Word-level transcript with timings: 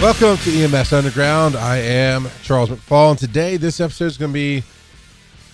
Welcome 0.00 0.38
to 0.38 0.50
EMS 0.50 0.94
Underground. 0.94 1.56
I 1.56 1.76
am 1.76 2.26
Charles 2.42 2.70
McFall, 2.70 3.10
and 3.10 3.18
today 3.18 3.58
this 3.58 3.80
episode 3.80 4.06
is 4.06 4.16
going 4.16 4.30
to 4.30 4.32
be 4.32 4.62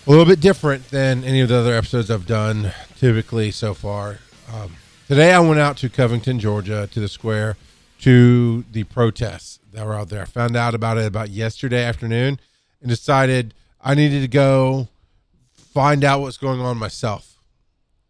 a 0.06 0.08
little 0.08 0.24
bit 0.24 0.38
different 0.38 0.88
than 0.90 1.24
any 1.24 1.40
of 1.40 1.48
the 1.48 1.56
other 1.56 1.74
episodes 1.74 2.12
I've 2.12 2.28
done 2.28 2.70
typically 2.96 3.50
so 3.50 3.74
far. 3.74 4.20
Um, 4.54 4.76
today 5.08 5.32
I 5.32 5.40
went 5.40 5.58
out 5.58 5.76
to 5.78 5.88
Covington, 5.88 6.38
Georgia, 6.38 6.88
to 6.92 7.00
the 7.00 7.08
square, 7.08 7.56
to 8.02 8.64
the 8.70 8.84
protests 8.84 9.58
that 9.72 9.84
were 9.84 9.94
out 9.94 10.10
there. 10.10 10.22
I 10.22 10.26
found 10.26 10.54
out 10.54 10.76
about 10.76 10.96
it 10.96 11.06
about 11.06 11.30
yesterday 11.30 11.82
afternoon 11.82 12.38
and 12.80 12.88
decided 12.88 13.52
I 13.80 13.96
needed 13.96 14.20
to 14.20 14.28
go 14.28 14.86
find 15.54 16.04
out 16.04 16.20
what's 16.20 16.38
going 16.38 16.60
on 16.60 16.78
myself. 16.78 17.42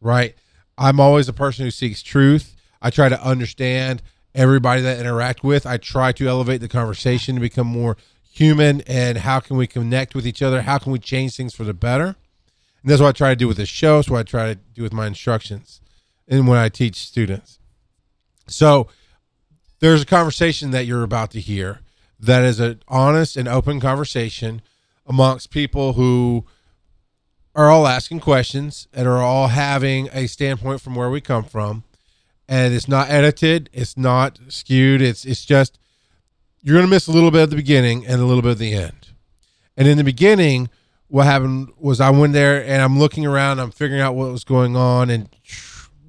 Right? 0.03 0.35
I'm 0.77 1.01
always 1.01 1.31
a 1.31 1.33
person 1.33 1.65
who 1.65 1.71
seeks 1.71 2.03
truth. 2.03 2.55
I 2.83 2.91
try 2.91 3.09
to 3.09 3.25
understand 3.25 4.03
everybody 4.37 4.83
that 4.83 4.99
I 4.99 5.01
interact 5.01 5.43
with. 5.43 5.67
I 5.67 5.79
try 5.79 6.13
to 6.13 6.29
elevate 6.29 6.61
the 6.61 6.69
conversation 6.69 7.35
to 7.35 7.41
become 7.41 7.67
more 7.67 7.97
human 8.31 8.83
and 8.83 9.19
how 9.19 9.41
can 9.41 9.57
we 9.57 9.67
connect 9.67 10.15
with 10.15 10.27
each 10.27 10.43
other? 10.43 10.63
How 10.63 10.79
can 10.79 10.93
we 10.93 10.99
change 10.99 11.37
things 11.37 11.55
for 11.55 11.65
the 11.65 11.75
better? 11.75 12.15
And 12.83 12.91
that's 12.91 13.01
what 13.01 13.09
I 13.09 13.13
try 13.13 13.31
to 13.31 13.37
do 13.37 13.49
with 13.49 13.57
this 13.57 13.69
show. 13.69 13.99
It's 13.99 14.11
what 14.11 14.21
I 14.21 14.23
try 14.23 14.55
to 14.55 14.61
do 14.75 14.83
with 14.83 14.93
my 14.93 15.07
instructions 15.07 15.81
and 16.29 16.47
when 16.47 16.59
I 16.59 16.69
teach 16.69 16.97
students. 16.97 17.59
So 18.47 18.89
there's 19.81 20.03
a 20.03 20.07
conversation 20.07 20.71
that 20.71 20.85
you're 20.85 21.03
about 21.03 21.31
to 21.33 21.41
hear 21.41 21.81
that 22.21 22.45
is 22.45 22.61
an 22.61 22.83
honest 22.89 23.37
and 23.37 23.49
open 23.49 23.81
conversation 23.81 24.63
amongst 25.07 25.51
people 25.51 25.95
who 25.95 26.45
are 27.55 27.71
all 27.71 27.87
asking 27.87 28.21
questions 28.21 28.87
and 28.93 29.09
are 29.09 29.23
all 29.23 29.49
having 29.49 30.11
a 30.13 30.27
standpoint 30.27 30.83
from 30.83 30.95
where 30.95 31.09
we 31.09 31.23
come 31.23 31.45
from 31.45 31.85
and 32.49 32.75
it's 32.75 32.89
not 32.89 33.11
edited 33.11 33.69
it's 33.73 33.97
not 33.97 34.39
skewed 34.49 35.03
it's 35.03 35.25
it's 35.25 35.45
just 35.45 35.79
you're 36.63 36.81
to 36.81 36.87
miss 36.87 37.07
a 37.07 37.13
little 37.13 37.31
bit 37.31 37.43
at 37.43 37.51
the 37.51 37.57
beginning 37.57 38.05
and 38.07 38.21
a 38.21 38.25
little 38.25 38.43
bit 38.43 38.53
at 38.53 38.59
the 38.59 38.75
end. 38.75 39.11
And 39.77 39.87
in 39.87 39.99
the 39.99 40.05
beginning 40.05 40.69
what 41.09 41.27
happened 41.27 41.71
was 41.79 42.01
i 42.01 42.11
went 42.11 42.33
there 42.33 42.65
and 42.65 42.83
i'm 42.83 42.99
looking 42.99 43.25
around 43.25 43.61
i'm 43.61 43.71
figuring 43.71 44.03
out 44.03 44.15
what 44.15 44.33
was 44.33 44.43
going 44.45 44.77
on 44.77 45.09
and 45.09 45.29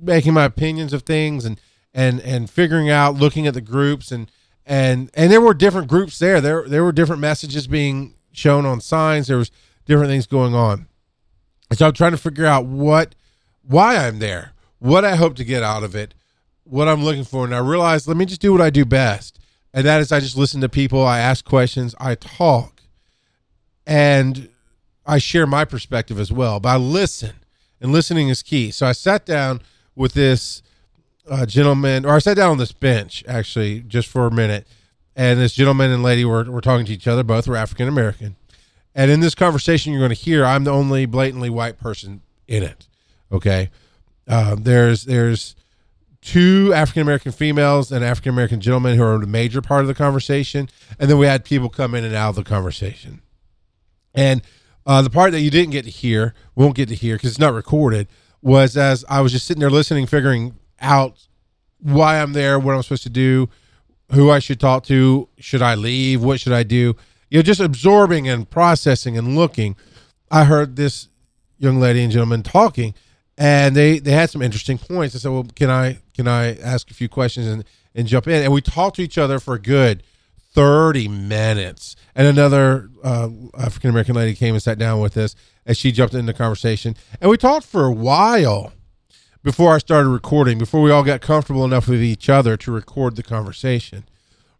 making 0.01 0.33
my 0.33 0.45
opinions 0.45 0.93
of 0.93 1.03
things 1.03 1.45
and 1.45 1.59
and 1.93 2.19
and 2.21 2.49
figuring 2.49 2.89
out 2.89 3.15
looking 3.15 3.47
at 3.47 3.53
the 3.53 3.61
groups 3.61 4.11
and 4.11 4.31
and 4.65 5.09
and 5.13 5.31
there 5.31 5.41
were 5.41 5.53
different 5.53 5.87
groups 5.87 6.19
there. 6.19 6.41
There 6.41 6.67
there 6.67 6.83
were 6.83 6.91
different 6.91 7.21
messages 7.21 7.67
being 7.67 8.15
shown 8.31 8.65
on 8.65 8.81
signs. 8.81 9.27
There 9.27 9.37
was 9.37 9.49
different 9.85 10.09
things 10.09 10.27
going 10.27 10.53
on. 10.53 10.87
And 11.69 11.79
so 11.79 11.87
i'm 11.87 11.93
trying 11.93 12.11
to 12.11 12.17
figure 12.17 12.45
out 12.45 12.65
what 12.65 13.15
why 13.61 13.97
i'm 13.97 14.19
there 14.19 14.53
what 14.79 15.03
i 15.03 15.15
hope 15.15 15.35
to 15.35 15.43
get 15.43 15.63
out 15.63 15.83
of 15.83 15.95
it 15.95 16.13
what 16.69 16.87
i'm 16.87 17.03
looking 17.03 17.23
for 17.23 17.45
and 17.45 17.53
i 17.55 17.59
realized 17.59 18.07
let 18.07 18.17
me 18.17 18.25
just 18.25 18.41
do 18.41 18.51
what 18.51 18.61
i 18.61 18.69
do 18.69 18.85
best 18.85 19.39
and 19.73 19.85
that 19.85 20.01
is 20.01 20.11
i 20.11 20.19
just 20.19 20.37
listen 20.37 20.61
to 20.61 20.69
people 20.69 21.05
i 21.05 21.19
ask 21.19 21.45
questions 21.45 21.95
i 21.99 22.15
talk 22.15 22.81
and 23.85 24.49
i 25.05 25.17
share 25.17 25.47
my 25.47 25.65
perspective 25.65 26.19
as 26.19 26.31
well 26.31 26.59
but 26.59 26.69
i 26.69 26.77
listen 26.77 27.33
and 27.79 27.91
listening 27.91 28.29
is 28.29 28.43
key 28.43 28.71
so 28.71 28.85
i 28.85 28.91
sat 28.91 29.25
down 29.25 29.61
with 29.95 30.13
this 30.13 30.61
uh, 31.29 31.45
gentleman, 31.45 32.05
or 32.05 32.15
I 32.15 32.19
sat 32.19 32.37
down 32.37 32.51
on 32.51 32.57
this 32.57 32.71
bench 32.71 33.23
actually 33.27 33.81
just 33.81 34.07
for 34.07 34.27
a 34.27 34.31
minute, 34.31 34.67
and 35.15 35.39
this 35.39 35.53
gentleman 35.53 35.91
and 35.91 36.03
lady 36.03 36.25
were, 36.25 36.43
were 36.45 36.61
talking 36.61 36.85
to 36.85 36.93
each 36.93 37.07
other. 37.07 37.23
Both 37.23 37.47
were 37.47 37.57
African 37.57 37.87
American, 37.87 38.35
and 38.95 39.11
in 39.11 39.19
this 39.19 39.35
conversation, 39.35 39.91
you're 39.91 40.01
going 40.01 40.09
to 40.09 40.15
hear 40.15 40.45
I'm 40.45 40.63
the 40.63 40.71
only 40.71 41.05
blatantly 41.05 41.49
white 41.49 41.79
person 41.79 42.21
in 42.47 42.63
it. 42.63 42.87
Okay, 43.31 43.69
uh, 44.27 44.55
there's 44.57 45.05
there's 45.05 45.55
two 46.27 46.73
African 46.73 47.03
American 47.03 47.31
females 47.31 47.89
and 47.89 48.03
African 48.03 48.33
American 48.33 48.59
gentlemen 48.59 48.97
who 48.97 49.03
are 49.03 49.15
a 49.15 49.25
major 49.25 49.61
part 49.61 49.81
of 49.81 49.87
the 49.87 49.93
conversation, 49.93 50.67
and 50.99 51.09
then 51.09 51.17
we 51.17 51.25
had 51.25 51.45
people 51.45 51.69
come 51.69 51.95
in 51.95 52.03
and 52.03 52.13
out 52.13 52.31
of 52.31 52.35
the 52.35 52.43
conversation, 52.43 53.21
and 54.13 54.41
uh, 54.85 55.01
the 55.01 55.09
part 55.09 55.31
that 55.31 55.39
you 55.39 55.49
didn't 55.49 55.71
get 55.71 55.85
to 55.85 55.89
hear, 55.89 56.33
won't 56.53 56.75
get 56.75 56.89
to 56.89 56.95
hear 56.95 57.15
because 57.15 57.29
it's 57.29 57.39
not 57.39 57.53
recorded, 57.53 58.09
was 58.41 58.75
as 58.75 59.05
I 59.07 59.21
was 59.21 59.31
just 59.31 59.47
sitting 59.47 59.61
there 59.61 59.69
listening, 59.69 60.05
figuring 60.05 60.55
out 60.81 61.25
why 61.79 62.21
I'm 62.21 62.33
there, 62.33 62.59
what 62.59 62.75
I'm 62.75 62.83
supposed 62.83 63.03
to 63.03 63.09
do, 63.09 63.47
who 64.11 64.29
I 64.29 64.39
should 64.39 64.59
talk 64.59 64.83
to, 64.85 65.29
should 65.39 65.61
I 65.61 65.75
leave, 65.75 66.21
what 66.21 66.41
should 66.41 66.53
I 66.53 66.63
do? 66.63 66.95
You 67.29 67.39
know, 67.39 67.41
just 67.41 67.61
absorbing 67.61 68.27
and 68.27 68.49
processing 68.49 69.17
and 69.17 69.37
looking. 69.37 69.77
I 70.29 70.43
heard 70.43 70.75
this 70.75 71.07
young 71.57 71.79
lady 71.79 72.03
and 72.03 72.11
gentleman 72.11 72.43
talking, 72.43 72.93
and 73.37 73.75
they 73.75 73.99
they 73.99 74.11
had 74.11 74.29
some 74.29 74.41
interesting 74.41 74.77
points. 74.77 75.15
I 75.15 75.19
said, 75.19 75.31
"Well, 75.31 75.47
can 75.55 75.69
I 75.69 75.99
can 76.15 76.27
I 76.27 76.57
ask 76.57 76.89
a 76.89 76.93
few 76.93 77.09
questions 77.09 77.47
and 77.47 77.63
and 77.93 78.07
jump 78.07 78.27
in?" 78.27 78.43
And 78.43 78.51
we 78.51 78.61
talked 78.61 78.95
to 78.97 79.03
each 79.03 79.17
other 79.17 79.39
for 79.39 79.53
a 79.53 79.59
good 79.59 80.03
thirty 80.53 81.07
minutes. 81.07 81.95
And 82.15 82.27
another 82.27 82.89
uh, 83.03 83.29
African 83.57 83.91
American 83.91 84.15
lady 84.15 84.35
came 84.35 84.55
and 84.55 84.63
sat 84.63 84.79
down 84.79 84.99
with 84.99 85.15
us, 85.17 85.35
and 85.65 85.77
she 85.77 85.91
jumped 85.91 86.15
into 86.15 86.31
the 86.31 86.37
conversation, 86.37 86.95
and 87.21 87.29
we 87.29 87.37
talked 87.37 87.65
for 87.65 87.85
a 87.85 87.91
while 87.91 88.73
before 89.43 89.73
I 89.73 89.77
started 89.77 90.09
recording, 90.09 90.57
before 90.57 90.81
we 90.81 90.91
all 90.91 91.03
got 91.03 91.21
comfortable 91.21 91.63
enough 91.63 91.87
with 91.87 92.03
each 92.03 92.27
other 92.27 92.57
to 92.57 92.71
record 92.71 93.15
the 93.15 93.23
conversation, 93.23 94.03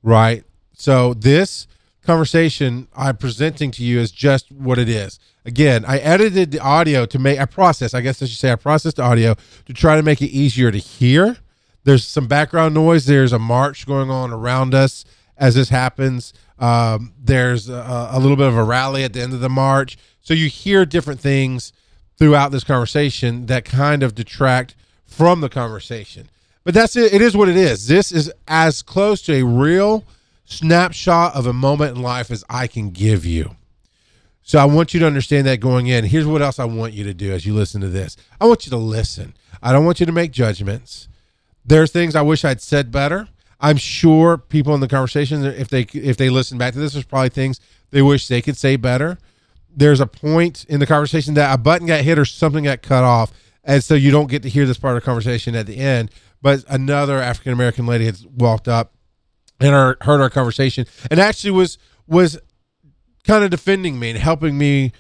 right? 0.01 0.45
So 0.73 1.13
this 1.13 1.67
conversation 2.03 2.87
I'm 2.95 3.17
presenting 3.17 3.71
to 3.71 3.83
you 3.83 3.99
is 3.99 4.11
just 4.11 4.49
what 4.51 4.77
it 4.77 4.87
is. 4.87 5.19
Again, 5.47 5.85
I 5.85 6.00
edited 6.00 6.52
the 6.52 6.59
audio 6.59 7.06
to 7.06 7.18
make 7.18 7.40
I 7.40 7.46
process, 7.46 7.94
I 7.94 8.02
guess 8.02 8.22
I 8.22 8.25
should 8.25 8.38
say 8.38 8.52
I 8.52 8.58
processed 8.58 8.97
the 8.97 9.03
audio 9.03 9.35
to 9.66 9.74
try 9.74 9.96
to 9.96 10.03
make 10.03 10.22
it 10.22 10.28
easier 10.28 10.72
to 10.72 10.78
hear. 10.78 11.38
There's 11.85 12.06
some 12.06 12.28
background 12.28 12.75
noise. 12.75 13.06
There's 13.06 13.31
a 13.31 13.40
march 13.40 13.88
going 13.88 14.09
on 14.09 14.34
around 14.34 14.75
us 14.75 15.06
as 15.38 15.56
this 15.56 15.69
happens. 15.69 16.34
Um, 16.59 17.13
there's 17.18 17.69
a, 17.69 18.09
a 18.12 18.19
little 18.19 18.35
bit 18.35 18.47
of 18.47 18.58
a 18.58 18.63
rally 18.63 19.06
at 19.06 19.13
the 19.13 19.22
end 19.22 19.31
of 19.31 19.40
the 19.40 19.47
march. 19.47 19.97
So 20.22 20.34
you 20.34 20.50
hear 20.50 20.85
different 20.85 21.22
things 21.22 21.72
throughout 22.18 22.52
this 22.52 22.66
conversation 22.66 23.46
that 23.46 23.64
kind 23.64 24.03
of 24.03 24.16
detract 24.16 24.75
from 25.06 25.40
the 25.40 25.47
conversation. 25.47 26.29
But 26.66 26.74
that's 26.74 26.97
it. 26.97 27.14
It 27.14 27.22
is 27.22 27.38
what 27.38 27.47
it 27.47 27.56
is. 27.56 27.88
This 27.88 28.12
is 28.12 28.29
as 28.50 28.81
close 28.81 29.22
to 29.22 29.34
a 29.34 29.44
real 29.44 30.03
snapshot 30.44 31.35
of 31.35 31.47
a 31.47 31.53
moment 31.53 31.96
in 31.96 32.03
life 32.03 32.31
as 32.31 32.44
I 32.50 32.68
can 32.68 32.90
give 32.90 33.24
you. 33.24 33.56
So 34.47 34.58
I 34.59 34.66
want 34.66 34.94
you 34.94 35.00
to 35.02 35.06
understand 35.06 35.46
that 35.46 35.59
going 35.59 35.88
in. 35.88 36.06
Here's 36.06 36.25
what 36.25 36.41
else 36.41 36.58
I 36.58 36.66
want 36.66 36.94
you 36.94 37.03
to 37.03 37.13
do 37.13 37.31
as 37.31 37.46
you 37.46 37.53
listen 37.53 37.81
to 37.81 37.90
this. 37.90 38.18
I 38.41 38.46
want 38.46 38.66
you 38.66 38.69
to 38.72 38.78
listen. 38.78 39.35
I 39.62 39.72
don't 39.72 39.85
want 39.85 40.00
you 40.00 40.06
to 40.06 40.12
make 40.12 40.31
judgments. 40.31 41.08
There's 41.66 41.91
things 41.91 42.16
I 42.16 42.22
wish 42.22 42.46
I'd 42.46 42.62
said 42.62 42.91
better. 42.91 43.28
I'm 43.59 43.78
sure 43.78 44.38
people 44.38 44.74
in 44.74 44.80
the 44.80 44.88
conversation, 44.88 45.44
if 45.44 45.68
they 45.68 45.81
if 45.94 46.18
they 46.18 46.30
listen 46.30 46.58
back 46.58 46.74
to 46.74 46.80
this, 46.80 46.94
there's 46.94 47.06
probably 47.06 47.30
things 47.30 47.59
they 47.91 48.02
wish 48.02 48.28
they 48.28 48.41
could 48.41 48.58
say 48.58 48.75
better 48.75 49.18
there's 49.78 50.00
a 50.00 50.08
point 50.08 50.66
in 50.66 50.79
the 50.79 50.88
conversation 50.88 51.35
that 51.35 51.53
a 51.53 51.58
button 51.58 51.85
got 51.85 52.02
hit 52.02 52.18
or 52.18 52.25
something 52.25 52.64
got 52.64 52.81
cut 52.81 53.03
off, 53.03 53.31
and 53.64 53.84
so 53.84 53.94
you 53.94 54.09
don't 54.09 54.29
get 54.29 54.41
to 54.41 54.50
hear 54.50 54.66
this 54.66 54.79
part 54.79 54.97
of 54.97 55.03
the 55.03 55.06
conversation 55.06 55.56
at 55.56 55.68
the 55.68 55.78
end. 55.78 56.09
But 56.41 56.64
another 56.68 57.22
African 57.22 57.53
American 57.53 57.85
lady 57.85 58.06
had 58.06 58.18
walked 58.35 58.68
up 58.68 58.94
and 59.59 59.69
heard, 59.69 59.97
heard 60.02 60.19
our 60.19 60.31
conversation, 60.31 60.88
and 61.12 61.19
actually 61.19 61.52
was 61.52 61.78
was 62.08 62.40
kind 63.27 63.43
of 63.43 63.49
defending 63.51 63.99
me 63.99 64.09
and 64.11 64.19
helping 64.19 64.57
me 64.57 64.91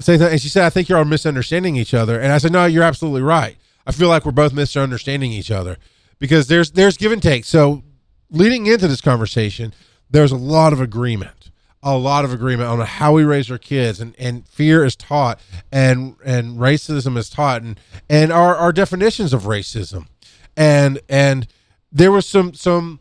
say 0.00 0.16
that. 0.16 0.32
And 0.32 0.40
she 0.40 0.48
said, 0.48 0.64
"I 0.64 0.70
think 0.70 0.88
you're 0.88 0.98
all 0.98 1.04
misunderstanding 1.04 1.76
each 1.76 1.94
other." 1.94 2.18
And 2.18 2.32
I 2.32 2.38
said, 2.38 2.52
"No, 2.52 2.66
you're 2.66 2.82
absolutely 2.82 3.22
right. 3.22 3.56
I 3.86 3.92
feel 3.92 4.08
like 4.08 4.24
we're 4.24 4.32
both 4.32 4.52
misunderstanding 4.52 5.32
each 5.32 5.50
other 5.50 5.76
because 6.18 6.48
there's 6.48 6.72
there's 6.72 6.96
give 6.96 7.12
and 7.12 7.22
take." 7.22 7.44
So 7.44 7.82
leading 8.30 8.66
into 8.66 8.88
this 8.88 9.00
conversation, 9.00 9.74
there's 10.10 10.32
a 10.32 10.36
lot 10.36 10.72
of 10.72 10.80
agreement 10.80 11.50
a 11.80 11.96
lot 11.96 12.24
of 12.24 12.32
agreement 12.32 12.68
on 12.68 12.80
how 12.80 13.12
we 13.12 13.22
raise 13.22 13.48
our 13.52 13.56
kids 13.56 14.00
and, 14.00 14.12
and 14.18 14.48
fear 14.48 14.84
is 14.84 14.96
taught 14.96 15.40
and 15.70 16.16
and 16.24 16.58
racism 16.58 17.16
is 17.16 17.30
taught 17.30 17.62
and 17.62 17.78
and 18.10 18.32
our, 18.32 18.56
our 18.56 18.72
definitions 18.72 19.32
of 19.32 19.44
racism 19.44 20.08
and 20.56 21.00
and 21.08 21.46
there 21.92 22.10
was 22.10 22.26
some 22.26 22.52
some 22.52 23.00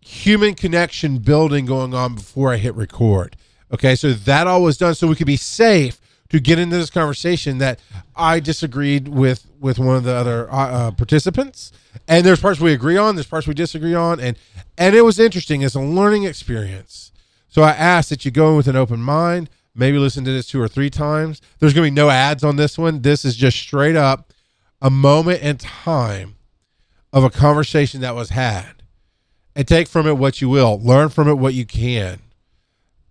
human 0.00 0.54
connection 0.54 1.18
building 1.18 1.66
going 1.66 1.92
on 1.92 2.14
before 2.14 2.52
I 2.52 2.56
hit 2.56 2.74
record. 2.74 3.36
Okay, 3.72 3.96
so 3.96 4.12
that 4.12 4.46
all 4.46 4.62
was 4.62 4.78
done 4.78 4.94
so 4.94 5.06
we 5.06 5.16
could 5.16 5.26
be 5.26 5.36
safe 5.36 6.00
to 6.28 6.40
get 6.40 6.58
into 6.58 6.76
this 6.76 6.90
conversation 6.90 7.58
that 7.58 7.80
I 8.14 8.40
disagreed 8.40 9.08
with 9.08 9.46
with 9.60 9.78
one 9.78 9.96
of 9.96 10.04
the 10.04 10.12
other 10.12 10.50
uh, 10.52 10.56
uh 10.56 10.90
participants, 10.92 11.72
and 12.06 12.24
there's 12.24 12.40
parts 12.40 12.60
we 12.60 12.72
agree 12.72 12.96
on, 12.96 13.16
there's 13.16 13.26
parts 13.26 13.46
we 13.46 13.54
disagree 13.54 13.94
on, 13.94 14.20
and 14.20 14.36
and 14.78 14.94
it 14.94 15.02
was 15.02 15.18
interesting. 15.18 15.62
It's 15.62 15.74
a 15.74 15.80
learning 15.80 16.24
experience 16.24 17.12
so 17.56 17.62
I 17.62 17.70
ask 17.70 18.10
that 18.10 18.26
you 18.26 18.30
go 18.30 18.50
in 18.50 18.56
with 18.58 18.68
an 18.68 18.76
open 18.76 19.00
mind, 19.00 19.48
maybe 19.74 19.96
listen 19.96 20.26
to 20.26 20.30
this 20.30 20.46
two 20.46 20.60
or 20.60 20.68
three 20.68 20.90
times. 20.90 21.40
There's 21.58 21.72
going 21.72 21.86
to 21.86 21.90
be 21.90 21.94
no 21.94 22.10
ads 22.10 22.44
on 22.44 22.56
this 22.56 22.76
one. 22.76 23.00
This 23.00 23.24
is 23.24 23.34
just 23.34 23.56
straight 23.56 23.96
up 23.96 24.34
a 24.82 24.90
moment 24.90 25.40
in 25.40 25.56
time 25.56 26.36
of 27.14 27.24
a 27.24 27.30
conversation 27.30 28.02
that 28.02 28.14
was 28.14 28.28
had. 28.28 28.82
And 29.54 29.66
take 29.66 29.88
from 29.88 30.06
it 30.06 30.18
what 30.18 30.42
you 30.42 30.50
will, 30.50 30.78
learn 30.82 31.08
from 31.08 31.28
it 31.28 31.36
what 31.36 31.54
you 31.54 31.64
can, 31.64 32.20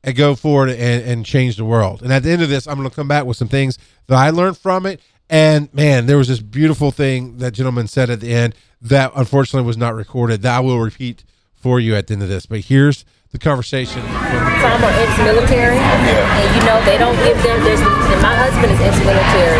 and 0.06 0.16
go 0.16 0.36
forward 0.36 0.70
and, 0.70 1.04
and 1.04 1.26
change 1.26 1.58
the 1.58 1.66
world. 1.66 2.02
And 2.02 2.14
at 2.14 2.24
the 2.24 2.30
end 2.32 2.42
of 2.42 2.48
this, 2.50 2.68
I'm 2.68 2.78
going 2.78 2.88
to 2.90 2.96
come 2.96 3.08
back 3.10 3.26
with 3.26 3.36
some 3.36 3.48
things 3.50 3.78
that 4.08 4.16
I 4.16 4.30
learned 4.30 4.58
from 4.58 4.86
it. 4.86 5.02
And 5.30 5.74
man, 5.74 6.06
there 6.06 6.18
was 6.18 6.28
this 6.28 6.40
beautiful 6.40 6.92
thing 6.92 7.40
that 7.40 7.52
gentleman 7.52 7.88
said 7.88 8.10
at 8.12 8.20
the 8.22 8.32
end 8.32 8.54
that 8.82 9.12
unfortunately 9.16 9.66
was 9.66 9.76
not 9.78 9.96
recorded 9.96 10.44
that 10.44 10.56
I 10.56 10.60
will 10.60 10.80
repeat 10.80 11.24
for 11.56 11.80
you 11.80 11.96
at 11.96 12.06
the 12.08 12.14
end 12.14 12.22
of 12.22 12.30
this. 12.30 12.46
But 12.46 12.60
here's 12.62 13.04
the 13.32 13.40
conversation. 13.40 14.02
Some 14.06 14.80
are 14.86 14.96
ex-military, 15.02 15.76
Yeah. 15.76 16.40
and 16.40 16.50
you 16.56 16.62
know 16.70 16.78
they 16.86 16.98
don't 17.02 17.18
give 17.26 17.36
them. 17.42 17.58
There's 17.66 17.82
and 17.82 18.22
my 18.22 18.36
husband 18.38 18.72
is 18.72 18.80
ex-military. 18.80 19.60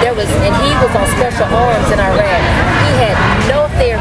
There 0.00 0.14
was, 0.16 0.28
and 0.42 0.54
he 0.64 0.72
was 0.80 0.92
on 0.96 1.06
special 1.20 1.44
arms 1.52 1.88
in 1.92 2.00
Iraq. 2.00 2.40
He 2.88 2.90
had 3.04 3.16
no 3.52 3.68
therapy 3.76 3.95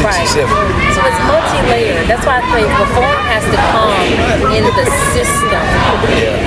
1967. 0.00 0.48
Right. 0.48 0.94
So 0.96 1.00
it's 1.04 1.20
multi-layered. 1.28 2.06
That's 2.08 2.24
why 2.24 2.40
I 2.40 2.44
say 2.48 2.64
reform 2.64 3.20
has 3.28 3.44
to 3.52 3.58
come 3.72 3.92
in 4.56 4.64
the 4.64 4.86
system. 5.12 5.60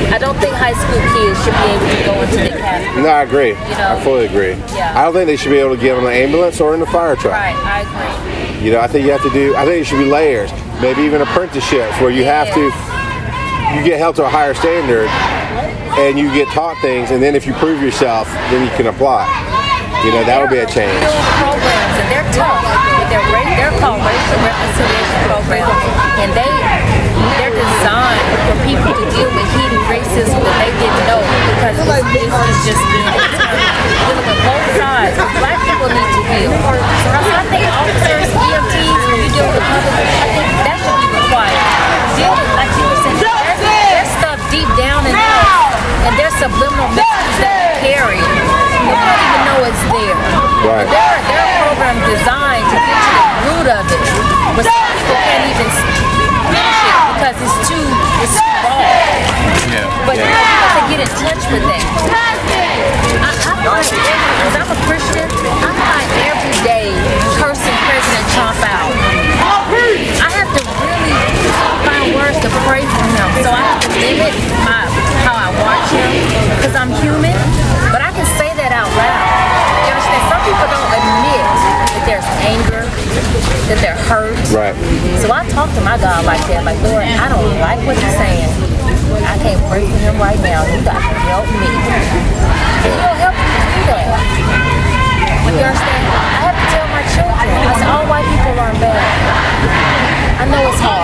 I 0.09 0.17
don't 0.17 0.37
think 0.41 0.55
high 0.55 0.73
school 0.73 1.01
kids 1.13 1.37
should 1.45 1.53
be 1.53 1.67
able 1.75 1.89
to 1.89 2.01
go 2.05 2.13
into 2.25 2.37
the 2.41 2.51
academy. 2.57 3.03
No, 3.03 3.09
I 3.09 3.23
agree. 3.23 3.53
know? 3.53 3.97
I 3.97 4.01
fully 4.01 4.25
agree. 4.25 4.57
Yeah. 4.73 4.97
I 4.97 5.05
don't 5.05 5.13
think 5.13 5.27
they 5.27 5.35
should 5.37 5.51
be 5.51 5.57
able 5.57 5.75
to 5.75 5.81
get 5.81 5.97
on 5.97 6.05
an 6.05 6.13
ambulance 6.13 6.59
or 6.61 6.73
in 6.73 6.81
a 6.81 6.85
fire 6.85 7.15
truck. 7.15 7.33
Right, 7.33 7.55
I 7.55 7.85
agree. 7.85 8.65
You 8.65 8.71
know, 8.71 8.79
I 8.79 8.87
think 8.87 9.05
you 9.05 9.11
have 9.11 9.21
to 9.23 9.29
do. 9.29 9.55
I 9.55 9.65
think 9.65 9.81
it 9.81 9.85
should 9.85 9.99
be 9.99 10.09
layers, 10.09 10.49
maybe 10.81 11.03
even 11.03 11.21
apprenticeships 11.21 11.99
where 12.01 12.09
you 12.09 12.23
have 12.23 12.49
to. 12.55 12.71
You 13.75 13.83
get 13.83 13.99
held 13.99 14.15
to 14.17 14.25
a 14.25 14.29
higher 14.29 14.53
standard, 14.53 15.09
and 15.99 16.17
you 16.17 16.31
get 16.33 16.47
taught 16.49 16.79
things, 16.81 17.11
and 17.11 17.21
then 17.21 17.35
if 17.35 17.45
you 17.45 17.53
prove 17.53 17.81
yourself, 17.81 18.27
then 18.49 18.63
you 18.63 18.71
can 18.77 18.87
apply. 18.87 19.27
You 20.05 20.11
know, 20.11 20.23
that 20.23 20.39
would 20.39 20.49
be 20.49 20.59
a 20.59 20.65
change. 20.65 20.95
There 21.01 21.09
are 21.09 21.17
real 21.17 21.59
programs, 21.59 21.95
and 21.99 22.07
they're 22.11 22.33
tough. 22.33 22.94
Racial 24.25 24.41
reconciliation 24.41 25.21
programs, 25.29 25.85
and 26.17 26.33
they 26.33 26.49
they're 27.37 27.53
designed 27.53 28.25
for 28.49 28.57
people 28.65 28.89
to 28.89 29.05
deal 29.13 29.29
with 29.29 29.45
hidden 29.53 29.77
racism 29.85 30.41
that 30.41 30.57
they 30.65 30.73
didn't 30.81 31.05
know 31.05 31.21
because 31.53 31.77
this, 32.09 32.33
is 32.33 32.57
just 32.65 32.81
being 32.89 33.05
dealing 33.05 34.41
both 34.41 34.65
sides. 34.81 35.13
Black 35.37 35.61
people 35.61 35.93
need 35.93 36.09
to 36.09 36.21
heal. 36.25 36.49
So 36.57 37.37
I 37.37 37.45
think 37.53 37.69
officers, 37.69 38.33
EMTs, 38.33 38.97
when 39.13 39.19
you 39.21 39.29
deal 39.29 39.45
with 39.45 39.61
the 39.61 39.65
public, 39.69 39.93
I 39.93 40.27
think 40.33 40.49
that 40.73 40.77
should 40.81 40.97
be 41.05 41.09
required. 41.21 41.61
Deal 42.17 42.33
with, 42.33 42.49
like 42.57 42.73
you 42.81 42.85
were 42.89 42.99
saying, 43.05 43.21
there's, 43.21 43.61
there's 43.61 44.09
stuff 44.09 44.41
deep 44.49 44.69
down 44.73 45.05
in 45.05 45.13
us, 45.13 45.37
and 46.09 46.17
there's 46.17 46.33
subliminal 46.41 46.89
messages 46.97 47.45
that 47.45 47.64
we 47.85 47.93
carry. 47.93 48.17
And 48.17 48.89
we 48.89 48.97
don't 48.97 49.21
even 49.21 49.41
know 49.45 49.59
it's 49.69 49.83
there. 49.93 50.17
Right. 50.65 50.89
There 50.89 51.05
are, 51.05 51.21
there 51.29 51.37
are 51.37 51.53
programs 51.69 52.01
designed 52.09 52.65
to 52.65 52.77
get 52.81 52.97
to 52.97 53.11
the 53.13 53.27
root 53.45 53.67
of 53.69 53.85
it, 53.85 54.01
but 54.57 54.63
some 54.65 54.89
people 54.89 55.17
can't 55.21 55.45
even 55.53 55.69
finish 55.69 56.81
it 56.81 56.97
because 57.13 57.37
it's 57.45 57.57
too, 57.69 57.85
it's 58.25 58.33
too 58.41 58.53
raw. 58.65 58.81
Yeah. 59.69 59.85
But 60.09 60.17
you 60.17 60.25
have 60.25 60.81
to 60.81 60.83
get 60.89 60.99
in 61.05 61.11
touch 61.13 61.43
with 61.53 61.61
that. 61.61 61.85
I, 63.21 63.29
I 63.29 63.61
find 63.61 63.85
every, 63.85 64.33
as 64.49 64.53
I'm 64.57 64.69
a 64.73 64.79
Christian, 64.89 65.29
I 65.29 65.69
find 65.69 66.09
every 66.25 66.57
day 66.65 66.89
cursing 67.37 67.77
President 67.85 68.25
Trump 68.33 68.57
out. 68.65 68.93
I 70.25 70.29
have 70.33 70.49
to 70.57 70.61
really 70.81 71.13
find 71.85 72.17
words 72.17 72.37
to 72.41 72.49
pray 72.65 72.81
for 72.81 73.05
him. 73.13 73.29
So 73.45 73.49
I 73.53 73.61
have 73.61 73.81
to 73.85 73.89
limit 73.93 74.33
my 74.65 75.04
because 76.57 76.75
I'm 76.75 76.91
human. 77.01 77.35
But 77.91 78.01
I 78.03 78.11
can 78.11 78.27
say 78.35 78.51
that 78.57 78.71
out 78.75 78.89
loud. 78.97 79.21
You 79.85 79.91
understand? 79.95 80.23
Some 80.27 80.41
people 80.43 80.67
don't 80.67 80.91
admit 80.91 81.45
that 81.95 82.03
there's 82.03 82.27
anger, 82.43 82.83
that 83.71 83.79
they're 83.79 84.01
hurt. 84.09 84.35
Right. 84.51 84.75
So 85.21 85.31
I 85.31 85.47
talk 85.53 85.71
to 85.77 85.81
my 85.81 85.95
God 86.01 86.25
like 86.25 86.43
that, 86.51 86.65
like 86.65 86.79
Lord, 86.83 87.05
I 87.05 87.29
don't 87.31 87.47
like 87.63 87.79
what 87.87 87.95
he's 87.95 88.15
saying. 88.19 88.51
I 89.23 89.37
can't 89.39 89.61
pray 89.71 89.85
for 89.87 89.99
him 90.01 90.17
right 90.19 90.39
now. 90.43 90.65
You 90.67 90.83
got 90.83 90.99
to 90.99 91.13
help 91.29 91.47
me. 91.55 91.69
And 91.69 92.91
he'll 92.91 93.19
help 93.21 93.35
you 93.37 93.47
do 93.55 93.81
that. 93.93 94.05
You 95.45 95.63
understand? 95.63 96.03
I 96.11 96.39
have 96.51 96.57
to 96.57 96.65
tell 96.73 96.87
my 96.91 97.03
children. 97.15 97.37
I 97.39 97.73
say 97.79 97.87
all 97.87 98.05
white 98.11 98.27
people 98.27 98.59
aren't 98.59 98.79
bad. 98.83 98.99
I 100.41 100.43
know 100.51 100.61
it's 100.67 100.81
hard. 100.83 100.94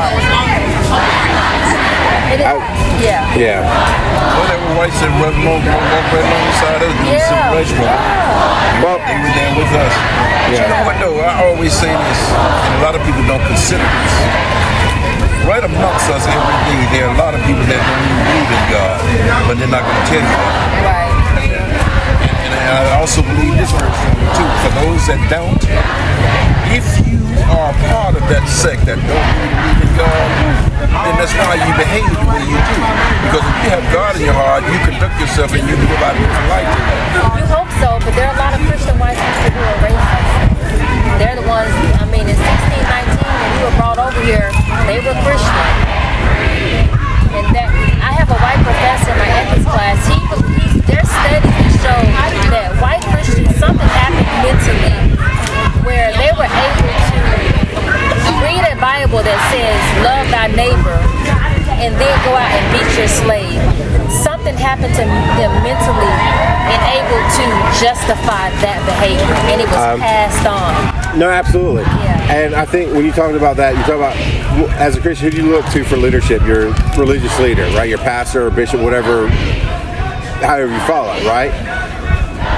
It 2.31 2.39
is, 2.39 2.59
yeah. 3.03 3.27
Yeah. 3.35 3.59
Whatever 4.39 4.67
whites 4.79 4.95
that 5.03 5.11
rub 5.19 5.35
along, 5.35 5.61
walk 5.67 6.05
right 6.15 6.23
alongside 6.23 6.79
us, 6.79 6.93
doing 6.95 7.11
Yeah. 7.11 7.27
civil 7.27 7.49
rights 7.51 7.71
movement. 7.75 8.01
Well, 8.81 8.97
They 9.03 9.17
were 9.19 9.33
there 9.35 9.53
with 9.59 9.71
us. 9.75 9.93
But 10.47 10.57
you 10.57 10.67
know 10.71 10.83
what 10.87 10.95
though? 11.03 11.17
I 11.19 11.43
always 11.51 11.73
say 11.75 11.91
this, 11.91 12.19
and 12.31 12.73
a 12.79 12.81
lot 12.83 12.95
of 12.95 13.01
people 13.03 13.23
don't 13.27 13.43
consider 13.51 13.83
this. 13.83 14.13
Right 15.43 15.63
amongst 15.63 16.07
us 16.07 16.23
every 16.27 16.57
day, 16.69 16.81
there 16.93 17.05
are 17.09 17.13
a 17.15 17.19
lot 17.19 17.33
of 17.35 17.41
people 17.43 17.65
that 17.67 17.81
don't 17.81 18.03
even 18.07 18.19
believe 18.23 18.49
in 18.51 18.63
God, 18.71 18.97
but 19.47 19.55
they're 19.59 19.73
not 19.73 19.83
going 19.83 19.99
to 19.99 20.07
tell 20.07 20.21
you 20.21 20.31
that. 20.31 20.87
Right. 20.87 21.11
And 22.45 22.51
I 22.87 22.95
also 23.01 23.21
believe 23.25 23.57
this 23.57 23.71
verse 23.75 23.99
too. 24.37 24.47
For 24.63 24.71
those 24.85 25.01
that 25.09 25.19
don't, 25.33 25.61
if 26.71 26.85
you 27.05 27.10
are 27.51 27.73
part 27.91 28.15
of 28.15 28.23
that 28.31 28.47
sect 28.47 28.87
that 28.87 28.95
don't 28.95 29.27
believe 29.43 29.79
in 29.83 29.91
God, 29.99 30.29
then 30.87 31.15
that's 31.19 31.35
why 31.35 31.59
you 31.59 31.71
behave 31.75 32.07
the 32.07 32.23
way 32.31 32.41
you 32.47 32.55
do. 32.55 32.77
Because 33.27 33.43
if 33.43 33.57
you 33.59 33.69
have 33.75 33.85
God 33.91 34.15
in 34.15 34.23
your 34.23 34.37
heart, 34.37 34.63
you 34.63 34.77
conduct 34.87 35.15
yourself 35.19 35.51
and 35.51 35.63
you 35.67 35.75
live 35.75 35.99
out 35.99 36.15
different 36.15 36.47
life. 36.47 36.69
You 37.35 37.45
hope 37.51 37.71
so, 37.83 37.99
but 37.99 38.13
there 38.15 38.31
are 38.31 38.35
a 38.35 38.41
lot 38.41 38.55
of 38.55 38.61
Christian 38.63 38.95
white 38.95 39.19
people 39.19 39.51
who 39.51 39.63
are 39.67 39.79
racist. 39.83 40.31
They're 41.19 41.37
the 41.37 41.47
ones, 41.47 41.75
I 41.99 42.07
mean, 42.07 42.25
in 42.25 42.37
1619, 42.39 43.19
when 43.19 43.49
we 43.51 43.59
were 43.67 43.75
brought 43.75 43.99
over 43.99 44.21
here, 44.23 44.47
they 44.87 45.03
were 45.03 45.15
Christian. 45.27 45.67
And 47.35 47.45
that, 47.51 47.67
I 47.99 48.11
have 48.15 48.31
a 48.31 48.39
white 48.39 48.63
professor 48.63 49.11
in 49.11 49.19
my 49.19 49.29
ethics 49.43 49.67
class. 49.67 49.99
He, 50.07 50.17
he 50.17 50.79
their 50.87 51.03
studies 51.03 51.75
show 51.83 51.99
that 52.51 52.75
white 52.79 53.03
Christians, 53.11 53.55
something 53.59 53.87
happened 53.91 54.27
mentally 54.43 55.11
where 55.87 56.11
they 56.13 56.31
were 56.37 56.45
able 56.45 56.90
read 58.41 58.63
a 58.67 58.75
Bible 58.79 59.21
that 59.23 59.39
says, 59.49 59.79
love 60.03 60.27
thy 60.29 60.47
neighbor, 60.53 60.97
and 61.81 61.93
then 61.97 62.15
go 62.25 62.33
out 62.35 62.51
and 62.51 62.65
beat 62.73 62.89
your 62.97 63.09
slave. 63.09 63.61
Something 64.11 64.55
happened 64.55 64.93
to 64.95 65.05
them 65.39 65.51
mentally 65.63 66.13
and 66.69 66.81
able 66.93 67.21
to 67.41 67.45
justify 67.79 68.51
that 68.61 68.79
behavior, 68.85 69.33
and 69.49 69.61
it 69.61 69.67
was 69.67 69.77
um, 69.77 69.99
passed 69.99 70.45
on. 70.45 71.17
No, 71.17 71.29
absolutely. 71.29 71.83
Yeah. 71.83 72.33
And 72.33 72.55
I 72.55 72.65
think 72.65 72.93
when 72.93 73.05
you 73.05 73.11
talk 73.11 73.33
about 73.33 73.57
that, 73.57 73.75
you 73.75 73.81
talk 73.83 73.97
about 73.97 74.15
as 74.77 74.95
a 74.95 75.01
Christian, 75.01 75.31
who 75.31 75.37
do 75.37 75.43
you 75.43 75.51
look 75.51 75.65
to 75.71 75.83
for 75.83 75.97
leadership? 75.97 76.41
Your 76.43 76.73
religious 76.97 77.37
leader, 77.39 77.63
right? 77.75 77.89
Your 77.89 77.97
pastor 77.99 78.47
or 78.47 78.51
bishop, 78.51 78.81
whatever, 78.81 79.27
however 80.39 80.71
you 80.71 80.79
follow, 80.81 81.13
right? 81.27 81.51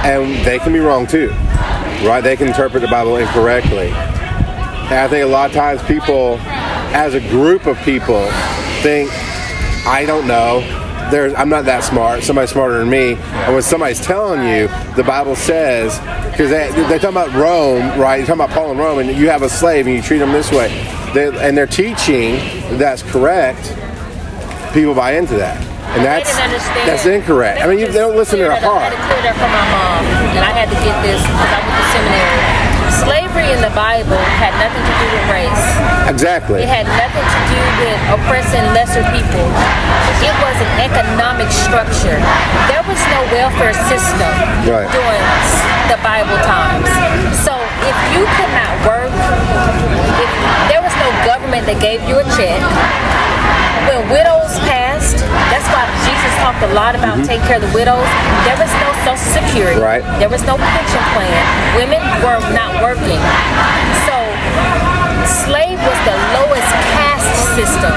And 0.04 0.44
they 0.44 0.58
can 0.58 0.72
be 0.72 0.80
wrong 0.80 1.06
too, 1.06 1.30
right? 2.06 2.20
They 2.20 2.36
can 2.36 2.48
interpret 2.48 2.82
the 2.82 2.88
Bible 2.88 3.16
incorrectly. 3.16 3.92
And 4.84 4.94
I 4.94 5.08
think 5.08 5.24
a 5.24 5.28
lot 5.28 5.50
of 5.50 5.56
times 5.56 5.82
people, 5.84 6.38
as 6.92 7.14
a 7.14 7.20
group 7.20 7.66
of 7.66 7.78
people, 7.78 8.26
think, 8.82 9.10
I 9.86 10.04
don't 10.06 10.26
know. 10.26 10.60
There's, 11.10 11.34
I'm 11.34 11.48
not 11.48 11.64
that 11.64 11.84
smart. 11.84 12.22
Somebody's 12.22 12.50
smarter 12.50 12.78
than 12.78 12.90
me. 12.90 13.14
And 13.14 13.54
when 13.54 13.62
somebody's 13.62 14.00
telling 14.00 14.46
you, 14.46 14.68
the 14.94 15.04
Bible 15.04 15.36
says, 15.36 15.98
because 16.30 16.50
they, 16.50 16.70
they're 16.88 16.98
talking 16.98 17.16
about 17.16 17.32
Rome, 17.32 17.98
right? 17.98 18.16
You're 18.16 18.26
talking 18.26 18.42
about 18.42 18.50
Paul 18.50 18.70
and 18.70 18.78
Rome, 18.78 18.98
and 18.98 19.10
you 19.16 19.28
have 19.28 19.42
a 19.42 19.48
slave 19.48 19.86
and 19.86 19.94
you 19.96 20.02
treat 20.02 20.18
them 20.18 20.32
this 20.32 20.50
way. 20.50 20.68
They, 21.14 21.28
and 21.46 21.56
they're 21.56 21.66
teaching 21.66 22.36
that's 22.78 23.02
correct. 23.02 23.72
People 24.74 24.94
buy 24.94 25.12
into 25.12 25.36
that. 25.36 25.60
And 25.94 26.04
that's 26.04 26.34
that's 26.88 27.06
incorrect. 27.06 27.62
I 27.62 27.68
mean, 27.68 27.78
you, 27.78 27.86
they 27.86 28.00
don't 28.00 28.16
listen 28.16 28.38
to 28.38 28.44
their 28.44 28.60
heart. 28.60 28.82
I 28.82 28.90
had 28.90 28.90
to 28.90 28.96
clear 29.06 29.22
that 29.22 29.36
from 29.38 29.50
my 29.54 29.64
mom, 29.70 30.02
and 30.34 30.44
I 30.44 30.50
had 30.50 30.66
to 30.66 30.74
get 30.82 30.96
this 31.06 31.22
because 31.22 31.52
I 31.54 31.60
went 31.62 31.78
to 31.78 31.86
seminary. 31.94 32.63
Slavery 33.34 33.50
in 33.50 33.66
the 33.66 33.74
Bible 33.74 34.22
had 34.38 34.54
nothing 34.62 34.78
to 34.78 34.94
do 34.94 35.06
with 35.10 35.26
race. 35.26 35.66
Exactly. 36.06 36.62
It 36.62 36.70
had 36.70 36.86
nothing 36.86 37.26
to 37.26 37.40
do 37.50 37.58
with 37.82 37.98
oppressing 38.14 38.62
lesser 38.70 39.02
people. 39.10 39.42
It 40.22 40.30
was 40.38 40.54
an 40.62 40.70
economic 40.78 41.50
structure. 41.50 42.14
There 42.70 42.84
was 42.86 43.00
no 43.10 43.26
welfare 43.34 43.74
system 43.90 44.30
Right. 44.70 44.86
during 44.86 45.24
the 45.90 45.98
Bible 46.06 46.38
times. 46.46 46.86
So 47.42 47.58
if 47.82 47.96
you 48.14 48.22
could 48.38 48.52
not 48.54 48.70
work, 48.86 49.10
if 49.10 50.30
there 50.70 50.78
was 50.78 50.94
no 51.02 51.10
government 51.26 51.66
that 51.66 51.82
gave 51.82 52.06
you 52.06 52.22
a 52.22 52.26
check, 52.38 52.62
when 53.90 54.14
widows 54.14 54.54
passed, 54.62 54.83
that's 55.84 56.00
why 56.00 56.08
Jesus 56.08 56.32
talked 56.40 56.62
a 56.64 56.72
lot 56.74 56.94
about 56.94 57.18
mm-hmm. 57.18 57.28
take 57.28 57.42
care 57.42 57.56
of 57.56 57.64
the 57.64 57.72
widows. 57.74 58.08
There 58.44 58.56
was 58.56 58.72
no 58.80 58.88
social 59.04 59.28
security. 59.36 59.80
Right. 59.80 60.02
There 60.18 60.28
was 60.28 60.42
no 60.44 60.56
pension 60.56 61.02
plan. 61.12 61.42
Women 61.76 62.00
were 62.24 62.40
not 62.56 62.80
working. 62.80 63.20
So 64.08 64.16
slave 65.44 65.78
was 65.80 65.98
the 66.08 66.16
lowest 66.36 66.70
caste 66.92 67.03
system, 67.56 67.94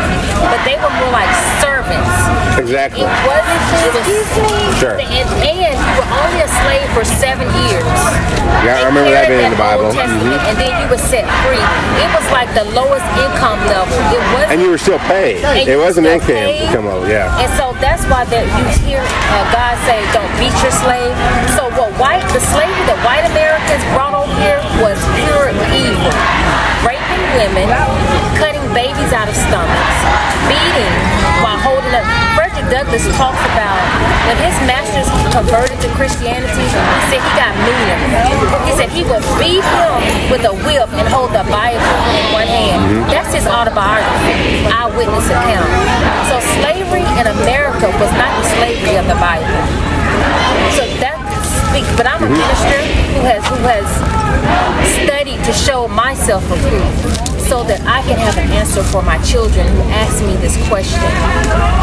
but 0.52 0.60
they 0.64 0.76
were 0.80 0.92
more 1.02 1.12
like 1.12 1.30
servants. 1.64 1.68
servants. 1.88 2.60
Exactly. 2.60 3.04
It 3.06 3.12
wasn't 3.28 3.62
just 3.70 4.82
Sure. 4.82 4.98
And, 5.00 5.28
and 5.46 5.56
you 5.78 5.94
were 5.98 6.10
only 6.22 6.40
a 6.44 6.50
slave 6.62 6.88
for 6.94 7.04
seven 7.06 7.48
years. 7.70 7.86
Yeah, 8.66 8.82
I 8.82 8.86
remember 8.90 9.10
that 9.14 9.30
being 9.30 9.46
in 9.46 9.54
the 9.54 9.60
Bible. 9.62 9.88
Old 9.90 9.96
Testament, 9.96 10.42
Mhm. 10.42 10.50
And 10.50 10.56
then 10.58 10.74
you 10.82 10.88
were 10.90 11.00
set 11.00 11.26
free. 11.46 11.62
It 12.02 12.10
was 12.18 12.26
like 12.34 12.50
the 12.58 12.66
lowest 12.76 13.06
income 13.18 13.60
level. 13.70 13.94
It 14.12 14.22
wasn't. 14.34 14.52
And 14.52 14.58
you 14.62 14.70
were 14.74 14.78
still 14.82 15.00
paid. 15.08 15.44
And 15.46 15.70
It 15.70 15.78
wasn't 15.78 16.08
still 16.08 16.18
income 16.18 16.74
come 16.74 16.88
over, 16.88 17.08
yeah. 17.08 17.30
And 17.42 17.50
so 17.58 17.74
that's 17.80 18.04
why 18.12 18.26
that 18.26 18.46
you 18.58 18.64
hear 18.86 19.02
uh, 19.02 19.44
God 19.54 19.76
say, 19.88 20.02
"Don't 20.12 20.30
beat 20.42 20.56
your 20.66 20.74
slave." 20.74 21.14
So 21.56 21.70
what 21.78 21.94
white 22.02 22.26
the 22.34 22.42
slavery 22.52 22.84
that 22.90 23.00
white 23.06 23.26
Americans 23.32 23.84
brought 23.94 24.14
over 24.18 24.34
here 24.42 24.60
was 24.82 24.98
pure 25.22 25.50
evil, 25.74 26.12
raping 26.86 27.24
women, 27.38 27.68
cutting 28.42 28.57
babies 28.78 29.10
out 29.10 29.26
of 29.26 29.34
stomachs, 29.34 29.98
beating 30.46 30.94
while 31.42 31.58
holding 31.58 31.90
up. 31.98 32.06
Frederick 32.38 32.70
Douglass 32.70 33.10
talks 33.18 33.42
about 33.50 33.82
when 34.30 34.38
his 34.38 34.54
masters 34.70 35.10
converted 35.34 35.82
to 35.82 35.90
Christianity. 35.98 36.62
He 36.62 37.06
said 37.10 37.26
he 37.26 37.34
got 37.34 37.58
meaner. 37.66 37.98
He 38.70 38.72
said 38.78 38.94
he 38.94 39.02
would 39.10 39.26
beat 39.42 39.66
him 39.66 39.98
with 40.30 40.46
a 40.46 40.54
whip 40.62 40.94
and 40.94 41.10
hold 41.10 41.34
the 41.34 41.42
Bible 41.50 41.98
in 42.22 42.26
one 42.30 42.46
hand. 42.46 42.86
Mm-hmm. 42.86 43.10
That's 43.10 43.34
his 43.34 43.50
autobiography, 43.50 44.70
eyewitness 44.70 45.26
account. 45.26 45.74
So 46.30 46.38
slavery 46.62 47.02
in 47.18 47.26
America 47.34 47.90
was 47.98 48.14
not 48.14 48.30
the 48.38 48.46
slavery 48.62 49.02
of 49.02 49.10
the 49.10 49.18
Bible. 49.18 49.58
So 50.78 50.86
that 51.02 51.18
speaks. 51.66 51.90
But 51.98 52.06
I'm 52.06 52.22
a 52.22 52.30
mm-hmm. 52.30 52.46
minister 52.46 52.78
who 53.18 53.22
has 53.26 53.42
who 53.50 53.58
has 53.66 53.90
studied 55.02 55.42
to 55.50 55.54
show 55.66 55.90
myself 55.90 56.46
approved. 56.46 57.37
So 57.48 57.64
that 57.64 57.80
I 57.88 58.04
can 58.04 58.20
have 58.20 58.38
an 58.38 58.52
answer 58.52 58.84
for 58.84 59.02
my 59.02 59.18
children 59.24 59.66
who 59.68 59.82
ask 59.96 60.20
me 60.24 60.36
this 60.44 60.56
question, 60.68 61.00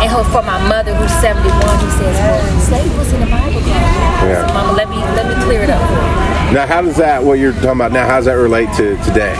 and 0.04 0.12
for 0.28 0.42
my 0.44 0.60
mother 0.68 0.94
who's 0.94 1.10
71 1.24 1.48
who 1.80 1.90
says, 1.96 2.16
"Well, 2.20 2.60
slavery 2.60 2.98
was 2.98 3.12
in 3.12 3.20
the 3.20 3.26
Bible." 3.26 3.60
Yeah. 3.64 4.46
So, 4.46 4.52
Mama, 4.52 4.72
let 4.72 4.88
me 4.90 4.96
let 5.16 5.24
me 5.26 5.34
clear 5.44 5.62
it 5.62 5.70
up 5.70 5.80
for 5.88 5.94
you. 5.94 6.24
Now, 6.54 6.66
how 6.66 6.82
does 6.82 6.96
that, 6.98 7.22
what 7.22 7.38
you're 7.38 7.52
talking 7.54 7.70
about 7.80 7.90
now, 7.92 8.06
how 8.06 8.16
does 8.16 8.26
that 8.26 8.34
relate 8.34 8.68
to 8.76 8.94
today? 9.02 9.34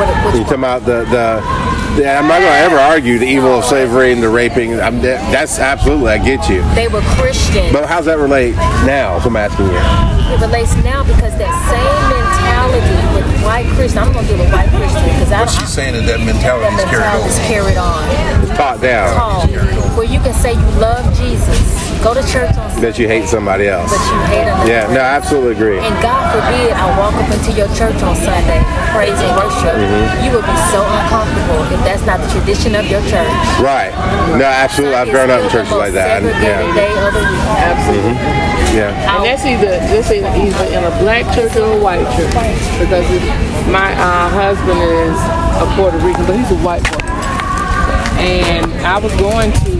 What, 0.00 0.34
You're 0.34 0.42
talking 0.42 0.58
about 0.58 0.84
the, 0.84 1.04
the, 1.12 1.38
the 1.96 2.08
I'm 2.10 2.26
not 2.28 2.40
going 2.40 2.52
to 2.52 2.58
ever 2.58 2.76
argue 2.78 3.18
the 3.18 3.26
evil 3.26 3.58
of 3.58 3.64
slavery 3.64 4.12
and 4.12 4.22
the 4.22 4.28
raping. 4.28 4.80
I'm, 4.80 5.00
that- 5.02 5.20
that's 5.32 5.58
absolutely, 5.58 6.10
I 6.10 6.18
get 6.18 6.48
you. 6.48 6.62
they 6.74 6.88
were 6.88 7.02
Christian. 7.18 7.72
But 7.72 7.86
how's 7.88 8.06
that 8.06 8.18
relate 8.18 8.54
now? 8.86 9.18
So 9.20 9.28
I'm 9.28 9.36
asking 9.36 9.66
you. 9.66 9.76
it 10.32 10.40
relates 10.40 10.74
now 10.84 11.02
because 11.04 11.36
that 11.38 11.52
same 11.68 12.02
mentality 12.08 12.96
with 13.14 13.26
white 13.44 13.66
Christian. 13.76 13.98
I'm 14.02 14.12
gonna 14.12 14.26
deal 14.26 14.38
with 14.38 14.52
white 14.52 14.68
Christian 14.70 15.04
because 15.04 15.32
I 15.32 15.40
What 15.40 15.50
she's 15.50 15.68
saying 15.72 15.94
is 15.94 16.06
that 16.06 16.18
that 16.18 16.24
mentality 16.24 16.66
is 16.72 16.84
carried 16.88 17.04
mentality 17.04 17.28
is 17.28 17.38
carried 17.50 17.76
on. 17.78 18.02
It's 18.42 18.56
taught 18.56 18.80
down 18.80 19.12
Called, 19.16 19.50
where 19.96 20.06
you 20.08 20.20
can 20.20 20.34
say 20.34 20.52
you 20.54 20.68
love 20.80 21.04
Jesus, 21.16 21.60
go 22.02 22.12
to 22.14 22.22
church 22.26 22.50
on 22.58 22.68
Sunday, 22.70 22.82
that 22.90 22.98
you 22.98 23.06
hate 23.06 23.26
somebody 23.30 23.68
else. 23.70 23.90
but 23.94 24.02
you 24.10 24.18
hate 24.26 24.44
another. 24.50 24.66
Yeah, 24.68 24.90
no, 24.90 25.00
I 25.00 25.14
absolutely 25.16 25.54
agree. 25.54 25.78
And 25.78 25.94
God 26.02 26.34
forbid 26.34 26.74
I 26.74 26.86
walk 26.98 27.14
up 27.14 27.30
into 27.30 27.54
your 27.54 27.70
church 27.78 27.96
on 28.02 28.14
Sunday, 28.18 28.58
praise 28.90 29.14
and 29.14 29.32
worship. 29.38 29.74
Mm-hmm. 29.78 30.26
You 30.26 30.30
would 30.34 30.46
be 30.46 30.58
so 30.74 30.82
uncomfortable 30.82 31.62
if 31.70 31.80
that's 31.86 32.02
not 32.04 32.18
the 32.18 32.28
tradition 32.34 32.74
of 32.74 32.84
your 32.90 33.00
church. 33.06 33.30
Right. 33.62 33.94
No, 34.34 34.44
absolutely. 34.44 34.96
I've 34.98 35.10
grown 35.14 35.30
up 35.30 35.40
in 35.46 35.48
churches 35.50 35.72
like 35.72 35.94
that. 35.94 36.22
and- 36.22 36.34
Yeah. 36.42 36.66
day 36.74 36.90
of 36.90 37.12
the 37.14 37.22
week. 37.22 37.46
Absolutely. 37.70 38.18
Yeah. 38.74 38.90
And 39.14 39.24
that's 39.24 39.44
either 39.44 39.78
this 39.92 40.10
is 40.10 40.24
either 40.24 40.66
in 40.74 40.82
a 40.82 40.92
black 40.98 41.22
church 41.34 41.54
or 41.56 41.76
a 41.76 41.80
white 41.80 42.02
church 42.16 42.32
because 42.80 43.04
it, 43.14 43.22
my 43.70 43.92
uh, 43.94 44.28
husband 44.32 44.80
is 44.80 45.14
a 45.62 45.66
Puerto 45.76 45.98
Rican, 46.02 46.24
but 46.26 46.34
he's 46.36 46.50
a 46.50 46.58
white 46.64 46.82
boy. 46.90 46.98
And 48.22 48.70
I 48.86 48.98
was 48.98 49.12
going 49.16 49.52
to 49.52 49.71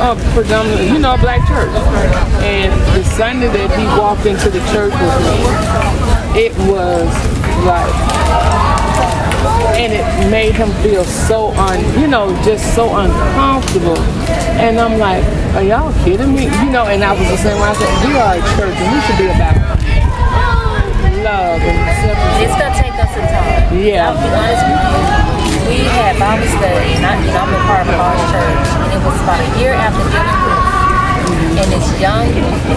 a 0.00 0.16
predominantly, 0.34 0.88
you 0.88 0.98
know, 0.98 1.14
a 1.14 1.18
black 1.18 1.46
church. 1.48 1.72
And 2.40 2.72
the 2.96 3.04
Sunday 3.04 3.48
that 3.48 3.70
he 3.76 3.84
walked 3.98 4.26
into 4.26 4.48
the 4.50 4.60
church 4.72 4.94
with 4.94 5.16
me, 5.26 5.38
it 6.38 6.52
was 6.70 7.08
like, 7.66 7.92
and 9.76 9.92
it 9.92 10.04
made 10.30 10.54
him 10.54 10.70
feel 10.82 11.04
so 11.04 11.50
un, 11.56 11.78
you 12.00 12.06
know, 12.06 12.30
just 12.44 12.74
so 12.74 12.94
uncomfortable. 12.96 13.98
And 14.60 14.78
I'm 14.78 14.98
like, 14.98 15.24
are 15.56 15.62
y'all 15.62 15.92
kidding 16.04 16.34
me? 16.34 16.44
You 16.44 16.70
know, 16.70 16.86
and 16.86 17.02
I 17.02 17.12
was 17.12 17.28
the 17.28 17.36
same 17.36 17.58
way. 17.60 17.68
I 17.68 17.74
said, 17.74 17.92
we 18.06 18.12
are 18.16 18.36
a 18.36 18.42
church 18.56 18.76
and 18.76 18.88
we 18.92 18.98
should 19.06 19.18
be 19.18 19.28
about 19.28 19.56
love 21.22 21.60
and 21.62 21.78
acceptance. 21.78 22.42
It's 22.42 22.56
gonna 22.58 22.74
take 22.74 22.96
us 22.98 23.10
some 23.14 23.26
time. 23.30 23.78
Yeah. 23.78 24.10
I'll 24.10 24.18
be 24.18 24.28
honest 24.30 24.62
with 24.66 24.82
you. 24.82 25.22
We 25.62 25.78
had 25.94 26.18
Bible 26.18 26.50
study, 26.58 26.98
and 26.98 27.06
I, 27.06 27.14
you 27.22 27.30
know, 27.30 27.46
I'm 27.46 27.54
a 27.54 27.62
part 27.64 27.86
of 27.86 27.94
a 27.94 27.96
large 27.96 28.24
church, 28.34 28.66
was 29.02 29.18
about 29.22 29.40
a 29.42 29.50
year 29.58 29.74
after 29.74 30.02
with, 30.06 30.62
and 31.58 31.68
this 31.74 31.86
young 31.98 32.30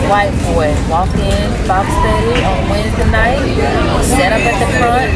white 0.10 0.34
boy 0.52 0.74
walked 0.90 1.14
in 1.22 1.46
Bible 1.70 1.90
study 2.02 2.42
on 2.42 2.66
Wednesday 2.70 3.10
night, 3.14 3.42
sat 4.04 4.34
up 4.34 4.42
at 4.42 4.58
the 4.58 4.70
front. 4.82 5.14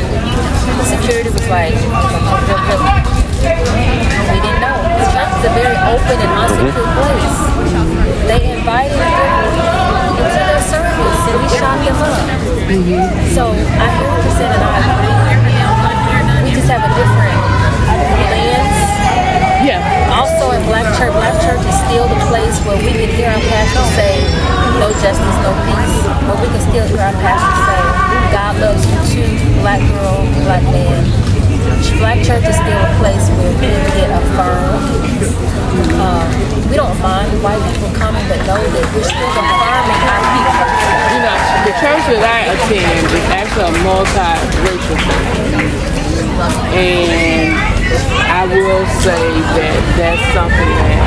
The 0.80 0.86
security 0.86 1.30
was 1.34 1.48
like, 1.50 1.74
we 4.30 4.38
didn't 4.38 4.62
know. 4.62 4.80
It's 5.02 5.46
a 5.46 5.52
very 5.56 5.78
open 5.90 6.18
and 6.20 6.30
mm-hmm. 6.30 6.46
unsecure 6.46 6.90
place. 6.94 7.38
They 8.30 8.54
invited 8.54 8.94
him 8.96 9.50
into 10.14 10.40
their 10.46 10.62
service, 10.62 11.22
and 11.26 11.38
we 11.42 11.48
shot 11.58 11.78
them 11.82 11.98
up. 12.00 12.22
Mm-hmm. 12.70 13.34
So 13.34 13.50
I 13.50 13.88
hear 13.98 14.08
what 14.14 14.22
you're 14.24 14.38
saying, 14.38 14.54
and 14.54 14.62
I 14.62 14.78
agree. 14.94 15.18
We 16.46 16.56
just 16.56 16.70
have 16.70 16.86
a 16.86 16.92
different 16.94 17.19
Also, 20.20 20.52
in 20.52 20.60
Black 20.68 20.84
Church, 21.00 21.16
Black 21.16 21.32
Church 21.40 21.64
is 21.64 21.78
still 21.88 22.04
the 22.04 22.20
place 22.28 22.60
where 22.68 22.76
we 22.76 22.92
can 22.92 23.08
hear 23.16 23.32
our 23.32 23.40
pastor 23.40 23.88
say, 23.96 24.20
"No 24.76 24.92
justice, 25.00 25.38
no 25.48 25.56
peace." 25.64 25.96
Where 26.28 26.40
we 26.44 26.48
can 26.52 26.60
still 26.68 26.84
hear 26.92 27.08
our 27.08 27.16
pastor 27.24 27.56
say, 27.72 27.80
"God 28.36 28.60
loves 28.60 28.84
you 28.84 29.00
too, 29.16 29.32
black 29.64 29.80
girl, 29.80 30.28
black 30.44 30.64
man." 30.76 31.08
Black 32.04 32.20
Church 32.20 32.44
is 32.52 32.60
still 32.60 32.82
a 32.84 32.92
place 33.00 33.32
where 33.32 33.48
we 33.48 33.72
can 33.72 33.80
get 33.96 34.12
affirmed. 34.12 34.92
Uh, 35.96 36.28
we 36.68 36.76
don't 36.76 37.00
mind 37.00 37.32
white 37.40 37.64
people 37.72 37.88
coming, 37.96 38.26
but 38.28 38.44
know 38.44 38.60
that 38.60 38.86
we're 38.92 39.08
still 39.08 39.32
affirming 39.40 40.04
our 40.04 40.24
people. 40.36 40.68
You 41.16 41.20
know, 41.24 41.38
the 41.64 41.74
church 41.80 42.04
that 42.12 42.24
I 42.28 42.40
attend 42.60 43.08
is 43.08 43.26
actually 43.40 43.72
a 43.72 43.84
multi-racial 43.88 44.98
church. 45.00 45.99
And 46.20 47.56
I 48.28 48.44
will 48.44 48.86
say 49.00 49.24
that 49.56 49.80
that's 49.96 50.26
something 50.36 50.72
that 50.84 51.00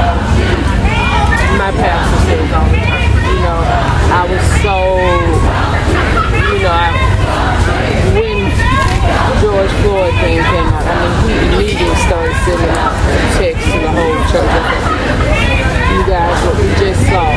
my 1.60 1.68
pastor 1.76 2.20
says 2.32 2.48
all 2.56 2.64
the 2.64 2.80
time. 2.80 3.12
You 3.28 3.38
know, 3.44 3.60
I 3.60 4.24
was 4.24 4.44
so, 4.64 4.76
you 6.48 6.64
know, 6.64 6.72
I, 6.72 6.96
when 8.16 8.40
George 9.44 9.72
Floyd 9.84 10.16
thing 10.24 10.40
came 10.40 10.68
out, 10.72 10.80
I 10.80 10.96
mean, 10.96 11.12
he 11.28 11.32
immediately 11.44 11.96
started 12.08 12.36
sending 12.48 12.72
out 12.72 12.96
texts 13.36 13.68
to 13.68 13.78
the 13.84 13.92
whole 13.92 14.16
church. 14.32 14.64
You 15.92 16.00
guys, 16.08 16.36
what 16.40 16.56
we 16.56 16.72
just 16.80 17.04
saw, 17.04 17.28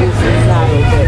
this 0.00 0.16
is 0.16 0.40
not 0.48 0.64
okay. 0.72 1.04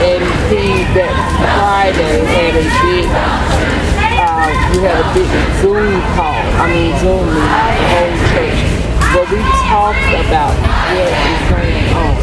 And 0.00 0.24
he, 0.48 0.88
that 0.96 1.12
Friday, 1.60 2.24
had 2.24 2.56
a 2.56 2.64
big, 2.82 4.03
we 4.44 4.78
had 4.84 5.00
a 5.00 5.06
big 5.16 5.30
Zoom 5.62 6.00
call, 6.18 6.42
I 6.60 6.68
mean 6.68 6.92
Zoom 7.00 7.24
meeting, 7.32 7.48
the 7.48 7.88
whole 7.94 8.14
church, 8.32 8.60
where 9.14 9.28
we 9.32 9.40
talked 9.70 10.04
about 10.20 10.52
what 10.92 11.12
is 11.12 11.40
going 11.48 11.86
on. 11.96 12.18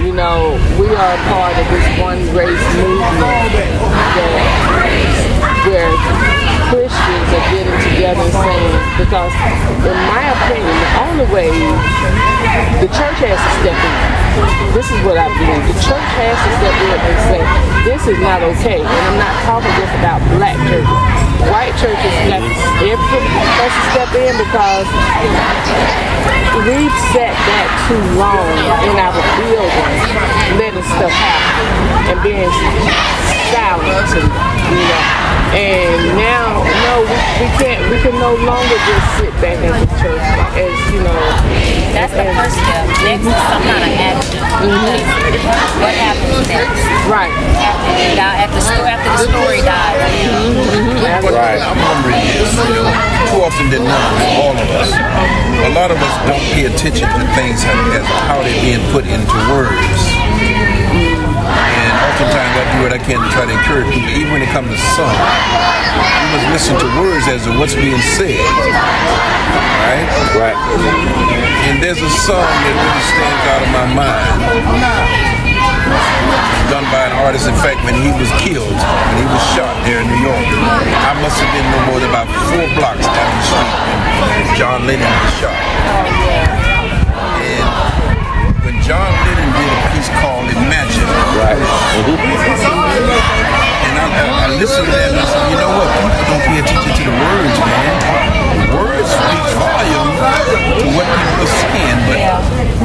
You 0.00 0.12
know, 0.16 0.56
we 0.80 0.88
are 0.88 1.16
part 1.28 1.54
of 1.56 1.66
this 1.68 1.86
one 2.00 2.20
race 2.32 2.66
movement 2.80 3.52
that 4.16 4.62
where 5.68 5.92
Christians 6.72 7.28
are 7.36 7.46
getting 7.52 7.78
together 7.92 8.24
and 8.24 8.32
saying, 8.32 8.74
because 8.96 9.32
in 9.84 9.98
my 10.08 10.24
opinion, 10.32 10.72
the 10.72 10.90
only 11.04 11.26
way 11.32 11.52
the 12.80 12.88
church 12.90 13.18
has 13.22 13.36
to 13.36 13.50
step 13.60 13.76
in. 13.76 14.22
This 14.72 14.88
is 14.88 14.98
what 15.04 15.20
I 15.20 15.28
believe. 15.36 15.62
The 15.68 15.78
church 15.84 16.08
has 16.16 16.36
to 16.40 16.50
step 16.58 16.76
in 16.80 16.96
and 16.96 17.20
say, 17.28 17.40
this 17.84 18.02
is 18.08 18.18
not 18.18 18.42
okay. 18.42 18.80
And 18.80 19.02
I'm 19.06 19.18
not 19.20 19.36
talking 19.44 19.70
just 19.76 19.94
about 20.00 20.18
black 20.34 20.56
churches. 20.66 21.31
White 21.50 21.74
churches 21.80 22.14
got 22.28 22.42
everybody 22.82 23.26
has 23.58 23.72
to 23.74 23.82
step 23.90 24.12
in 24.14 24.34
because 24.38 24.86
we've 26.66 26.96
sat 27.10 27.34
back 27.48 27.70
too 27.88 28.02
long 28.14 28.46
in 28.86 28.94
our 29.00 29.14
buildings, 29.40 30.02
letting 30.58 30.82
stuff 30.84 31.10
happen 31.10 32.14
and 32.14 32.18
being 32.22 32.50
silent, 33.50 34.08
and, 34.14 34.28
you 34.70 34.84
know. 34.86 35.31
And 35.50 36.14
now, 36.14 36.62
no, 36.62 37.02
we, 37.02 37.16
we 37.42 37.48
can't. 37.58 37.82
We 37.90 37.98
can 38.00 38.14
no 38.22 38.38
longer 38.46 38.78
just 38.86 39.06
sit 39.18 39.34
back 39.42 39.58
as 39.58 39.74
a 39.82 39.88
church, 39.98 40.24
as 40.54 40.74
you 40.94 41.02
know. 41.02 41.18
That's 41.92 42.14
the 42.14 42.24
first 42.38 42.56
step. 42.56 42.86
Next 43.02 43.26
is 43.26 43.42
some 43.50 43.62
kind 43.66 43.82
of 43.82 43.92
action. 43.98 44.40
Mm-hmm. 44.62 45.82
What 45.82 45.94
happens 45.98 46.46
next? 46.48 46.80
Right. 47.10 47.34
After 47.58 47.92
they 47.98 48.14
die, 48.14 48.36
after, 48.46 48.56
the 48.56 48.64
sto- 48.64 48.86
after 48.86 49.10
the 49.10 49.22
story 49.28 49.60
dies. 49.60 49.98
But 51.20 51.34
mm-hmm. 51.34 51.34
Right. 51.34 51.60
I'm 51.60 51.76
hungry 51.76 52.16
is, 52.38 52.48
you 52.70 52.80
know, 52.80 52.88
too 53.28 53.40
often 53.42 53.66
than 53.68 53.84
not, 53.84 54.08
all 54.40 54.56
of 54.56 54.68
us, 54.78 54.90
a 54.94 55.72
a 55.72 55.74
lot 55.74 55.90
of 55.90 55.96
us 55.96 56.14
don't 56.28 56.42
pay 56.52 56.66
attention 56.66 57.08
to 57.08 57.24
things 57.32 57.64
as 57.64 58.04
how 58.28 58.42
they're 58.42 58.60
being 58.60 58.84
put 58.92 59.06
into 59.06 59.36
words. 59.48 59.72
Oftentimes 62.12 62.52
I 62.60 62.64
do 62.76 62.84
what 62.84 62.92
I 62.92 63.00
can 63.00 63.16
to 63.24 63.28
try 63.32 63.48
to 63.48 63.54
encourage 63.56 63.88
people, 63.88 64.12
even 64.12 64.36
when 64.36 64.44
it 64.44 64.52
comes 64.52 64.68
to 64.68 64.76
song. 64.92 65.16
You 65.16 66.28
must 66.28 66.44
listen 66.52 66.76
to 66.76 66.88
words 67.00 67.24
as 67.24 67.48
to 67.48 67.56
what's 67.56 67.72
being 67.72 67.96
said. 68.20 68.36
Right? 69.80 70.04
Right. 70.36 70.58
And 71.72 71.80
there's 71.80 72.04
a 72.04 72.12
song 72.12 72.44
that 72.44 72.74
really 72.76 73.04
stands 73.16 73.44
out 73.48 73.64
of 73.64 73.70
my 73.72 73.86
mind. 73.96 74.28
Done 76.68 76.84
by 76.92 77.08
an 77.08 77.16
artist, 77.24 77.48
in 77.48 77.56
fact, 77.64 77.80
when 77.80 77.96
he 77.96 78.12
was 78.12 78.28
killed, 78.36 78.76
when 78.76 79.16
he 79.16 79.28
was 79.32 79.44
shot 79.56 79.72
there 79.88 80.04
in 80.04 80.08
New 80.12 80.20
York. 80.20 80.46
I 81.08 81.16
must 81.16 81.40
have 81.40 81.48
been 81.56 81.64
no 81.72 81.80
more 81.88 81.96
than 81.96 82.12
about 82.12 82.28
four 82.52 82.68
blocks 82.76 83.08
down 83.08 83.30
the 83.40 83.44
street 83.48 83.72
when 84.36 84.52
John 84.60 84.84
Lennon 84.84 85.08
was 85.08 85.32
shot. 85.40 86.31
John 88.82 89.12
Lennon 89.24 89.50
did 89.54 89.70
a 89.70 89.80
piece 89.94 90.10
called 90.18 90.50
Imagine, 90.50 91.06
Right. 91.38 91.56
Mhm. 91.56 92.18
and 93.86 93.94
I, 93.94 94.06
I, 94.10 94.46
I 94.46 94.58
listened 94.58 94.86
to 94.86 94.92
that 94.92 95.10
and 95.14 95.20
I 95.20 95.24
said, 95.24 95.44
you 95.50 95.56
know 95.62 95.70
what? 95.78 95.88
People 96.02 96.26
don't 96.28 96.44
pay 96.50 96.58
attention 96.58 96.90
to 96.98 97.02
the 97.06 97.14
words, 97.14 97.56
man. 97.62 97.94
Words 98.74 99.06
speak 99.06 99.46
volume 99.54 100.10
to 100.82 100.86
what 100.98 101.06
people 101.06 101.46
are 101.46 101.54
saying, 101.62 101.98
but 102.10 102.18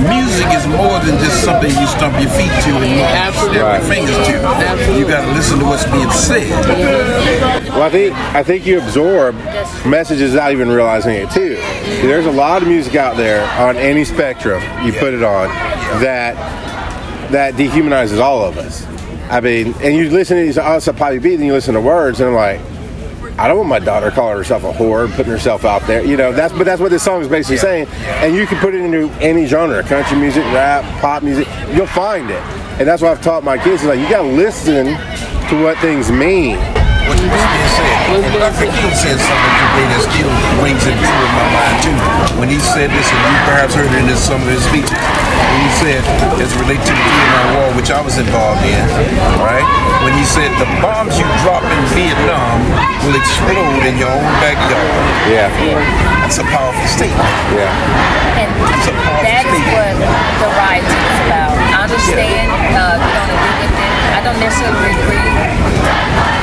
music 0.05 0.47
is 0.53 0.65
more 0.69 0.99
than 1.01 1.17
just 1.17 1.41
something 1.43 1.71
you 1.73 1.87
stump 1.89 2.13
your 2.21 2.29
feet 2.29 2.53
to 2.65 2.71
and 2.77 2.91
you 2.93 3.01
snap 3.01 3.33
your 3.49 3.65
fingers 3.89 4.17
to. 4.29 4.33
You 4.93 5.05
got 5.07 5.25
to 5.25 5.31
listen 5.33 5.57
to 5.59 5.65
what's 5.65 5.85
being 5.89 6.11
said. 6.11 6.53
Well, 7.69 7.83
I 7.83 7.89
think 7.89 8.15
I 8.15 8.43
think 8.43 8.65
you 8.65 8.79
absorb 8.79 9.35
messages 9.85 10.31
without 10.31 10.51
even 10.51 10.69
realizing 10.69 11.15
it 11.15 11.29
too. 11.31 11.55
There's 12.01 12.25
a 12.25 12.31
lot 12.31 12.61
of 12.61 12.67
music 12.67 12.95
out 12.95 13.17
there 13.17 13.47
on 13.61 13.77
any 13.77 14.03
spectrum 14.05 14.61
you 14.85 14.93
put 14.93 15.13
it 15.13 15.23
on 15.23 15.49
that 16.01 16.35
that 17.31 17.55
dehumanizes 17.55 18.19
all 18.19 18.43
of 18.43 18.57
us. 18.57 18.85
I 19.29 19.41
mean, 19.41 19.73
and 19.81 19.95
you 19.95 20.09
listen 20.09 20.37
to 20.37 20.43
these, 20.43 20.57
a 20.57 20.93
poppy 20.93 21.19
beat, 21.19 21.35
then 21.35 21.45
you 21.45 21.53
listen 21.53 21.73
to 21.73 21.81
words, 21.81 22.21
and 22.21 22.29
I'm 22.29 22.35
like, 22.35 22.61
I 23.39 23.47
don't 23.47 23.57
want 23.57 23.69
my 23.69 23.79
daughter 23.79 24.09
calling 24.09 24.37
herself 24.37 24.63
a 24.63 24.71
whore, 24.71 25.13
putting 25.13 25.31
herself 25.31 25.65
out 25.65 25.85
there. 25.85 26.03
You 26.03 26.17
know, 26.17 26.31
that's 26.31 26.53
but 26.53 26.63
that's 26.63 26.81
what 26.81 26.89
this 26.89 27.03
song 27.03 27.21
is 27.21 27.27
basically 27.27 27.57
saying. 27.57 27.87
And 28.23 28.35
you 28.35 28.47
can 28.47 28.57
put 28.59 28.73
it 28.73 28.81
into 28.81 29.09
any 29.21 29.45
genre, 29.45 29.83
country 29.83 30.17
music, 30.17 30.43
rap, 30.45 30.83
pop 31.01 31.21
music, 31.21 31.47
you'll 31.75 31.85
find 31.85 32.31
it. 32.31 32.41
And 32.79 32.87
that's 32.87 33.01
what 33.01 33.11
I've 33.11 33.21
taught 33.21 33.43
my 33.43 33.57
kids. 33.57 33.83
Is 33.83 33.89
like 33.89 33.99
you 33.99 34.09
got 34.09 34.23
to 34.23 34.29
listen 34.29 34.85
to 34.87 35.63
what 35.63 35.77
things 35.79 36.11
mean. 36.11 36.57
What's 37.07 37.23
being 37.23 37.71
said. 37.75 37.95
And 38.27 38.33
Dr. 38.39 38.67
King 38.71 38.93
said 38.95 39.17
something 39.19 39.55
today 39.59 39.87
that 39.91 40.01
still 40.07 40.31
rings 40.63 40.83
it 40.87 40.95
true 40.99 41.23
in 41.23 41.31
my 41.35 41.47
mind 41.55 41.77
too. 41.83 41.97
When 42.39 42.49
he 42.51 42.59
said 42.59 42.91
this, 42.91 43.07
and 43.07 43.19
you 43.23 43.35
perhaps 43.47 43.73
heard 43.75 43.89
it 43.89 44.03
in 44.05 44.17
some 44.19 44.39
of 44.43 44.49
his 44.51 44.61
speeches, 44.67 44.93
when 44.93 45.59
he 45.63 45.71
said, 45.81 46.01
as 46.41 46.51
related 46.59 46.83
to 46.85 46.93
the 46.93 47.03
Vietnam 47.07 47.47
War, 47.57 47.67
which 47.79 47.89
I 47.89 47.99
was 48.03 48.17
involved 48.19 48.61
in, 48.67 48.83
right? 49.41 49.65
When 50.05 50.13
he 50.13 50.23
said, 50.27 50.51
the 50.61 50.67
bombs 50.83 51.17
you 51.17 51.25
drop 51.47 51.63
in 51.65 51.81
Vietnam 51.97 52.61
will 53.07 53.17
explode 53.17 53.83
in 53.87 53.95
your 53.97 54.11
own 54.11 54.27
backyard. 54.43 55.03
Yeah, 55.31 55.49
That's 56.21 56.37
a 56.37 56.45
powerful 56.51 56.85
statement. 56.91 57.31
yeah. 57.55 57.71
And 58.41 58.49
That's 58.67 58.87
a 58.91 58.95
powerful 59.01 59.25
that 59.25 59.43
is 59.47 59.57
statement. 59.57 59.97
what 60.03 60.37
the 60.43 60.49
rioting 60.53 61.03
is 61.07 61.19
about. 61.25 61.46
I 61.87 61.95
understand 61.95 62.51
uh, 62.75 62.99
you 62.99 63.11
don't 63.15 63.31
agree 63.31 63.63
with 63.63 63.79
it. 63.79 63.91
I 64.11 64.19
don't 64.19 64.39
necessarily 64.43 64.91
agree. 64.91 65.23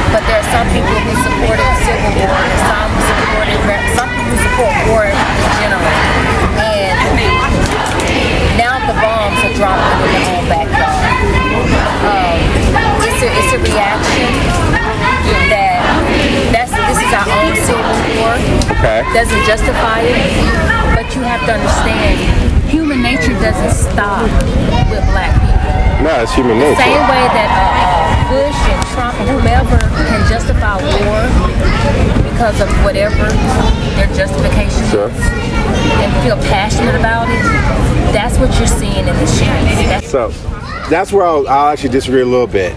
But 0.08 0.24
there 0.24 0.40
are 0.40 0.48
some 0.48 0.64
people 0.72 0.96
who 1.04 1.12
supported 1.20 1.68
the 1.68 1.84
Civil 1.84 2.16
War, 2.16 2.32
and 2.32 2.60
some 2.64 2.88
who 2.88 3.04
supported 3.12 3.60
some 3.92 4.08
people 4.08 4.24
who 4.24 4.40
support 4.40 4.72
war 4.88 5.04
in 5.04 5.12
general. 5.60 5.84
And 6.64 6.96
now 8.56 8.80
the 8.88 8.96
bombs 9.04 9.36
are 9.44 9.52
dropping 9.52 10.00
in 10.00 10.08
their 10.16 10.32
own 10.32 10.48
backyard. 10.48 11.12
Um, 12.08 12.40
it's 13.04 13.20
a 13.20 13.28
it's 13.28 13.52
a 13.52 13.60
reaction 13.68 14.32
that 15.52 15.84
that's 16.56 16.72
this 16.72 17.04
is 17.04 17.12
our 17.12 17.28
own 17.28 17.52
civil 17.68 17.92
war 18.16 18.32
Okay. 18.80 19.04
doesn't 19.12 19.44
justify 19.44 20.08
it, 20.08 20.24
but 20.96 21.04
you 21.12 21.20
have 21.20 21.44
to 21.44 21.52
understand 21.52 22.53
human 22.74 23.02
nature 23.02 23.34
doesn't 23.38 23.70
stop 23.70 24.26
with 24.90 25.04
black 25.14 25.30
people. 25.38 26.02
No, 26.02 26.10
it's 26.22 26.34
human 26.34 26.58
nature. 26.58 26.74
The 26.74 26.90
same 26.90 27.06
way 27.06 27.24
that 27.38 27.50
uh, 27.54 27.62
uh, 27.62 28.34
Bush 28.34 28.60
and 28.66 28.82
Trump 28.90 29.14
and 29.22 29.30
whomever 29.30 29.78
can 29.78 30.20
justify 30.26 30.74
war 30.82 31.22
because 32.34 32.58
of 32.60 32.68
whatever 32.82 33.30
their 33.94 34.10
justification 34.18 34.82
Sure. 34.90 35.08
is 35.08 35.22
and 36.02 36.10
feel 36.26 36.36
passionate 36.50 36.96
about 36.96 37.28
it, 37.30 37.42
that's 38.12 38.38
what 38.38 38.50
you're 38.58 38.66
seeing 38.66 39.06
in 39.06 39.14
the 39.14 39.26
streets. 39.26 40.10
So 40.10 40.28
that's 40.90 41.12
where 41.12 41.24
I'll, 41.24 41.46
I'll 41.46 41.68
actually 41.72 41.90
disagree 41.90 42.22
a 42.22 42.26
little 42.26 42.48
bit. 42.48 42.74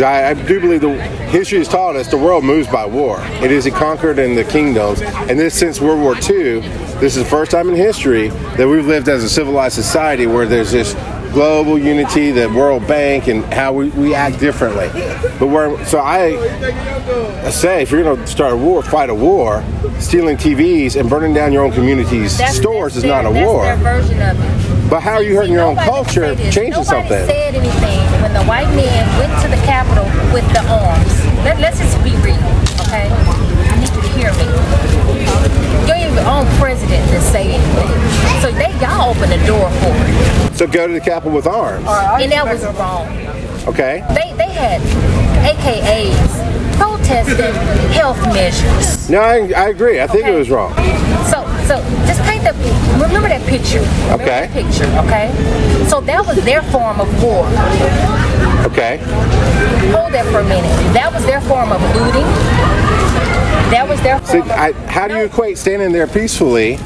I, 0.00 0.30
I 0.30 0.34
do 0.34 0.60
believe 0.60 0.80
the 0.80 1.00
history 1.30 1.58
has 1.58 1.68
taught 1.68 1.96
us 1.96 2.08
the 2.08 2.16
world 2.16 2.44
moves 2.44 2.68
by 2.68 2.86
war. 2.86 3.18
It 3.42 3.50
is 3.50 3.68
conquered 3.68 4.18
in 4.18 4.34
the 4.34 4.44
kingdoms, 4.44 5.02
and 5.02 5.38
this 5.38 5.58
since 5.58 5.80
World 5.80 6.00
War 6.00 6.14
II, 6.14 6.60
this 7.00 7.16
is 7.16 7.24
the 7.24 7.24
first 7.24 7.50
time 7.50 7.68
in 7.68 7.74
history 7.74 8.28
that 8.56 8.68
we've 8.68 8.86
lived 8.86 9.08
as 9.08 9.24
a 9.24 9.28
civilized 9.28 9.74
society 9.74 10.26
where 10.26 10.46
there's 10.46 10.72
this 10.72 10.94
global 11.32 11.78
unity, 11.78 12.30
the 12.30 12.48
World 12.48 12.86
Bank, 12.86 13.28
and 13.28 13.44
how 13.52 13.72
we, 13.72 13.90
we 13.90 14.14
act 14.14 14.40
differently. 14.40 14.88
But 15.38 15.48
where 15.48 15.84
so 15.84 15.98
I, 15.98 16.38
I 17.44 17.50
say 17.50 17.82
if 17.82 17.90
you're 17.90 18.02
going 18.02 18.18
to 18.18 18.26
start 18.26 18.54
a 18.54 18.56
war, 18.56 18.82
fight 18.82 19.10
a 19.10 19.14
war, 19.14 19.62
stealing 19.98 20.36
TVs 20.36 20.98
and 20.98 21.08
burning 21.08 21.34
down 21.34 21.52
your 21.52 21.64
own 21.64 21.72
community's 21.72 22.38
that's, 22.38 22.56
stores 22.56 22.94
that's 22.94 23.04
is 23.04 23.08
not 23.08 23.26
a 23.26 23.32
their, 23.32 23.46
war. 23.46 23.64
Their 23.64 23.76
version 23.76 24.22
of 24.22 24.38
it. 24.40 24.90
But 24.90 25.00
how 25.00 25.14
are 25.14 25.22
you 25.22 25.36
hurting 25.36 25.52
your 25.52 25.64
own 25.64 25.76
culture, 25.76 26.34
changing 26.34 26.70
Nobody 26.70 26.86
something? 26.86 27.26
said 27.26 27.54
anything 27.54 28.17
white 28.48 28.68
men 28.74 29.04
went 29.18 29.32
to 29.42 29.48
the 29.48 29.60
Capitol 29.66 30.04
with 30.32 30.46
the 30.56 30.64
arms. 30.72 31.12
Let, 31.44 31.60
let's 31.60 31.78
just 31.78 31.96
be 32.02 32.10
real, 32.24 32.40
okay? 32.88 33.08
I 33.12 33.76
need 33.78 33.92
you 33.94 34.00
to 34.02 34.08
hear 34.16 34.32
me. 34.40 34.48
You 35.86 35.92
ain't 35.94 36.12
even 36.12 36.24
own 36.26 36.46
president 36.58 37.04
to 37.12 37.20
say 37.20 37.52
anything. 37.54 38.40
So 38.40 38.50
they 38.52 38.72
y'all 38.80 39.10
opened 39.10 39.32
the 39.32 39.44
door 39.46 39.68
for 39.70 39.92
it, 39.92 40.56
So 40.56 40.66
go 40.66 40.86
to 40.86 40.92
the 40.92 41.00
Capitol 41.00 41.32
with 41.32 41.46
arms. 41.46 41.84
and 41.86 42.32
that 42.32 42.44
was 42.46 42.64
wrong. 42.78 43.06
Okay. 43.68 44.02
They 44.14 44.32
they 44.36 44.52
had 44.52 44.80
AKAs 45.44 46.76
protesting 46.78 47.54
health 47.92 48.18
measures. 48.32 49.10
No, 49.10 49.20
I, 49.20 49.50
I 49.56 49.68
agree. 49.68 50.00
I 50.00 50.06
think 50.06 50.26
it 50.26 50.34
was 50.34 50.48
wrong. 50.48 50.72
So, 51.26 51.44
so 51.66 51.76
just 52.06 52.22
paint 52.22 52.44
the 52.44 52.52
remember 53.02 53.28
that 53.28 53.42
picture. 53.46 53.80
Remember 53.80 54.22
Okay. 54.24 54.46
that 54.46 54.50
picture, 54.52 54.86
okay? 55.04 55.28
So 55.88 56.00
that 56.02 56.24
was 56.26 56.42
their 56.44 56.62
form 56.62 57.00
of 57.00 57.08
war. 57.22 57.44
Okay. 58.66 58.98
Hold 59.92 60.12
that 60.12 60.26
for 60.30 60.40
a 60.40 60.44
minute. 60.44 60.68
That 60.92 61.10
was 61.12 61.24
their 61.26 61.40
form 61.42 61.72
of 61.72 61.80
looting. 61.94 62.26
That 63.70 63.86
was 63.88 64.00
their 64.02 64.18
See, 64.24 64.38
form 64.38 64.42
of. 64.42 64.50
I, 64.50 64.72
how 64.90 65.08
do 65.08 65.16
you 65.16 65.24
equate 65.24 65.58
standing 65.58 65.92
there 65.92 66.06
peacefully 66.06 66.78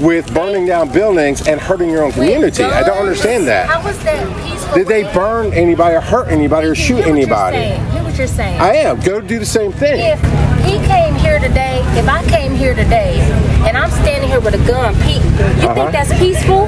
with 0.00 0.32
burning 0.34 0.66
down 0.66 0.90
buildings 0.92 1.46
and 1.46 1.60
hurting 1.60 1.90
your 1.90 2.04
own 2.04 2.12
community? 2.12 2.64
I 2.64 2.82
don't 2.82 2.98
understand 2.98 3.46
that. 3.48 3.68
How 3.68 3.82
was 3.84 3.98
that 4.04 4.26
peaceful? 4.44 4.74
Did 4.74 4.86
they 4.88 5.04
burn 5.14 5.52
anybody 5.52 5.96
or 5.96 6.00
hurt 6.00 6.28
anybody 6.28 6.66
or 6.68 6.74
shoot 6.74 6.96
Hear 6.96 6.96
what 6.98 7.06
you're 7.08 7.16
anybody? 7.16 7.58
Hear 7.92 8.02
what 8.02 8.18
you're 8.18 8.26
saying. 8.26 8.60
I 8.60 8.74
am. 8.76 9.00
Go 9.00 9.20
do 9.20 9.38
the 9.38 9.46
same 9.46 9.72
thing. 9.72 10.00
if 10.00 10.20
he 10.64 10.78
came 10.86 11.14
here 11.16 11.38
today, 11.38 11.80
if 11.98 12.08
I 12.08 12.24
came 12.28 12.54
here 12.54 12.74
today, 12.74 13.20
and 13.66 13.76
I'm 13.76 13.90
standing 13.90 14.28
here 14.30 14.40
with 14.40 14.54
a 14.54 14.66
gun, 14.66 14.94
Pete, 15.02 15.22
you 15.22 15.68
Uh-huh. 15.68 15.74
think 15.74 15.92
that's 15.92 16.12
peaceful? 16.18 16.66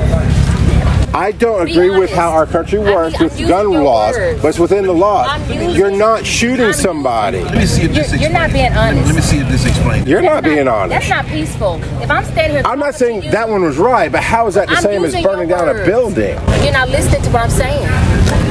I 1.17 1.33
don't 1.33 1.65
Be 1.65 1.73
agree 1.73 1.99
with 1.99 2.13
how 2.13 2.31
our 2.31 2.45
country 2.45 2.79
I 2.79 2.85
mean, 2.85 2.95
works 2.95 3.15
I'm 3.19 3.25
with 3.25 3.49
gun 3.49 3.73
laws, 3.73 4.15
words. 4.15 4.43
but 4.43 4.49
it's 4.49 4.59
within 4.59 4.85
the 4.85 4.93
law. 4.93 5.35
You're 5.49 5.91
not 5.91 6.27
shooting 6.27 6.67
I'm 6.67 6.73
somebody. 6.75 7.43
Let 7.43 7.55
me 7.57 7.65
see 7.65 7.85
if 7.85 7.95
this 7.95 8.11
You're- 8.13 8.23
you're 8.25 8.33
not 8.33 8.53
being 8.53 8.71
honest. 8.73 9.07
Let 9.07 9.15
me 9.17 9.23
see 9.23 9.39
if 9.39 9.49
this 9.49 9.65
explains. 9.65 10.07
You're 10.07 10.21
That's 10.21 10.35
not 10.35 10.45
being 10.45 10.69
honest. 10.69 10.91
That's 10.91 11.09
not 11.09 11.27
peaceful. 11.27 11.81
If 12.03 12.11
I'm 12.11 12.23
standing 12.27 12.53
here, 12.59 12.63
I'm 12.67 12.79
not 12.79 12.95
saying 12.95 13.23
you- 13.23 13.31
that 13.31 13.49
one 13.49 13.63
was 13.65 13.79
right, 13.79 14.13
but 14.13 14.21
how 14.23 14.47
is 14.47 14.55
that 14.57 14.69
the 14.69 14.75
I'm 14.77 14.83
same 14.83 15.05
as 15.07 15.15
burning 15.23 15.49
down 15.49 15.71
a 15.71 15.75
building? 15.87 16.39
You're 16.63 16.73
not 16.75 16.91
listening 16.91 17.23
to 17.23 17.31
what 17.31 17.45
I'm 17.45 17.51
saying. 17.51 17.89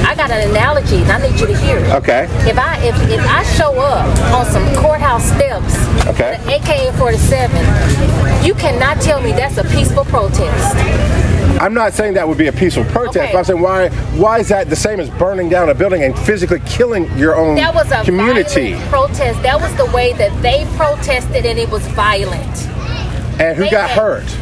I 0.08 0.15
got 0.15 0.32
an 0.32 0.49
analogy, 0.49 0.97
and 1.04 1.12
I 1.12 1.17
need 1.21 1.39
you 1.39 1.45
to 1.45 1.56
hear 1.58 1.78
it. 1.78 1.91
Okay. 1.93 2.28
If 2.49 2.58
I 2.58 2.78
if, 2.84 2.95
if 3.12 3.21
I 3.30 3.43
show 3.43 3.73
up 3.80 4.08
on 4.34 4.45
some 4.47 4.65
courthouse 4.75 5.23
steps, 5.25 5.78
Okay. 6.08 6.39
with 6.47 6.56
AK-47, 6.67 8.43
you 8.43 8.56
cannot 8.56 9.01
tell 9.01 9.21
me 9.21 9.34
that's 9.34 9.58
a 9.60 9.63
peaceful 9.65 10.06
protest. 10.06 10.75
I'm 11.59 11.73
not 11.73 11.93
saying 11.93 12.13
that 12.15 12.27
would 12.27 12.37
be 12.37 12.47
a 12.47 12.51
peaceful 12.53 12.83
protest, 12.85 13.17
Okay. 13.17 13.31
but 13.31 13.37
I'm 13.39 13.43
saying 13.45 13.61
why 13.61 13.89
why 14.17 14.39
is 14.39 14.49
that 14.49 14.69
the 14.69 14.75
same 14.75 14.99
as 14.99 15.09
burning 15.11 15.49
down 15.49 15.69
a 15.69 15.73
building 15.73 16.03
and 16.03 16.17
physically 16.19 16.59
killing 16.65 17.05
your 17.17 17.35
own 17.35 17.55
community? 17.55 17.61
That 17.61 17.73
was 17.75 17.91
a 17.91 18.03
community? 18.03 18.75
protest. 18.89 19.41
That 19.43 19.59
was 19.61 19.73
the 19.75 19.85
way 19.95 20.13
that 20.13 20.31
they 20.41 20.65
protested, 20.77 21.45
and 21.45 21.57
it 21.57 21.69
was 21.69 21.85
violent. 21.89 22.67
And 23.39 23.57
who 23.57 23.63
They 23.65 23.69
got 23.71 23.89
had- 23.89 23.99
hurt? 23.99 24.37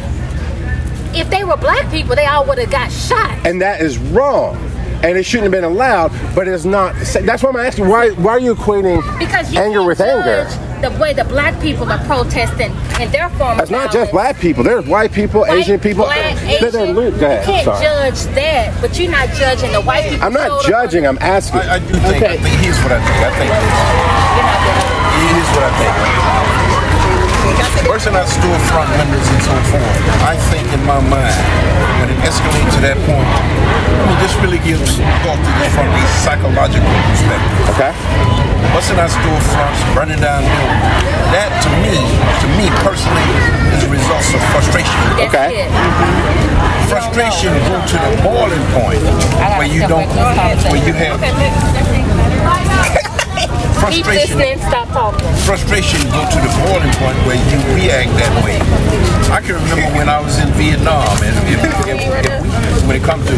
If 1.16 1.30
they 1.30 1.44
were 1.44 1.56
black 1.56 1.88
people, 1.90 2.16
they 2.16 2.26
all 2.26 2.44
would 2.46 2.58
have 2.58 2.70
got 2.70 2.90
shot. 2.90 3.30
And 3.46 3.62
that 3.62 3.80
is 3.80 3.98
wrong. 3.98 4.56
And 5.04 5.18
it 5.18 5.24
shouldn't 5.24 5.44
have 5.44 5.52
been 5.52 5.64
allowed. 5.70 6.10
But 6.34 6.48
it's 6.48 6.64
not. 6.64 6.94
That's 6.96 7.42
why 7.42 7.50
I'm 7.50 7.56
asking. 7.56 7.88
Why 7.88 8.10
why 8.10 8.32
are 8.32 8.40
you 8.40 8.54
equating 8.54 9.00
Because 9.18 9.52
you 9.52 9.60
anger 9.60 9.78
can't 9.80 9.86
with 9.88 10.00
anger? 10.00 10.48
The 10.80 10.90
way 11.00 11.12
the 11.14 11.24
black 11.24 11.58
people 11.62 11.90
are 11.90 12.02
protesting 12.04 12.70
in 13.00 13.10
their 13.10 13.28
form. 13.30 13.58
It's 13.60 13.70
not 13.70 13.90
just 13.92 14.10
black 14.12 14.38
people. 14.38 14.62
There's 14.64 14.84
white 14.86 15.12
people, 15.12 15.40
White, 15.42 15.60
Asian 15.60 15.80
people. 15.80 16.04
Black, 16.04 16.36
They're- 16.36 16.70
they're 16.70 16.82
Asian. 16.84 16.96
lo- 16.96 17.10
Go 17.10 17.24
ahead. 17.26 17.46
You 17.46 17.52
can't 17.54 17.64
Sorry. 17.64 17.84
judge 17.84 18.20
that, 18.34 18.80
but 18.82 18.98
you're 18.98 19.10
not 19.10 19.28
judging 19.32 19.72
the 19.72 19.80
white 19.80 20.10
people. 20.10 20.26
I'm 20.26 20.32
not 20.34 20.62
judging. 20.66 21.06
I'm 21.06 21.16
asking. 21.20 21.60
I, 21.60 21.76
I 21.76 21.78
do 21.78 21.86
think, 21.94 22.04
Okay. 22.22 22.34
I 22.34 22.36
think, 22.36 22.56
here's 22.60 22.76
what 22.82 22.92
I 22.92 23.00
think. 23.00 23.16
I 23.24 23.30
think 23.38 23.48
this. 23.48 23.64
You're 24.36 24.44
not 24.44 24.60
gonna- 24.60 25.04
Here's 25.24 25.48
what 25.56 25.62
I 25.64 25.72
think. 25.78 25.93
Person 27.84 28.16
out 28.16 28.26
storefront 28.26 28.88
windows 28.98 29.28
and 29.28 29.42
so 29.44 29.54
forth. 29.70 30.00
I 30.24 30.34
think 30.50 30.66
in 30.72 30.82
my 30.88 30.98
mind, 31.04 31.36
when 32.00 32.08
it 32.10 32.18
escalates 32.24 32.72
to 32.74 32.80
that 32.82 32.96
point, 33.04 33.28
I 33.28 34.04
mean, 34.08 34.18
this 34.24 34.34
really 34.40 34.58
gives 34.64 34.98
thought 35.22 35.38
to 35.38 35.50
this 35.60 35.70
from 35.76 35.86
a 35.92 36.02
psychological 36.24 36.88
perspective. 37.12 37.54
Okay. 37.76 37.92
Busting 38.72 38.98
out 38.98 39.12
storefronts, 39.12 39.78
burning 39.94 40.18
down 40.18 40.42
buildings. 40.42 40.90
That, 41.36 41.52
to 41.62 41.70
me, 41.84 41.94
to 42.42 42.46
me 42.58 42.66
personally, 42.82 43.28
is 43.76 43.84
a 43.86 43.90
result 43.92 44.24
of 44.32 44.40
frustration. 44.50 44.98
That's 45.20 45.30
Okay. 45.30 45.68
it. 45.68 45.70
Frustration 46.88 47.52
go 47.68 47.78
to 47.78 47.96
the 48.00 48.12
boiling 48.24 48.64
point 48.74 49.02
where 49.60 49.68
you 49.68 49.86
don't, 49.86 50.08
where 50.72 50.82
you 50.82 50.92
have 50.92 51.20
Keep 51.20 53.13
frustration. 53.80 54.38
listening. 54.38 54.58
Stop 54.58 54.88
talking. 54.88 55.26
frustration 55.44 56.00
go 56.10 56.22
to 56.22 56.38
the 56.40 56.52
boiling 56.64 56.94
point 57.00 57.18
where 57.26 57.38
you 57.38 57.58
react 57.74 58.10
that 58.18 58.32
way. 58.44 58.58
I 59.32 59.40
can 59.40 59.56
remember 59.58 59.88
when 59.98 60.08
I 60.08 60.20
was 60.20 60.38
in 60.38 60.48
Vietnam, 60.54 61.08
and 61.22 61.34
if, 61.50 61.60
if, 61.60 62.00
if 62.14 62.42
we, 62.42 62.48
when 62.86 62.96
it 62.96 63.04
comes 63.04 63.26
to 63.26 63.36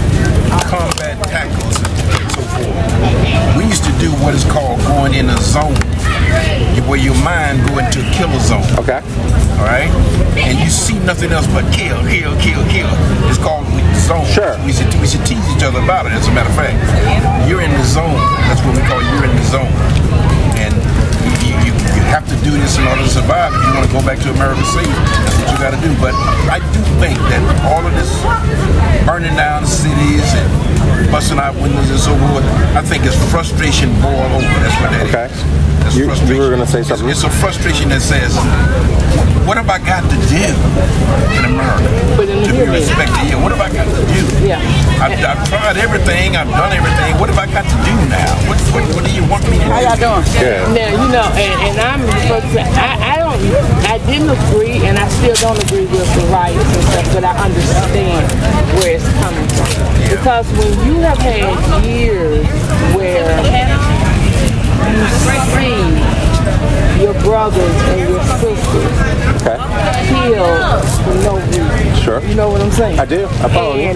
combat 0.68 1.16
tackles 1.24 1.76
and 1.80 1.92
so 2.34 2.42
forth, 2.52 3.56
we 3.56 3.64
used 3.64 3.84
to 3.84 3.92
do 3.98 4.10
what 4.22 4.34
is 4.34 4.44
called 4.44 4.78
going 4.86 5.14
in 5.14 5.30
a 5.30 5.38
zone, 5.40 5.74
where 6.86 7.00
your 7.00 7.16
mind 7.24 7.64
go 7.68 7.78
into 7.78 8.04
a 8.04 8.08
killer 8.12 8.40
zone. 8.40 8.66
Okay. 8.78 9.00
All 9.56 9.64
right, 9.64 9.88
and 10.36 10.58
you 10.60 10.68
see 10.68 10.98
nothing 11.00 11.32
else 11.32 11.46
but 11.48 11.64
kill, 11.72 11.96
kill, 12.04 12.36
kill, 12.44 12.60
kill. 12.68 12.90
It's 13.32 13.38
called 13.38 13.64
zone. 14.06 14.24
Sure. 14.30 14.54
We 14.62 14.72
should 14.72 14.88
we 15.02 15.06
should 15.10 15.26
tease 15.26 15.42
each 15.50 15.66
other 15.66 15.82
about 15.82 16.06
it. 16.06 16.14
As 16.14 16.30
a 16.30 16.32
matter 16.32 16.48
of 16.48 16.56
fact, 16.56 16.78
you're 17.50 17.60
in 17.60 17.70
the 17.74 17.84
zone. 17.84 18.14
That's 18.46 18.62
what 18.62 18.78
we 18.78 18.82
call 18.86 19.02
you're 19.02 19.26
in 19.26 19.34
the 19.34 19.46
zone, 19.50 19.74
and 20.62 20.72
you, 21.42 21.52
you, 21.66 21.72
you 21.74 22.02
have 22.06 22.22
to 22.30 22.36
do 22.46 22.54
this 22.54 22.78
in 22.78 22.86
order 22.86 23.02
to 23.02 23.10
survive. 23.10 23.50
If 23.50 23.66
you 23.66 23.72
want 23.74 23.86
to 23.90 23.92
go 23.92 24.02
back 24.06 24.22
to 24.22 24.30
America 24.30 24.62
safe, 24.70 24.86
that's 25.26 25.36
what 25.42 25.48
you 25.50 25.58
got 25.58 25.74
to 25.74 25.80
do. 25.82 25.90
But 25.98 26.14
I 26.46 26.62
do 26.62 26.80
think 27.02 27.18
that 27.34 27.42
all 27.66 27.82
of 27.82 27.92
this 27.98 28.10
burning 29.02 29.34
down 29.34 29.66
cities 29.66 30.24
and 30.38 30.48
busting 31.10 31.42
out 31.42 31.58
windows 31.58 31.90
and 31.90 31.98
so 31.98 32.14
forth, 32.30 32.46
I 32.78 32.82
think 32.86 33.04
it's 33.04 33.18
frustration 33.34 33.90
boil 33.98 34.30
over. 34.38 34.54
That's 34.62 34.78
what 34.78 34.94
that 34.94 35.30
is. 35.34 35.55
Okay. 35.76 35.84
That's 35.84 35.96
You- 35.96 36.34
you 36.34 36.40
were 36.40 36.50
gonna 36.50 36.66
say 36.66 36.80
It's- 36.80 36.88
something? 36.88 37.08
It's, 37.08 37.24
a 37.24 37.30
frustration 37.30 37.88
that 37.90 38.02
says, 38.02 38.36
what 39.46 39.56
have 39.56 39.70
I 39.70 39.78
got 39.78 40.02
to 40.10 40.16
do 40.26 40.42
in 41.38 41.44
America 41.46 41.86
to 42.18 42.52
be 42.52 42.66
respected 42.66 43.16
here? 43.30 43.38
What 43.38 43.52
have 43.54 43.60
I 43.62 43.70
got 43.70 43.86
to 43.86 44.02
do? 44.10 44.22
Yeah. 44.46 44.58
I've, 44.98 45.14
I've 45.22 45.42
tried 45.48 45.76
everything. 45.78 46.36
I've 46.36 46.50
done 46.50 46.72
everything. 46.72 47.14
What 47.20 47.28
have 47.30 47.38
I 47.38 47.46
got 47.46 47.62
to 47.62 47.76
do 47.86 47.94
now? 48.10 48.26
What, 48.50 48.58
what, 48.74 48.82
what 48.96 49.02
do 49.06 49.12
you 49.14 49.22
want 49.30 49.44
me 49.50 49.58
to 49.58 49.64
do?" 49.64 49.70
How 49.70 49.78
do? 49.78 49.86
y'all 49.86 50.02
doing? 50.02 50.24
Good. 50.42 50.60
Now 50.74 50.90
you 50.90 51.06
know, 51.14 51.26
and, 51.38 51.54
and 51.70 51.76
I'm 51.78 52.02
the 52.02 52.18
first 52.26 52.46
to 52.54 52.60
I, 52.74 53.14
I 53.14 53.16
don't, 53.22 53.38
I 53.86 53.96
didn't 54.10 54.30
agree, 54.34 54.82
and 54.82 54.98
I 54.98 55.06
still 55.22 55.38
don't 55.38 55.60
agree 55.62 55.86
with 55.86 56.08
the 56.18 56.24
riots 56.32 56.66
and 56.74 56.84
stuff, 56.90 57.06
but 57.14 57.22
I 57.24 57.34
understand 57.38 58.26
where 58.82 58.96
it's 58.98 59.06
coming 59.22 59.46
from. 59.54 59.70
Because 60.10 60.46
when 60.58 60.72
you 60.86 60.98
have 61.06 61.18
had 61.18 61.54
years 61.86 62.46
where 62.98 63.26
you 64.84 65.06
see 65.54 67.02
your 67.02 67.14
brothers 67.22 67.76
and 67.92 68.00
your 68.10 68.22
sisters 68.40 68.92
Okay. 69.42 69.58
killed 70.08 70.84
for 71.04 71.14
no 71.22 71.36
reason. 71.46 71.96
Sure. 72.02 72.20
You 72.22 72.34
know 72.34 72.48
what 72.50 72.60
I'm 72.60 72.70
saying? 72.70 72.98
I 72.98 73.04
do. 73.04 73.26
I 73.26 73.48
follow 73.48 73.74
you. 73.76 73.92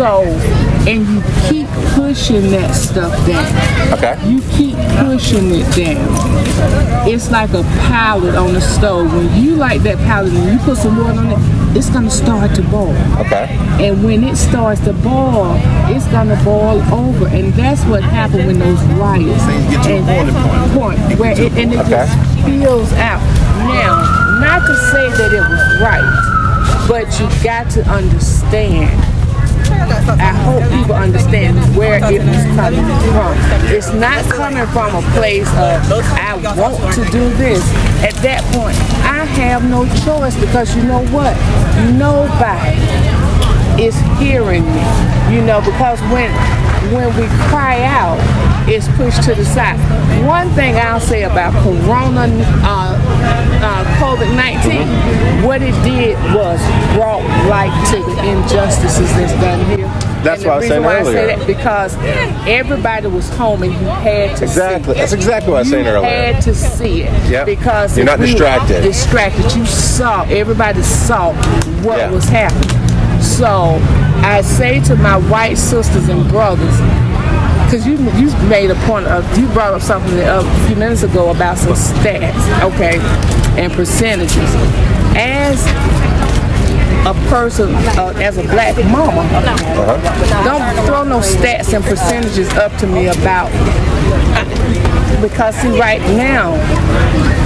And 0.00 0.26
so, 0.26 0.90
and 0.90 1.06
you 1.06 1.22
keep 1.48 1.68
pushing 1.94 2.50
that 2.50 2.74
stuff 2.74 3.12
down. 3.26 3.92
Okay. 3.94 4.16
You 4.28 4.40
keep 4.52 4.76
pushing 4.98 5.50
it 5.50 5.66
down. 5.74 7.08
It's 7.08 7.30
like 7.30 7.50
a 7.50 7.62
pallet 7.88 8.34
on 8.34 8.52
the 8.54 8.60
stove. 8.60 9.12
When 9.12 9.42
you 9.42 9.56
light 9.56 9.82
that 9.82 9.98
pallet 9.98 10.32
and 10.32 10.52
you 10.52 10.64
put 10.64 10.78
some 10.78 10.96
water 10.96 11.18
on 11.18 11.32
it, 11.32 11.76
it's 11.76 11.90
gonna 11.90 12.10
start 12.10 12.54
to 12.56 12.62
boil. 12.62 12.96
Okay. 13.18 13.48
And 13.80 14.04
when 14.04 14.24
it 14.24 14.36
starts 14.36 14.80
to 14.82 14.92
boil, 14.92 15.54
it's 15.88 16.06
gonna 16.06 16.40
boil 16.44 16.80
over, 16.92 17.28
and 17.28 17.52
that's 17.54 17.84
what 17.84 18.02
happened 18.02 18.46
when 18.46 18.58
those 18.58 18.82
riots. 18.98 19.44
Things 19.44 19.70
get 19.70 19.84
to 19.84 19.92
a 19.92 19.96
and 19.96 20.06
boiling 20.06 20.70
point. 20.78 20.98
point 20.98 21.18
where 21.20 21.32
it, 21.32 21.52
and 21.52 21.72
it 21.72 21.80
Okay. 21.80 21.90
just 21.90 22.12
spills 22.40 22.92
out. 22.94 23.20
Now, 23.66 24.38
not 24.40 24.66
to 24.66 24.76
say 24.90 25.08
that 25.10 25.32
it 25.32 25.40
was 25.40 25.80
right, 25.80 26.86
but 26.88 27.20
you 27.20 27.28
got 27.44 27.70
to 27.70 27.82
understand. 27.90 29.07
I 29.80 30.32
hope 30.44 30.62
people 30.70 30.94
understand 30.94 31.58
where 31.76 31.98
it 32.12 32.22
is 32.22 32.44
coming 32.56 32.84
from. 33.12 33.34
It's 33.70 33.92
not 33.92 34.24
coming 34.32 34.66
from 34.68 34.94
a 34.94 35.02
place 35.12 35.48
of 35.54 35.78
I 36.18 36.34
want 36.56 36.94
to 36.94 37.04
do 37.10 37.28
this. 37.36 37.62
At 38.02 38.14
that 38.22 38.42
point, 38.54 38.76
I 39.04 39.24
have 39.46 39.68
no 39.68 39.86
choice 40.04 40.38
because 40.38 40.74
you 40.76 40.82
know 40.84 41.04
what? 41.08 41.36
Nobody 41.94 42.78
is 43.82 43.96
hearing 44.18 44.64
me. 44.64 44.84
You 45.34 45.42
know, 45.44 45.60
because 45.60 46.00
when 46.10 46.32
when 46.92 47.08
we 47.16 47.26
cry 47.48 47.82
out, 47.84 48.18
it's 48.68 48.88
pushed 48.96 49.22
to 49.24 49.34
the 49.34 49.44
side. 49.44 49.78
One 50.26 50.48
thing 50.50 50.76
I'll 50.76 51.00
say 51.00 51.22
about 51.24 51.52
Corona, 51.62 52.26
uh, 52.64 52.97
uh, 53.62 53.84
COVID 54.00 54.34
19, 54.36 55.42
what 55.44 55.62
it 55.62 55.72
did 55.84 56.16
was 56.34 56.60
brought 56.94 57.22
light 57.48 57.72
to 57.90 57.98
the 58.02 58.16
injustices 58.28 59.08
that's 59.14 59.32
done 59.34 59.64
here. 59.78 59.86
That's 60.22 60.44
what 60.44 60.64
I 60.64 60.68
saying 60.68 60.82
why 60.82 60.98
I 60.98 61.02
say 61.04 61.08
earlier. 61.24 61.36
that 61.36 61.46
because 61.46 61.94
everybody 62.48 63.06
was 63.06 63.28
home 63.36 63.62
and 63.62 63.72
you 63.72 63.78
had 63.78 64.36
to 64.38 64.44
Exactly. 64.44 64.94
That's 64.94 65.12
exactly 65.12 65.52
what 65.52 65.58
I 65.58 65.60
was 65.60 65.70
saying 65.70 65.84
you 65.84 65.90
earlier. 65.92 66.08
had 66.32 66.42
to 66.42 66.54
see 66.54 67.02
it 67.02 67.30
Yep. 67.30 67.46
because 67.46 67.96
You're 67.96 68.06
not 68.06 68.18
distracted. 68.18 68.82
Distracted. 68.82 69.54
You 69.54 69.64
saw. 69.66 70.22
Everybody 70.24 70.82
saw 70.82 71.32
what 71.82 71.98
Yeah. 71.98 72.10
was 72.10 72.24
happening. 72.28 73.20
So 73.22 73.80
I 74.24 74.40
say 74.42 74.80
to 74.84 74.96
my 74.96 75.16
white 75.16 75.56
sisters 75.56 76.08
and 76.08 76.28
brothers, 76.28 76.74
because 77.68 77.86
you 77.86 77.98
you 78.16 78.34
made 78.48 78.70
a 78.70 78.74
point 78.86 79.06
of 79.06 79.38
you 79.38 79.46
brought 79.48 79.74
up 79.74 79.82
something 79.82 80.18
a 80.20 80.42
few 80.66 80.74
minutes 80.74 81.02
ago 81.02 81.30
about 81.30 81.58
some 81.58 81.74
stats, 81.74 82.62
okay, 82.62 82.98
and 83.60 83.70
percentages. 83.74 84.54
As 85.14 85.66
a 87.06 87.12
person, 87.28 87.74
uh, 87.74 88.14
as 88.16 88.38
a 88.38 88.42
black 88.44 88.74
mama, 88.86 89.22
don't 90.44 90.86
throw 90.86 91.04
no 91.04 91.18
stats 91.18 91.74
and 91.74 91.84
percentages 91.84 92.48
up 92.54 92.74
to 92.78 92.86
me 92.86 93.08
about 93.08 93.50
because 95.20 95.54
see 95.56 95.78
right 95.78 96.00
now 96.16 96.54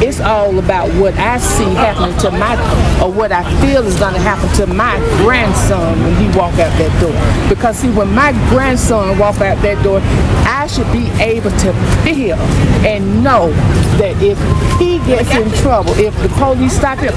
it's 0.03 0.21
all 0.21 0.59
about 0.59 0.89
what 1.01 1.15
I 1.15 1.39
see 1.39 1.73
happening 1.75 2.17
to 2.19 2.31
my 2.31 2.55
or 3.03 3.11
what 3.11 3.33
I 3.33 3.43
feel 3.61 3.87
is 3.87 3.99
going 3.99 4.15
to 4.15 4.21
happen 4.21 4.49
to 4.57 4.67
my 4.67 4.99
grandson 5.23 5.99
when 6.03 6.15
he 6.17 6.27
walk 6.37 6.53
out 6.55 6.77
that 6.79 6.93
door. 7.01 7.49
Because 7.49 7.79
see 7.79 7.91
when 7.91 8.13
my 8.15 8.33
grandson 8.51 9.19
walk 9.19 9.41
out 9.41 9.61
that 9.63 9.83
door 9.83 10.01
I 10.47 10.67
should 10.67 10.91
be 10.93 11.09
able 11.23 11.51
to 11.51 11.73
feel 12.05 12.37
and 12.85 13.23
know 13.23 13.51
that 13.99 14.21
if 14.23 14.39
he 14.79 14.99
gets 15.07 15.31
in 15.31 15.51
trouble 15.63 15.93
if 15.95 16.15
the 16.23 16.29
police 16.31 16.77
stop 16.77 16.99
him 16.99 17.15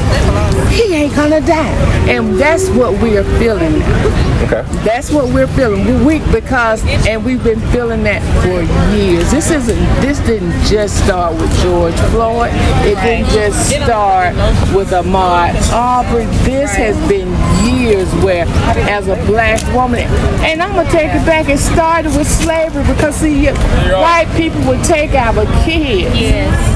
he 0.69 0.93
ain't 0.93 1.15
gonna 1.15 1.41
die. 1.41 1.73
And 2.09 2.37
that's 2.39 2.69
what 2.69 2.93
we're 3.01 3.23
feeling 3.39 3.79
now 3.79 4.34
Okay. 4.45 4.61
that's 4.83 5.11
what 5.11 5.33
we're 5.33 5.47
feeling. 5.47 5.85
We're 5.85 6.05
weak 6.05 6.23
because, 6.31 6.85
and 7.07 7.25
we've 7.25 7.43
been 7.43 7.59
feeling 7.71 8.03
that 8.03 8.21
for 8.43 8.61
years. 8.95 9.31
This 9.31 9.49
isn't. 9.51 9.79
This 10.01 10.19
didn't 10.19 10.51
just 10.65 11.03
start 11.03 11.33
with 11.35 11.51
George 11.61 11.95
Floyd. 12.11 12.51
It 12.85 12.95
didn't 13.01 13.29
just 13.31 13.69
start 13.69 14.35
with 14.75 14.89
Ahmaud 14.89 15.55
Arbery. 15.71 16.25
This 16.43 16.71
has 16.75 16.95
been 17.09 17.29
years 17.67 18.11
where, 18.23 18.45
as 18.89 19.07
a 19.07 19.15
black 19.25 19.61
woman, 19.73 20.07
and 20.45 20.61
I'm 20.61 20.75
gonna 20.75 20.89
take 20.91 21.13
it 21.13 21.25
back. 21.25 21.49
It 21.49 21.59
started 21.59 22.15
with 22.15 22.27
slavery 22.27 22.83
because 22.83 23.15
see, 23.15 23.47
white 23.47 24.31
people 24.35 24.61
would 24.67 24.83
take 24.83 25.11
our 25.13 25.45
kids 25.63 26.15
Yes. 26.15 26.74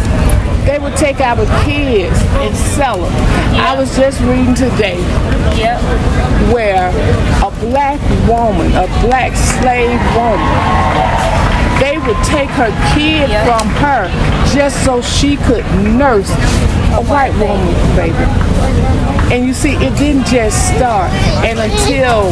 They 0.70 0.78
would 0.78 0.96
take 0.96 1.20
our 1.20 1.36
kids 1.66 2.16
and 2.46 2.56
sell 2.56 2.98
them. 3.02 3.12
I 3.58 3.76
was 3.76 3.90
just 3.98 4.22
reading 4.22 4.54
today 4.54 5.00
Yep. 5.58 5.82
where 6.54 6.90
a 7.44 7.50
black 7.66 8.00
woman, 8.30 8.72
a 8.76 8.86
black 9.02 9.36
slave 9.36 10.00
woman, 10.14 10.46
they 11.82 11.98
would 11.98 12.22
take 12.24 12.50
her 12.52 12.70
kid 12.94 13.32
Yeah. 13.32 13.46
from 13.46 13.68
her 13.82 14.12
just 14.54 14.86
so 14.86 15.02
she 15.02 15.38
could 15.38 15.66
nurse 15.82 16.30
a 16.94 17.02
white 17.02 17.34
woman, 17.40 17.74
baby. 17.96 18.26
And 19.34 19.48
you 19.48 19.54
see, 19.56 19.74
it 19.74 19.98
didn't 19.98 20.28
just 20.28 20.76
start. 20.76 21.10
And 21.44 21.58
until 21.58 22.32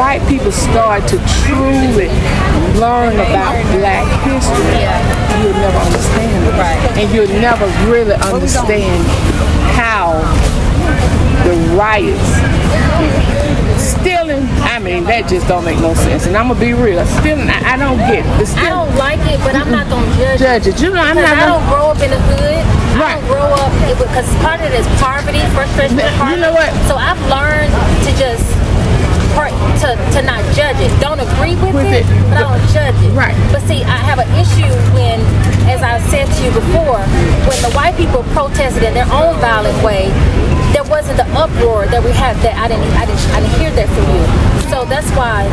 white 0.00 0.26
people 0.26 0.52
start 0.52 1.06
to 1.08 1.18
truly 1.44 2.08
learn 2.80 3.12
about 3.20 3.52
black 3.76 4.06
history, 4.24 4.80
Yeah. 4.80 5.17
You'll 5.42 5.54
never 5.60 5.78
understand 5.78 6.44
it. 6.44 6.52
Right. 6.58 6.80
And 6.98 7.06
you'll 7.14 7.28
never 7.40 7.66
really 7.90 8.14
understand 8.14 9.04
how 9.78 10.18
the 11.46 11.54
riots, 11.78 12.28
stealing, 13.78 14.42
I 14.66 14.78
mean, 14.78 15.04
that 15.04 15.28
just 15.28 15.46
don't 15.46 15.64
make 15.64 15.78
no 15.78 15.94
sense. 15.94 16.26
And 16.26 16.36
I'm 16.36 16.48
to 16.50 16.58
be 16.58 16.72
real. 16.74 17.04
Stealing, 17.22 17.48
I, 17.48 17.74
I 17.74 17.76
don't 17.78 17.98
get 18.10 18.26
it. 18.26 18.30
The 18.42 18.46
I 18.58 18.68
don't 18.68 18.90
like 18.98 19.20
it, 19.30 19.38
but 19.46 19.54
I'm 19.54 19.70
not 19.70 19.88
gonna 19.88 20.06
judge. 20.18 20.40
judge 20.40 20.66
it. 20.66 20.80
You 20.82 20.90
know, 20.90 21.00
I'm 21.02 21.14
not 21.16 21.24
I 21.30 21.46
gonna- 21.46 21.52
don't 21.58 21.66
grow 21.70 21.86
up 21.94 22.00
in 22.02 22.10
the 22.10 22.18
hood. 22.18 22.64
I 22.98 23.14
don't 23.14 23.26
grow 23.30 23.46
up 23.54 23.70
because 23.94 24.26
part 24.42 24.58
of 24.60 24.66
it 24.66 24.74
is 24.74 24.86
poverty, 24.98 25.38
frustration, 25.54 25.96
You 25.98 26.10
poverty. 26.18 26.40
know 26.42 26.50
what? 26.52 26.70
So 26.90 26.98
I've 26.98 27.20
learned 27.30 27.70
to 27.70 28.10
just 28.18 28.42
part- 29.34 29.52
to 29.82 29.88
to 30.14 30.20
not 30.22 30.40
judge 30.54 30.78
it. 30.80 30.90
Don't 31.00 31.20
agree 31.20 31.54
with, 31.56 31.74
With 31.74 31.86
it, 31.92 32.04
it, 32.04 32.06
but 32.28 32.38
I 32.38 32.42
don't 32.46 32.62
judge 32.72 32.96
it. 33.04 33.12
Right. 33.14 33.36
But 33.52 33.62
see, 33.68 33.82
I 33.84 33.98
have 34.08 34.18
an 34.18 34.28
issue 34.38 34.68
when, 34.94 35.20
as 35.68 35.82
I 35.82 35.98
said 36.10 36.26
to 36.26 36.38
you 36.44 36.50
before, 36.52 37.00
when 37.48 37.58
the 37.62 37.72
white 37.76 37.96
people 37.96 38.22
protested 38.34 38.82
in 38.82 38.94
their 38.94 39.08
own 39.12 39.36
violent 39.40 39.76
way, 39.84 40.10
there 40.72 40.84
wasn't 40.84 41.16
the 41.16 41.26
uproar 41.36 41.86
that 41.88 42.02
we 42.04 42.10
had. 42.12 42.36
That 42.44 42.54
I 42.58 42.68
didn't 42.68 42.86
I 42.96 43.04
didn't 43.06 43.24
I 43.34 43.40
didn't 43.40 43.56
hear 43.60 43.70
that 43.72 43.88
from 43.88 44.06
you. 44.14 44.24
So 44.68 44.84
that's 44.84 45.08
why 45.16 45.48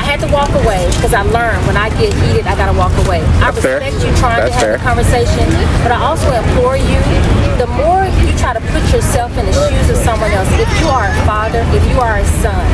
I 0.00 0.04
had 0.08 0.16
to 0.24 0.28
walk 0.32 0.48
away 0.64 0.88
because 0.96 1.12
I 1.12 1.20
learned 1.28 1.60
when 1.68 1.76
I 1.76 1.90
get 2.00 2.08
heated, 2.24 2.46
I 2.48 2.56
gotta 2.56 2.72
walk 2.72 2.90
away. 3.04 3.20
I 3.44 3.52
That's 3.52 3.60
fair. 3.60 3.80
respect 3.84 4.00
you 4.00 4.10
trying 4.16 4.40
That's 4.48 4.56
to 4.56 4.64
have 4.64 4.80
fair. 4.80 4.80
a 4.80 4.80
conversation, 4.80 5.44
but 5.84 5.92
I 5.92 6.00
also 6.00 6.32
implore 6.32 6.72
you, 6.80 6.96
the 7.60 7.68
more 7.76 8.08
you 8.24 8.32
try 8.40 8.56
to 8.56 8.62
put 8.72 8.80
yourself 8.96 9.36
in 9.36 9.44
the 9.44 9.52
shoes 9.68 9.90
of 9.92 9.98
someone 10.00 10.32
else, 10.32 10.48
if 10.56 10.70
you 10.80 10.88
are 10.88 11.04
a 11.04 11.16
father, 11.28 11.60
if 11.76 11.84
you 11.92 12.00
are 12.00 12.16
a 12.16 12.24
son, 12.40 12.64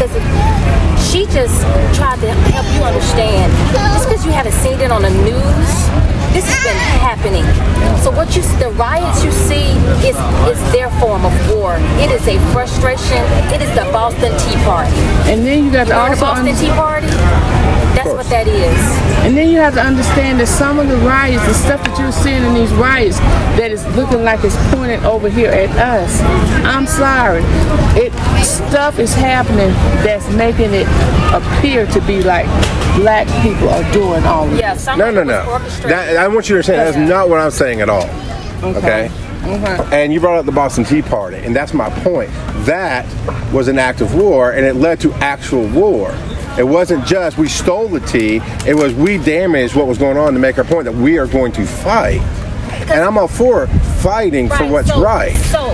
because 0.00 1.12
she 1.12 1.26
just 1.26 1.60
tried 1.94 2.16
to 2.20 2.32
help 2.56 2.64
you 2.72 2.80
understand, 2.80 3.52
just 3.92 4.08
because 4.08 4.24
you 4.24 4.32
haven't 4.32 4.56
seen 4.64 4.80
it 4.80 4.90
on 4.90 5.02
the 5.02 5.10
news, 5.10 5.68
this 6.32 6.48
has 6.48 6.62
been 6.64 6.80
happening. 7.04 7.44
So 8.00 8.10
what 8.10 8.34
you, 8.34 8.40
the 8.56 8.70
riots 8.80 9.22
you 9.22 9.30
see 9.30 9.76
is, 10.00 10.16
is 10.48 10.56
their 10.72 10.88
form 11.00 11.26
of 11.26 11.34
war. 11.52 11.76
It 12.00 12.10
is 12.10 12.26
a 12.28 12.38
frustration. 12.52 13.20
It 13.52 13.60
is 13.60 13.68
the 13.74 13.84
Boston 13.92 14.32
Tea 14.40 14.56
Party. 14.64 14.96
and 15.28 15.44
then 15.44 15.66
you 15.66 15.70
got 15.70 15.88
You 15.88 16.14
the 16.16 16.20
Boston. 16.20 16.56
Tea 16.56 16.72
Party? 16.72 17.06
That's 17.94 18.08
what 18.08 18.26
that 18.26 18.46
is. 18.46 18.78
And 19.26 19.36
then 19.36 19.48
you 19.50 19.58
have 19.58 19.74
to 19.74 19.82
understand 19.82 20.40
that 20.40 20.46
some 20.46 20.78
of 20.78 20.88
the 20.88 20.96
riots, 20.98 21.44
the 21.46 21.54
stuff 21.54 21.84
that 21.84 21.98
you're 21.98 22.12
seeing 22.12 22.42
in 22.42 22.54
these 22.54 22.72
riots, 22.72 23.18
that 23.58 23.70
is 23.70 23.84
looking 23.96 24.22
like 24.22 24.44
it's 24.44 24.56
pointed 24.72 25.04
over 25.04 25.28
here 25.28 25.50
at 25.50 25.70
us. 25.76 26.20
I'm 26.64 26.86
sorry. 26.86 27.42
It 27.98 28.12
stuff 28.44 28.98
is 28.98 29.14
happening 29.14 29.70
that's 30.04 30.28
making 30.34 30.72
it 30.72 30.86
appear 31.34 31.86
to 31.86 32.00
be 32.06 32.22
like 32.22 32.46
black 32.96 33.26
people 33.42 33.68
are 33.68 33.92
doing 33.92 34.24
all 34.24 34.48
of 34.48 34.56
Yeah, 34.56 34.74
this. 34.74 34.86
No, 34.86 35.10
no, 35.10 35.22
no. 35.22 35.58
That, 35.88 36.16
I 36.16 36.28
want 36.28 36.48
you 36.48 36.54
to 36.54 36.72
understand 36.72 36.94
that's 36.94 37.10
not 37.10 37.28
what 37.28 37.40
I'm 37.40 37.50
saying 37.50 37.80
at 37.80 37.88
all. 37.88 38.08
Okay. 38.62 38.78
Okay. 38.78 39.10
Uh-huh. 39.40 39.88
And 39.90 40.12
you 40.12 40.20
brought 40.20 40.38
up 40.38 40.44
the 40.44 40.52
Boston 40.52 40.84
Tea 40.84 41.00
Party, 41.00 41.38
and 41.38 41.56
that's 41.56 41.72
my 41.72 41.88
point. 42.02 42.30
That 42.66 43.06
was 43.52 43.68
an 43.68 43.78
act 43.78 44.02
of 44.02 44.14
war, 44.14 44.52
and 44.52 44.66
it 44.66 44.76
led 44.76 45.00
to 45.00 45.12
actual 45.14 45.66
war. 45.68 46.10
It 46.58 46.66
wasn't 46.66 47.06
just 47.06 47.38
we 47.38 47.48
stole 47.48 47.88
the 47.88 48.00
tea; 48.00 48.40
it 48.66 48.74
was 48.74 48.94
we 48.94 49.18
damaged 49.18 49.74
what 49.76 49.86
was 49.86 49.98
going 49.98 50.16
on 50.16 50.32
to 50.34 50.38
make 50.38 50.58
our 50.58 50.64
point 50.64 50.84
that 50.84 50.94
we 50.94 51.18
are 51.18 51.26
going 51.26 51.52
to 51.52 51.66
fight. 51.66 52.20
And 52.90 53.00
I'm 53.04 53.16
all 53.18 53.28
for 53.28 53.66
fighting 54.02 54.48
for 54.48 54.66
what's 54.66 54.88
so, 54.88 55.02
right. 55.02 55.36
So 55.36 55.68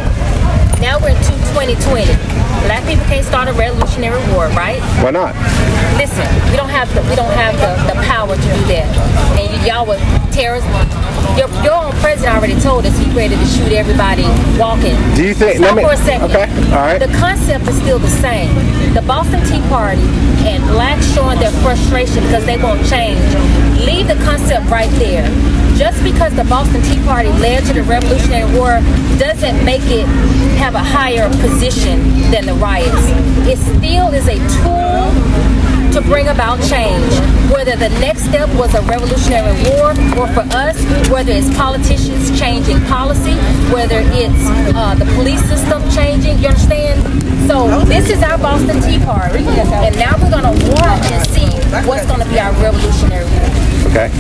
now 0.81 0.99
we're 1.01 1.11
into 1.11 1.33
2020. 1.55 2.05
Black 2.67 2.87
people 2.87 3.05
can't 3.07 3.25
start 3.25 3.49
a 3.49 3.53
revolutionary 3.53 4.21
war, 4.33 4.49
right? 4.49 4.81
Why 5.03 5.11
not? 5.11 5.35
Listen, 5.97 6.29
we 6.51 6.57
don't 6.57 6.69
have 6.69 6.93
the 6.95 7.01
we 7.09 7.17
don't 7.17 7.33
have 7.33 7.57
the, 7.57 7.73
the 7.95 7.97
power 8.07 8.35
to 8.37 8.41
do 8.43 8.63
that. 8.73 8.87
And 9.41 9.49
y'all 9.67 9.87
were 9.87 9.99
terrorists. 10.31 10.69
Your, 11.37 11.49
your 11.65 11.75
own 11.75 11.93
president 12.05 12.37
already 12.37 12.59
told 12.61 12.85
us 12.87 12.97
he's 12.99 13.13
ready 13.15 13.37
to 13.37 13.47
shoot 13.47 13.73
everybody 13.73 14.25
walking. 14.59 14.97
Do 15.17 15.25
you 15.25 15.35
think- 15.35 15.57
Stop 15.59 15.75
let 15.75 15.77
me- 15.77 15.85
for 15.85 15.93
a 15.93 15.97
second. 15.97 16.31
okay, 16.31 16.49
all 16.73 16.85
right. 16.85 16.99
The 17.01 17.13
concept 17.19 17.67
is 17.69 17.77
still 17.81 17.99
the 17.99 18.09
same. 18.21 18.53
The 18.95 19.03
Boston 19.03 19.41
Tea 19.45 19.61
Party 19.69 20.01
and 20.49 20.63
blacks 20.69 21.05
showing 21.15 21.39
their 21.41 21.51
frustration 21.65 22.25
because 22.25 22.45
they 22.47 22.57
won't 22.57 22.85
change. 22.89 23.21
Leave 23.85 24.07
the 24.09 24.17
concept 24.25 24.67
right 24.71 24.91
there. 25.01 25.27
Just 25.77 26.03
because 26.05 26.35
the 26.37 26.45
Boston 26.45 26.81
Tea 26.83 27.03
Party 27.05 27.29
led 27.41 27.65
to 27.67 27.73
the 27.75 27.83
Revolutionary 27.83 28.49
War 28.57 28.81
doesn't 29.19 29.63
make 29.65 29.85
it 29.93 30.07
have 30.57 30.75
a 30.75 30.85
higher 30.85 31.29
position 31.41 32.01
than 32.31 32.47
the 32.47 32.55
riots. 32.55 33.05
It 33.49 33.59
still 33.59 34.13
is 34.15 34.27
a 34.29 34.37
tool 34.61 35.05
to 35.97 36.03
bring 36.03 36.29
about 36.29 36.61
change. 36.69 37.09
Whether 37.51 37.75
the 37.75 37.89
next 38.01 38.25
step 38.25 38.51
was 38.61 38.75
a 38.75 38.83
revolutionary 38.83 39.57
war, 39.65 39.93
or 40.21 40.29
for 40.37 40.45
us, 40.53 40.77
whether 41.09 41.33
it's 41.33 41.49
politicians 41.57 42.39
changing 42.39 42.85
policy, 42.85 43.33
whether 43.73 44.01
it's 44.13 44.45
uh, 44.77 44.95
the 44.95 45.07
police 45.17 45.43
system 45.49 45.81
changing, 45.89 46.39
you 46.39 46.49
understand? 46.49 47.01
So 47.49 47.81
this 47.87 48.11
is 48.11 48.23
our 48.23 48.37
Boston 48.37 48.83
Tea 48.83 49.03
Party, 49.07 49.39
and 49.39 49.97
now 49.97 50.13
we're 50.21 50.31
gonna 50.31 50.53
watch 50.53 51.11
and 51.13 51.27
see 51.29 51.49
what's 51.89 52.05
gonna 52.05 52.29
be 52.29 52.39
our 52.39 52.53
revolutionary 52.61 53.25
war. 53.25 53.49
Okay. 53.89 54.13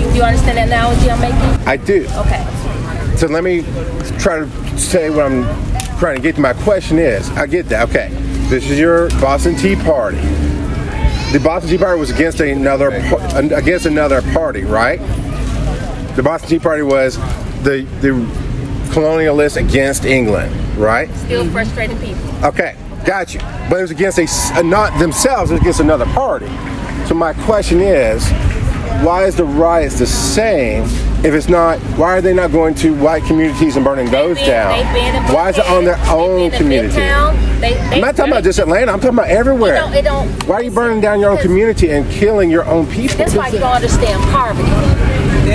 You, 0.00 0.10
you 0.16 0.22
understand 0.22 0.56
the 0.56 0.62
analogy 0.62 1.10
I'm 1.10 1.20
making? 1.20 1.68
I 1.68 1.76
do. 1.76 2.06
Okay. 2.24 3.16
So 3.16 3.26
let 3.26 3.44
me 3.44 3.60
try 4.18 4.38
to 4.38 4.78
say 4.78 5.10
what 5.10 5.26
I'm 5.26 5.44
trying 5.98 6.16
to 6.16 6.22
get 6.22 6.36
to. 6.36 6.40
My 6.40 6.54
question 6.54 6.98
is, 6.98 7.28
I 7.32 7.46
get 7.46 7.68
that. 7.68 7.90
Okay, 7.90 8.08
this 8.48 8.70
is 8.70 8.78
your 8.78 9.10
Boston 9.20 9.54
Tea 9.56 9.76
Party. 9.76 10.16
The 11.32 11.38
Boston 11.38 11.70
Tea 11.70 11.78
Party 11.78 12.00
was 12.00 12.10
against 12.10 12.40
another 12.40 12.88
against 12.88 13.86
another 13.86 14.20
party, 14.32 14.64
right? 14.64 14.98
The 16.16 16.22
Boston 16.24 16.50
Tea 16.50 16.58
Party 16.58 16.82
was 16.82 17.16
the 17.62 17.86
the 18.00 18.08
colonialists 18.90 19.56
against 19.56 20.04
England, 20.04 20.52
right? 20.76 21.08
Still 21.14 21.48
frustrated 21.50 22.00
people. 22.00 22.44
Okay, 22.44 22.74
got 23.06 23.32
you. 23.32 23.38
But 23.68 23.78
it 23.78 23.82
was 23.82 23.90
against 23.92 24.18
a 24.18 24.62
not 24.64 24.98
themselves, 24.98 25.52
it 25.52 25.54
was 25.54 25.60
against 25.60 25.78
another 25.78 26.06
party. 26.06 26.48
So 27.06 27.14
my 27.14 27.32
question 27.44 27.80
is, 27.80 28.28
why 29.04 29.24
is 29.24 29.36
the 29.36 29.44
riots 29.44 30.00
the 30.00 30.06
same 30.06 30.88
if 31.24 31.34
it's 31.34 31.48
not? 31.48 31.78
Why 31.98 32.16
are 32.16 32.20
they 32.20 32.32
not 32.34 32.50
going 32.52 32.74
to 32.76 32.94
white 32.94 33.24
communities 33.24 33.76
and 33.76 33.84
burning 33.84 34.10
those 34.10 34.36
been- 34.38 34.46
down? 34.46 35.32
Why 35.34 35.50
is 35.50 35.58
it 35.58 35.66
on 35.66 35.84
their 35.84 35.98
own 36.08 36.50
they've 36.50 36.58
been 36.58 36.84
in 36.84 36.90
community? 36.90 36.94
They, 37.60 37.74
they, 37.74 37.94
I'm 37.96 38.00
not 38.00 38.16
talking 38.16 38.32
about 38.32 38.44
just 38.44 38.58
Atlanta. 38.58 38.90
I'm 38.92 39.00
talking 39.00 39.18
about 39.18 39.28
everywhere. 39.28 39.76
It 39.76 39.80
don't- 39.80 39.94
it 39.94 40.02
don't- 40.02 40.48
Why 40.48 40.56
are 40.56 40.62
you 40.62 40.70
burning 40.70 41.00
down 41.00 41.20
your 41.20 41.30
own 41.30 41.38
community 41.38 41.90
and 41.90 42.10
killing 42.10 42.50
your 42.50 42.64
own 42.64 42.86
people? 42.86 43.18
That's 43.18 43.34
why 43.34 43.48
you 43.48 43.58
don't 43.58 43.72
understand 43.74 44.22
poverty. 44.30 44.99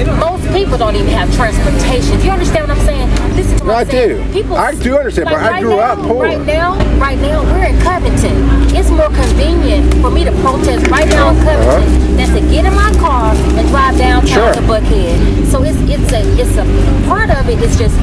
Most 0.03 0.43
people 0.51 0.77
don't 0.77 0.95
even 0.95 1.07
have 1.07 1.33
transportation. 1.35 2.19
Do 2.19 2.25
you 2.25 2.31
understand 2.31 2.67
what 2.67 2.77
I'm 2.77 2.85
saying? 2.85 3.09
Listen 3.35 3.57
to 3.59 3.63
what 3.65 3.71
No, 3.71 3.73
I 3.77 3.83
do. 3.85 4.53
I 4.55 4.75
do 4.75 4.97
understand, 4.97 5.29
but 5.29 5.35
I 5.39 5.61
grew 5.61 5.77
now, 5.77 5.93
up 5.93 5.99
poor. 5.99 6.23
Right 6.25 6.45
now, 6.45 6.75
right 6.99 7.17
now, 7.17 7.43
we're 7.43 7.65
in 7.65 7.79
Covington. 7.81 8.35
It's 8.75 8.89
more 8.89 9.07
convenient 9.07 9.93
for 10.01 10.09
me 10.11 10.25
to 10.25 10.31
protest 10.43 10.87
right 10.87 11.07
now 11.07 11.29
in 11.31 11.37
Covington 11.43 12.17
than 12.17 12.29
to 12.35 12.41
get 12.51 12.65
in 12.65 12.75
my 12.75 12.91
car 12.99 13.33
and 13.33 13.67
drive 13.69 13.97
downtown 13.97 14.25
Uh-huh. 14.27 14.53
Sure. 14.53 14.53
to 14.53 14.67
Buckhead. 14.67 15.47
So 15.47 15.63
it's 15.63 15.79
it's 15.87 16.11
a 16.11 16.21
it's 16.41 16.57
a 16.57 16.65
part 17.07 17.29
of 17.31 17.47
it. 17.47 17.59
it 17.59 17.63
is 17.63 17.77
just 17.77 17.95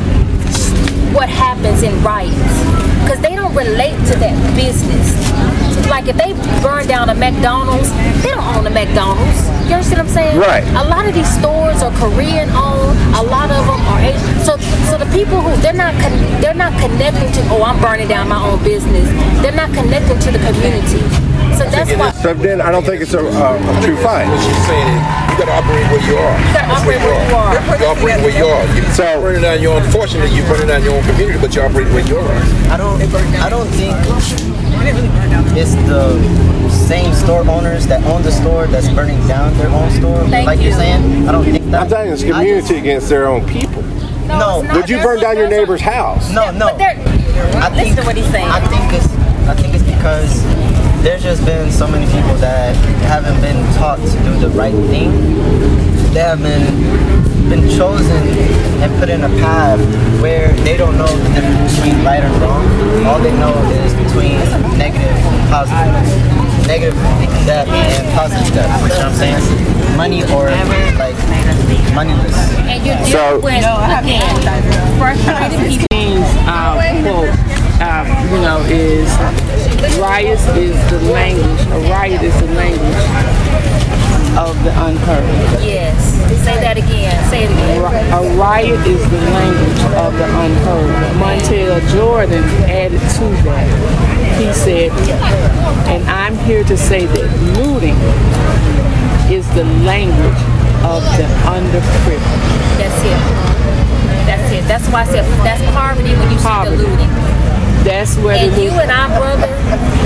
what 1.13 1.29
happens 1.29 1.83
in 1.83 1.93
riots 2.03 2.57
because 3.05 3.21
they 3.21 3.35
don't 3.37 3.55
relate 3.55 3.99
to 4.09 4.15
that 4.19 4.57
business. 4.57 5.13
Like 5.89 6.09
if 6.09 6.17
they 6.17 6.33
burn 6.63 6.87
down 6.87 7.09
a 7.11 7.15
McDonald's, 7.15 7.91
they 8.23 8.31
don't 8.31 8.45
own 8.57 8.65
the 8.65 8.71
McDonald's. 8.71 9.39
You 9.69 9.77
understand 9.79 10.01
what 10.03 10.09
I'm 10.09 10.15
saying? 10.15 10.37
Right. 10.39 10.65
A 10.77 10.85
lot 10.89 11.07
of 11.07 11.15
these 11.15 11.29
stores 11.39 11.83
are 11.83 11.93
Korean 11.97 12.49
owned. 12.51 12.99
A 13.15 13.23
lot 13.23 13.51
of 13.51 13.63
them 13.67 13.81
are 13.93 14.01
Asian. 14.01 14.21
So, 14.45 14.57
so 14.91 14.99
the 14.99 15.09
people 15.13 15.41
who 15.41 15.55
they're 15.63 15.73
not 15.77 15.95
con- 16.01 16.41
they're 16.41 16.55
not 16.59 16.73
connecting 16.81 17.31
to. 17.33 17.41
Oh, 17.53 17.63
I'm 17.63 17.81
burning 17.81 18.09
down 18.09 18.29
my 18.29 18.41
own 18.43 18.63
business. 18.65 19.07
They're 19.43 19.55
not 19.55 19.73
connecting 19.73 20.19
to 20.19 20.31
the 20.33 20.41
community. 20.41 21.01
So 21.57 21.69
that's 21.69 21.93
why. 21.95 22.11
So 22.25 22.33
then 22.35 22.61
I 22.61 22.71
don't 22.73 22.85
think 22.85 23.03
it's 23.03 23.15
a, 23.15 23.21
a, 23.21 23.49
a 23.55 23.75
true 23.85 23.97
fight. 24.01 24.27
What 24.29 24.41
she's 24.41 24.63
saying 24.67 24.89
is, 24.89 25.03
you 25.31 25.37
gotta 25.45 25.53
operate 25.61 25.87
where 25.93 26.05
you 26.09 26.17
are. 26.17 26.37
You 26.41 26.53
gotta 26.57 26.73
operate 26.73 27.01
where 27.05 27.21
you 27.29 27.37
are. 27.37 27.53
You 27.79 27.87
operate 27.87 28.19
where 28.25 28.37
you 28.37 28.47
are. 28.49 28.65
You 28.75 28.83
So- 28.95 29.21
burning 29.21 29.43
down 29.43 29.61
your 29.63 29.77
own. 29.77 29.83
Unfortunately, 29.85 30.35
you're 30.35 30.49
burning 30.49 30.69
down 30.69 30.83
your 30.83 30.95
own 30.97 31.05
community, 31.05 31.39
but 31.39 31.55
you 31.55 31.63
operate 31.63 31.89
where 31.93 32.05
you 32.07 32.19
are. 32.19 32.37
I 32.73 32.77
don't. 32.77 33.01
I 33.41 33.49
don't 33.49 33.69
think 33.77 33.93
it's 34.87 35.75
the 35.89 36.19
same 36.71 37.13
store 37.15 37.47
owners 37.49 37.87
that 37.87 38.03
own 38.07 38.23
the 38.23 38.33
store 38.33 38.67
that's 38.67 38.89
burning 38.89 39.19
down 39.29 39.57
their 39.59 39.69
own 39.69 39.91
store. 39.93 40.25
Thank 40.29 40.47
like 40.47 40.61
you. 40.61 40.71
are 40.71 40.73
saying, 40.73 41.29
I 41.29 41.33
don't 41.33 41.45
think 41.45 41.71
that. 41.71 41.83
I'm 41.83 41.89
saying 41.89 42.13
it's 42.13 42.23
I 42.23 42.27
just- 42.27 42.39
community 42.39 42.79
against 42.79 43.09
their 43.09 43.29
own 43.29 43.47
people. 43.49 43.83
No, 44.27 44.61
it's 44.61 44.69
not. 44.69 44.77
Would 44.77 44.89
you 44.91 45.03
burn 45.03 45.21
down 45.21 45.37
your 45.37 45.49
that's 45.49 45.53
what- 45.53 45.61
neighbor's 45.61 45.81
house? 45.81 46.33
No, 46.33 46.51
no. 46.51 46.67
But 46.69 46.79
they're, 46.79 46.97
I 47.63 47.75
listen 47.75 47.97
to 47.97 48.03
what 48.05 48.17
he's 48.17 48.31
saying. 48.31 48.49
I 48.49 48.61
think 48.67 48.93
it's. 48.93 49.07
I 49.49 49.55
think 49.55 49.75
it's 49.75 49.83
because 49.85 50.43
there's 51.03 51.23
just 51.23 51.45
been 51.45 51.71
so 51.71 51.87
many 51.89 52.07
people 52.07 52.35
that 52.37 52.75
haven't 53.11 53.41
been 53.41 53.59
taught 53.75 53.99
to 53.99 54.11
do 54.25 54.39
the 54.39 54.49
right 54.51 54.73
thing. 54.89 55.11
They 56.15 56.21
have 56.21 56.41
been 56.41 56.63
been 57.53 57.69
chosen 57.69 58.17
and 58.81 58.91
put 58.99 59.11
in 59.11 59.23
a 59.25 59.29
path 59.45 59.79
where 60.23 60.53
they 60.65 60.75
don't 60.79 60.97
know 60.97 61.07
the 61.07 61.29
difference 61.37 61.77
between 61.77 62.03
right 62.03 62.25
and 62.25 62.33
wrong. 62.41 62.65
All 63.05 63.21
they 63.21 63.33
know 63.37 63.53
is 63.85 63.93
between 63.93 64.41
negative 64.81 65.13
and 65.13 65.51
positive. 65.53 66.67
Negative 66.67 66.97
step 67.45 67.69
and 67.69 68.09
positive 68.17 68.47
step. 68.47 68.65
You 68.81 68.89
know 68.89 68.95
what 68.97 69.05
I'm 69.05 69.15
saying? 69.21 69.97
Money 69.99 70.23
or 70.33 70.49
like 70.97 71.13
moneyless. 71.93 72.33
And 72.65 72.81
you're 72.87 72.97
So- 73.13 73.41
with, 73.41 73.61
again, 73.61 74.33
frustrated 74.97 75.61
people. 75.69 75.87
King's 75.93 76.25
uh, 76.49 76.73
quote, 77.05 77.29
uh, 77.85 78.09
you 78.33 78.41
know, 78.41 78.65
is 78.73 79.13
riots 80.01 80.47
is 80.57 80.73
the 80.91 81.01
language, 81.13 81.61
a 81.69 81.81
riot 81.93 82.23
is 82.23 82.33
the 82.41 82.47
language 82.55 83.05
of 84.41 84.57
the 84.65 84.73
unheard. 84.87 85.61
Yes. 85.63 86.12
Say 86.41 86.57
that 86.61 86.77
again. 86.77 87.13
Say 87.29 87.45
it 87.45 87.51
again. 87.51 87.83
A 88.13 88.21
riot 88.41 88.81
is 88.87 89.03
the 89.11 89.21
language 89.37 89.83
of 90.01 90.13
the 90.17 90.29
unheard. 90.41 90.93
Montel 91.21 91.81
Jordan 91.93 92.45
added 92.65 93.01
to 93.01 93.27
that. 93.45 93.69
He 94.41 94.53
said, 94.53 94.91
and 95.87 96.03
I'm 96.09 96.37
here 96.47 96.65
to 96.65 96.77
say 96.77 97.07
that 97.07 97.27
looting 97.61 97.97
is 99.31 99.47
the 99.55 99.65
language 99.85 100.43
of 100.83 101.03
the 101.17 101.29
underprivileged. 101.47 102.53
That's 102.81 103.01
it. 103.05 103.21
That's 104.27 104.53
it. 104.53 104.65
That's 104.69 104.89
why 104.89 105.03
I 105.03 105.05
said 105.05 105.25
that's 105.45 105.63
poverty 105.75 106.15
when 106.15 106.31
you 106.33 106.39
see 106.39 106.65
the 106.65 106.77
looting. 106.77 107.42
That's 107.83 108.15
where 108.23 108.39
And 108.39 108.55
you 108.63 108.71
and 108.71 108.91
I, 108.95 109.11
brother, 109.19 109.51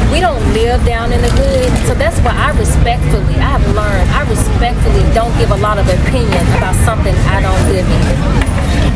we 0.08 0.20
don't 0.20 0.40
live 0.56 0.80
down 0.88 1.12
in 1.12 1.20
the 1.20 1.28
hood. 1.28 1.68
So 1.84 1.92
that's 1.92 2.16
why 2.24 2.32
I 2.32 2.56
respectfully, 2.56 3.36
I 3.36 3.52
have 3.52 3.66
learned, 3.76 4.08
I 4.16 4.24
respectfully 4.32 5.04
don't 5.12 5.32
give 5.36 5.50
a 5.50 5.60
lot 5.60 5.76
of 5.76 5.84
opinion 5.84 6.40
about 6.56 6.74
something 6.88 7.14
I 7.28 7.44
don't 7.44 7.62
live 7.68 7.84
in. 7.84 8.04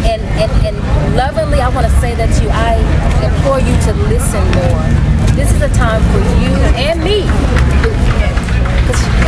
And, 0.08 0.22
and, 0.40 0.52
and 0.64 0.76
lovingly, 1.14 1.60
I 1.60 1.68
want 1.68 1.86
to 1.86 1.94
say 2.00 2.14
that 2.16 2.32
to 2.32 2.40
you, 2.40 2.48
I 2.48 2.80
implore 3.20 3.60
you 3.60 3.76
to 3.84 3.92
listen 4.08 4.40
more. 4.56 4.84
This 5.36 5.52
is 5.52 5.60
a 5.60 5.72
time 5.76 6.00
for 6.08 6.24
you 6.40 6.52
and 6.80 7.04
me. 7.04 7.28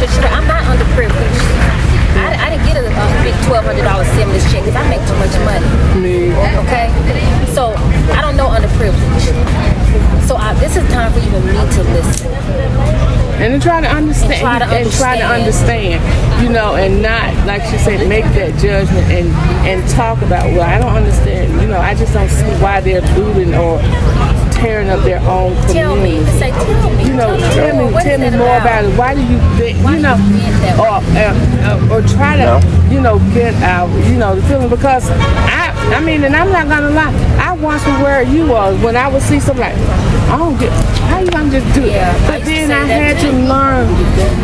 Because 0.00 0.16
I'm 0.32 0.48
not 0.48 0.64
underprivileged. 0.64 1.81
I, 2.16 2.36
I 2.38 2.46
didn't 2.50 2.66
get 2.66 2.76
a, 2.76 2.84
a 2.86 3.06
big 3.24 3.34
$1,200 3.48 4.04
stimulus 4.14 4.44
check 4.52 4.64
because 4.64 4.76
I 4.76 4.84
make 4.88 5.02
too 5.08 5.16
much 5.18 5.34
money. 5.48 5.66
Me. 6.00 6.32
Okay? 6.66 6.88
So 7.52 7.72
I 8.12 8.20
don't 8.20 8.36
know 8.36 8.48
underprivileged. 8.48 9.32
So 10.26 10.36
I, 10.36 10.54
this 10.54 10.76
is 10.76 10.84
time 10.92 11.12
for 11.12 11.18
you 11.20 11.30
and 11.36 11.44
me 11.46 11.52
to 11.52 11.82
listen. 11.92 12.30
and 13.42 13.52
to 13.54 13.58
try 13.60 13.80
to 13.80 13.88
understand 13.88 14.32
And 14.34 14.40
try 14.40 14.58
to 14.58 14.64
and 14.64 14.90
try 14.92 15.18
to 15.18 15.24
understand. 15.24 16.00
understand, 16.00 16.42
you 16.42 16.48
know, 16.52 16.76
and 16.76 17.02
not 17.02 17.46
like 17.46 17.62
she 17.70 17.76
said, 17.78 18.06
make 18.08 18.24
that 18.36 18.58
judgment 18.60 19.06
and 19.10 19.28
and 19.66 19.88
talk 19.90 20.22
about. 20.22 20.44
Well, 20.52 20.62
I 20.62 20.78
don't 20.78 20.94
understand. 20.94 21.60
You 21.60 21.68
know, 21.68 21.78
I 21.78 21.94
just 21.94 22.12
don't 22.14 22.28
see 22.30 22.44
why 22.62 22.80
they're 22.80 23.02
looting 23.18 23.54
or 23.54 23.78
tearing 24.62 24.88
up 24.88 25.02
their 25.02 25.18
own 25.28 25.54
Tell 25.66 25.96
me. 25.96 26.24
Say, 26.38 26.50
tell 26.50 26.90
me. 26.94 27.04
You 27.04 27.14
know, 27.14 27.36
tell 27.52 27.76
me, 27.76 27.92
what 27.92 28.06
is 28.06 28.18
tell 28.18 28.30
me 28.30 28.38
more 28.38 28.56
about 28.56 28.84
it. 28.84 28.96
Why 28.96 29.14
do 29.14 29.20
you, 29.20 29.38
think, 29.58 29.78
Why 29.84 29.96
you 29.96 30.02
know, 30.02 30.16
you 30.16 30.38
that 30.62 30.78
or 30.78 31.02
uh, 31.18 31.34
uh, 31.66 31.92
or 31.92 32.02
try 32.06 32.36
to, 32.36 32.62
you 32.94 33.00
know, 33.00 33.18
get 33.34 33.54
out, 33.62 33.90
you 34.06 34.16
know, 34.16 34.36
the 34.36 34.42
feeling 34.46 34.70
because 34.70 35.10
I, 35.10 35.74
I 35.92 36.00
mean, 36.00 36.22
and 36.24 36.34
I'm 36.36 36.50
not 36.52 36.68
gonna 36.68 36.90
lie, 36.90 37.12
I 37.42 37.52
once 37.52 37.84
was 37.84 38.00
where 38.02 38.22
you 38.22 38.46
was 38.46 38.80
when 38.82 38.96
I 38.96 39.08
would 39.08 39.22
see 39.22 39.40
something 39.40 39.62
like, 39.62 39.76
I 40.30 40.38
don't 40.38 40.58
get, 40.58 40.70
how 41.10 41.18
you 41.18 41.30
gonna 41.30 41.50
just 41.50 41.74
do 41.74 41.82
it? 41.82 41.92
Yeah, 41.92 42.14
I 42.14 42.28
but 42.28 42.38
used 42.40 42.44
to 42.44 42.68
then 42.68 42.70
I 42.70 42.86
that 42.86 43.16
had 43.16 43.20
to 43.20 43.32
learn 43.32 43.88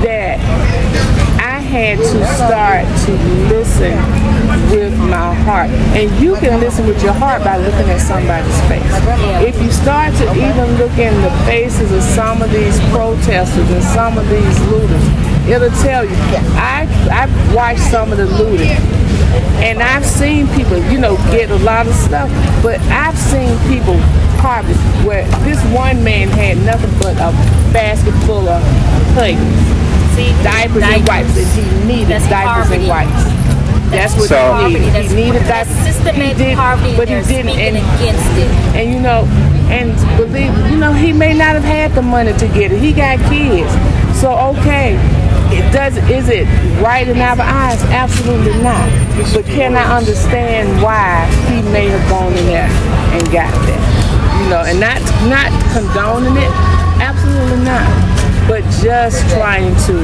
that 0.03 0.41
I 1.41 1.61
had 1.61 1.99
to 1.99 2.27
start 2.35 2.85
to 3.07 3.13
listen 3.55 4.28
with 4.71 4.97
my 4.99 5.35
heart. 5.35 5.71
And 5.97 6.11
you 6.21 6.35
can 6.37 6.61
listen 6.61 6.87
with 6.87 7.03
your 7.03 7.13
heart 7.13 7.43
by 7.45 7.57
looking 7.57 7.89
at 7.91 8.01
somebody's 8.01 8.61
face. 8.69 8.85
If 9.45 9.61
you 9.63 9.71
start 9.71 10.15
to 10.17 10.31
even 10.33 10.77
look 10.77 10.97
in 10.99 11.15
the 11.23 11.31
faces 11.45 11.91
of 11.93 12.03
some 12.03 12.43
of 12.43 12.51
these 12.51 12.79
protesters 12.91 13.69
and 13.71 13.83
some 13.83 14.19
of 14.19 14.29
these 14.29 14.61
looters, 14.69 15.05
it'll 15.49 15.71
tell 15.83 16.05
you. 16.05 16.17
I 16.57 16.87
I've 17.11 17.55
watched 17.55 17.81
some 17.91 18.13
of 18.13 18.19
the 18.19 18.27
looting. 18.27 18.77
And 19.61 19.83
I've 19.83 20.07
seen 20.07 20.47
people, 20.55 20.79
you 20.91 20.99
know, 20.99 21.17
get 21.31 21.51
a 21.51 21.57
lot 21.59 21.87
of 21.87 21.95
stuff, 21.95 22.31
but 22.63 22.81
I've 22.89 23.19
seen 23.19 23.59
people 23.69 23.99
poverty 24.39 24.75
where 25.05 25.27
this 25.43 25.63
one 25.75 26.03
man 26.05 26.29
had 26.29 26.57
nothing 26.59 26.91
but 26.99 27.17
a 27.17 27.33
basket 27.73 28.15
full 28.25 28.49
of 28.49 28.63
plates 29.15 29.41
See, 30.19 30.31
diapers, 30.43 30.83
and 30.83 31.07
wipes. 31.07 31.37
And 31.39 31.47
he 31.55 31.87
needed 31.87 32.19
diapers 32.29 32.67
poverty. 32.67 32.81
and 32.81 32.89
wipes. 32.89 33.48
That's 33.91 34.15
what 34.17 34.29
So- 34.29 34.55
he 34.69 34.75
needed. 34.75 34.93
That's, 34.93 35.09
He 35.11 35.15
needed 35.17 35.43
that's 35.43 35.69
diapers. 35.71 35.95
systematic 35.97 36.37
did, 36.37 36.57
poverty, 36.57 36.97
but 36.97 37.09
he 37.09 37.15
didn't. 37.23 37.59
And, 37.59 37.77
against 37.77 38.31
it. 38.37 38.51
and 38.77 38.93
you 38.93 39.01
know, 39.01 39.25
and 39.71 39.95
believe, 40.17 40.53
you 40.71 40.77
know, 40.77 40.93
he 40.93 41.13
may 41.13 41.33
not 41.35 41.55
have 41.55 41.65
had 41.65 41.95
the 41.95 42.03
money 42.03 42.33
to 42.33 42.47
get 42.49 42.73
it. 42.73 42.81
He 42.81 42.93
got 42.93 43.19
kids, 43.31 43.71
so 44.21 44.33
okay. 44.57 44.99
It 45.51 45.65
does. 45.73 45.97
Is 46.11 46.29
it 46.29 46.45
right 46.83 47.09
in 47.09 47.19
our 47.21 47.41
eyes? 47.41 47.83
Absolutely 47.85 48.53
not. 48.63 48.85
But 49.33 49.47
can 49.47 49.77
I 49.77 49.97
understand 49.97 50.83
why 50.83 51.25
he 51.49 51.63
may 51.73 51.89
have 51.89 52.07
gone 52.11 52.35
in 52.35 52.45
there 52.47 52.69
and 52.69 53.23
got 53.33 53.49
that? 53.51 54.43
You 54.45 54.51
know, 54.51 54.61
and 54.69 54.79
not 54.79 55.01
not 55.33 55.49
condoning 55.73 56.37
it. 56.37 56.53
Absolutely 57.01 57.65
not. 57.65 57.89
But 58.47 58.63
just 58.85 59.25
trying 59.33 59.75
to 59.89 59.95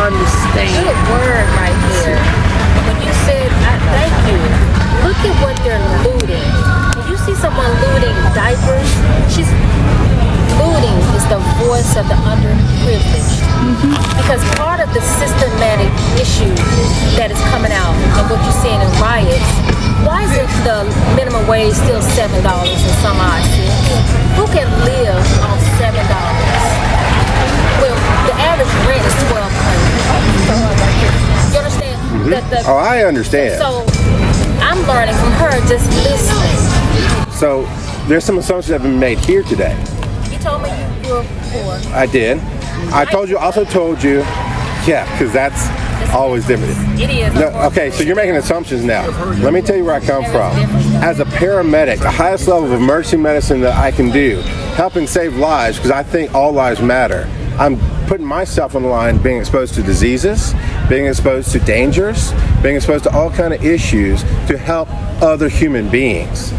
understand. 0.00 0.74
Good 0.74 1.00
word 1.10 1.46
right 1.58 1.78
there. 2.02 2.18
When 2.86 2.98
you 3.02 3.12
said, 3.26 3.48
I 3.62 3.74
thank 3.94 4.14
you. 4.26 4.38
Look 5.06 5.20
at 5.22 5.34
what 5.44 5.54
they're 5.62 5.82
looting. 6.02 6.50
When 6.98 7.06
you 7.10 7.16
see 7.22 7.34
someone 7.34 7.70
looting 7.80 8.16
diapers, 8.34 8.90
she's 9.30 9.50
looting 10.58 10.96
is 11.14 11.26
the 11.30 11.40
voice 11.62 11.94
of 11.96 12.06
the 12.08 12.18
underprivileged. 12.26 13.42
Mm-hmm. 13.64 13.94
Because 14.18 14.42
part 14.58 14.80
of 14.80 14.90
the 14.92 15.00
systematic 15.00 15.92
issue 16.20 16.52
that 17.16 17.30
is 17.30 17.40
coming 17.48 17.72
out 17.72 17.94
and 18.18 18.24
what 18.28 18.40
you're 18.42 18.60
seeing 18.60 18.80
in 18.80 18.90
riots, 19.00 19.50
why 20.04 20.24
is 20.26 20.34
it 20.36 20.50
the 20.66 20.84
minimum 21.16 21.46
wage 21.48 21.72
still 21.72 22.02
seven 22.02 22.42
dollars 22.44 22.76
and 22.76 22.96
some 23.00 23.16
odd 23.16 23.40
cents? 23.40 24.08
Who 24.36 24.44
can 24.52 24.68
live 24.84 25.22
on 25.44 25.56
seven 25.80 26.04
dollars? 26.12 26.64
Well, 27.80 27.96
the 28.28 28.34
average 28.36 28.74
rent 28.84 29.04
is 29.04 29.16
twelve 29.32 29.52
Mm-hmm. 32.24 32.32
understand? 32.32 32.52
The, 32.52 32.62
the, 32.62 32.70
Oh, 32.70 32.76
I 32.76 33.04
understand. 33.04 33.60
so 33.60 33.84
I'm 34.60 34.80
learning 34.86 35.14
from 35.16 35.32
her 35.32 35.50
just 35.68 35.86
listening. 36.04 37.30
So 37.32 37.62
there's 38.08 38.24
some 38.24 38.38
assumptions 38.38 38.68
that 38.68 38.80
have 38.80 38.82
been 38.90 38.98
made 38.98 39.18
here 39.18 39.42
today. 39.42 39.76
You 40.30 40.38
told 40.38 40.62
me 40.62 40.68
you, 40.70 41.08
you 41.08 41.14
were 41.14 41.26
poor. 41.50 41.94
I 41.94 42.06
did. 42.06 42.38
I 42.92 43.04
told 43.04 43.28
you. 43.28 43.38
Also 43.38 43.64
told 43.64 44.02
you. 44.02 44.18
Yeah, 44.86 45.10
because 45.12 45.32
that's 45.32 45.68
always 46.12 46.46
different. 46.46 46.76
It 47.00 47.08
is. 47.10 47.32
No, 47.34 47.48
okay, 47.68 47.90
so 47.90 48.02
you're 48.02 48.16
making 48.16 48.36
assumptions 48.36 48.84
now. 48.84 49.06
Let 49.40 49.52
me 49.54 49.62
tell 49.62 49.76
you 49.76 49.84
where 49.84 49.94
I 49.94 50.00
come 50.00 50.24
from. 50.24 50.52
As 51.02 51.20
a 51.20 51.24
paramedic, 51.24 52.00
the 52.00 52.10
highest 52.10 52.46
level 52.48 52.70
of 52.70 52.80
emergency 52.80 53.16
medicine 53.16 53.60
that 53.62 53.76
I 53.76 53.90
can 53.90 54.10
do, 54.10 54.40
helping 54.76 55.06
save 55.06 55.36
lives, 55.36 55.78
because 55.78 55.90
I 55.90 56.02
think 56.02 56.34
all 56.34 56.52
lives 56.52 56.82
matter. 56.82 57.28
I'm 57.58 57.78
putting 58.06 58.26
myself 58.26 58.74
on 58.76 58.82
the 58.82 58.88
line, 58.88 59.16
being 59.22 59.38
exposed 59.38 59.74
to 59.74 59.82
diseases, 59.82 60.52
being 60.88 61.06
exposed 61.06 61.50
to 61.52 61.58
dangers, 61.60 62.32
being 62.62 62.76
exposed 62.76 63.04
to 63.04 63.14
all 63.14 63.30
kind 63.30 63.54
of 63.54 63.64
issues 63.64 64.22
to 64.48 64.58
help 64.58 64.88
other 65.22 65.48
human 65.48 65.88
beings. 65.88 66.52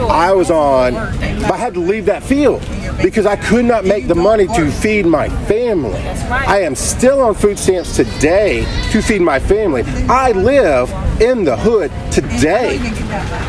I 0.00 0.32
was 0.32 0.50
on, 0.50 0.94
but 0.94 1.52
I 1.52 1.56
had 1.56 1.74
to 1.74 1.80
leave 1.80 2.06
that 2.06 2.22
field 2.22 2.66
because 3.02 3.26
I 3.26 3.36
could 3.36 3.64
not 3.64 3.84
make 3.84 4.08
the 4.08 4.14
money 4.14 4.46
to 4.48 4.70
feed 4.70 5.06
my 5.06 5.28
family. 5.46 6.00
I 6.30 6.60
am 6.62 6.74
still 6.74 7.20
on 7.20 7.34
food 7.34 7.58
stamps 7.58 7.94
today 7.94 8.64
to 8.90 9.02
feed 9.02 9.20
my 9.20 9.38
family. 9.38 9.82
I 10.08 10.32
live 10.32 10.90
in 11.20 11.44
the 11.44 11.56
hood 11.56 11.90
today, 12.10 12.78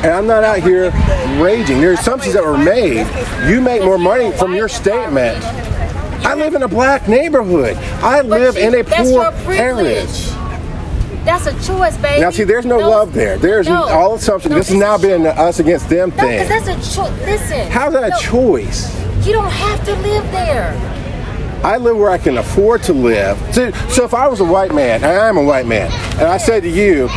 and 0.03 0.11
I'm 0.11 0.27
not 0.27 0.43
out 0.43 0.59
here 0.59 0.91
raging. 1.41 1.79
There 1.79 1.91
are 1.91 1.93
assumptions 1.93 2.33
that 2.33 2.43
were 2.43 2.57
made. 2.57 3.07
You 3.49 3.61
make 3.61 3.83
more 3.83 3.97
money 3.97 4.31
from 4.33 4.53
your 4.53 4.67
statement. 4.67 5.43
I 6.23 6.35
live 6.35 6.55
in 6.55 6.63
a 6.63 6.67
black 6.67 7.07
neighborhood. 7.07 7.77
I 8.03 8.21
live 8.21 8.55
you- 8.57 8.63
in 8.67 8.75
a 8.75 8.83
that's 8.83 9.09
poor 9.11 9.33
area. 9.53 10.05
That's 11.23 11.45
a 11.45 11.51
choice, 11.67 11.97
baby. 11.97 12.21
Now, 12.21 12.29
see, 12.29 12.45
there's 12.45 12.65
no 12.65 12.77
love 12.77 13.13
there. 13.13 13.37
There's 13.37 13.67
no. 13.67 13.83
all 13.83 14.15
assumptions. 14.15 14.51
No, 14.51 14.57
this 14.59 14.69
has 14.69 14.77
now 14.77 14.97
been 14.97 15.25
us 15.25 15.59
against 15.59 15.89
them 15.89 16.09
No, 16.15 16.23
thing. 16.23 16.39
because 16.39 16.65
that's 16.65 16.93
a 16.93 16.95
choice. 16.95 17.19
Listen. 17.25 17.67
How's 17.69 17.91
that 17.93 18.03
a 18.03 18.23
choice? 18.23 18.95
You 19.25 19.33
don't 19.33 19.49
have 19.51 19.83
to 19.85 19.93
live 19.95 20.23
there. 20.31 20.73
I 21.65 21.75
live 21.77 21.97
where 21.97 22.11
I 22.11 22.17
can 22.17 22.37
afford 22.37 22.83
to 22.83 22.93
live. 22.93 23.37
So, 23.53 23.71
so 23.89 24.05
if 24.05 24.13
I 24.13 24.27
was 24.27 24.39
a 24.39 24.45
white 24.45 24.73
man, 24.73 25.03
and 25.03 25.05
I 25.05 25.27
am 25.27 25.37
a 25.37 25.43
white 25.43 25.65
man, 25.65 25.91
and 26.13 26.23
I 26.27 26.37
said 26.37 26.63
to 26.63 26.69
you, 26.69 27.09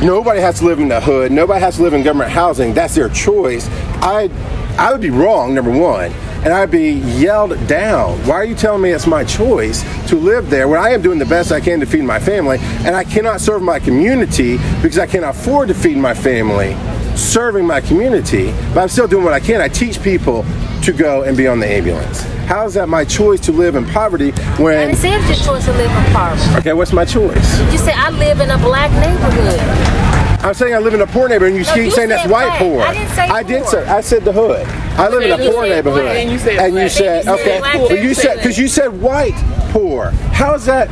nobody 0.00 0.40
has 0.40 0.60
to 0.60 0.64
live 0.64 0.78
in 0.78 0.88
the 0.88 1.00
hood, 1.00 1.32
nobody 1.32 1.58
has 1.60 1.76
to 1.76 1.82
live 1.82 1.94
in 1.94 2.04
government 2.04 2.30
housing, 2.30 2.72
that's 2.72 2.94
their 2.94 3.08
choice. 3.08 3.68
I 4.00 4.30
I 4.78 4.92
would 4.92 5.00
be 5.00 5.10
wrong, 5.10 5.54
number 5.54 5.70
one, 5.70 6.12
and 6.46 6.54
I'd 6.54 6.70
be 6.70 6.90
yelled 7.18 7.66
down. 7.66 8.24
Why 8.24 8.36
are 8.36 8.44
you 8.44 8.54
telling 8.54 8.80
me 8.80 8.92
it's 8.92 9.08
my 9.08 9.24
choice 9.24 9.82
to 10.08 10.14
live 10.14 10.48
there 10.48 10.68
when 10.68 10.78
I 10.78 10.90
am 10.90 11.02
doing 11.02 11.18
the 11.18 11.26
best 11.26 11.50
I 11.50 11.58
can 11.58 11.80
to 11.80 11.86
feed 11.86 12.04
my 12.04 12.20
family 12.20 12.58
and 12.60 12.94
I 12.94 13.02
cannot 13.02 13.40
serve 13.40 13.62
my 13.62 13.80
community 13.80 14.58
because 14.80 14.96
I 14.96 15.06
cannot 15.08 15.34
afford 15.34 15.66
to 15.68 15.74
feed 15.74 15.96
my 15.96 16.14
family 16.14 16.76
serving 17.16 17.66
my 17.66 17.80
community, 17.80 18.52
but 18.72 18.78
I'm 18.78 18.88
still 18.88 19.08
doing 19.08 19.24
what 19.24 19.32
I 19.32 19.40
can. 19.40 19.60
I 19.60 19.66
teach 19.66 20.00
people 20.00 20.44
to 20.82 20.92
go 20.92 21.24
and 21.24 21.36
be 21.36 21.48
on 21.48 21.58
the 21.58 21.66
ambulance. 21.66 22.20
How 22.46 22.64
is 22.64 22.74
that 22.74 22.88
my 22.88 23.04
choice 23.04 23.40
to 23.40 23.52
live 23.52 23.74
in 23.74 23.84
poverty 23.86 24.30
when, 24.62 24.86
didn't 24.86 25.00
say 25.00 25.14
it's 25.14 25.26
your 25.26 25.54
choice 25.54 25.64
to 25.64 25.72
live 25.72 25.90
in 25.90 26.12
poverty. 26.12 26.58
okay, 26.58 26.72
what's 26.74 26.92
my 26.92 27.04
choice? 27.04 27.60
You 27.72 27.78
say 27.78 27.92
I 27.92 28.10
live 28.10 28.38
in 28.38 28.50
a 28.50 28.58
black 28.58 28.92
neighborhood. 28.92 29.96
I'm 30.44 30.54
saying 30.54 30.74
I 30.74 30.78
live 30.78 30.94
in 30.94 31.00
a 31.00 31.06
poor 31.08 31.28
neighborhood 31.28 31.56
and 31.56 31.58
you 31.58 31.64
No, 31.68 31.74
keep 31.74 31.84
you 31.86 31.90
saying 31.90 32.10
that's 32.10 32.30
white 32.30 32.56
poor. 32.60 32.82
I 32.82 32.94
didn't 32.94 33.14
say 33.16 33.22
I 33.22 33.42
did 33.42 33.66
say, 33.66 33.84
I 33.84 34.00
said 34.00 34.24
the 34.24 34.32
hood. 34.32 34.85
I 34.98 35.08
live 35.08 35.22
in 35.22 35.32
a 35.32 35.50
poor 35.52 35.66
neighborhood. 35.66 36.06
And 36.16 36.30
you 36.30 36.38
said 36.38 36.56
And 36.58 36.74
you 36.74 36.88
said, 36.88 37.28
okay, 37.28 37.60
but 37.60 38.02
you 38.02 38.14
said, 38.14 38.36
because 38.36 38.58
you 38.58 38.68
said 38.68 38.88
white 39.00 39.34
poor. 39.70 40.10
How 40.32 40.54
is 40.54 40.64
that 40.66 40.88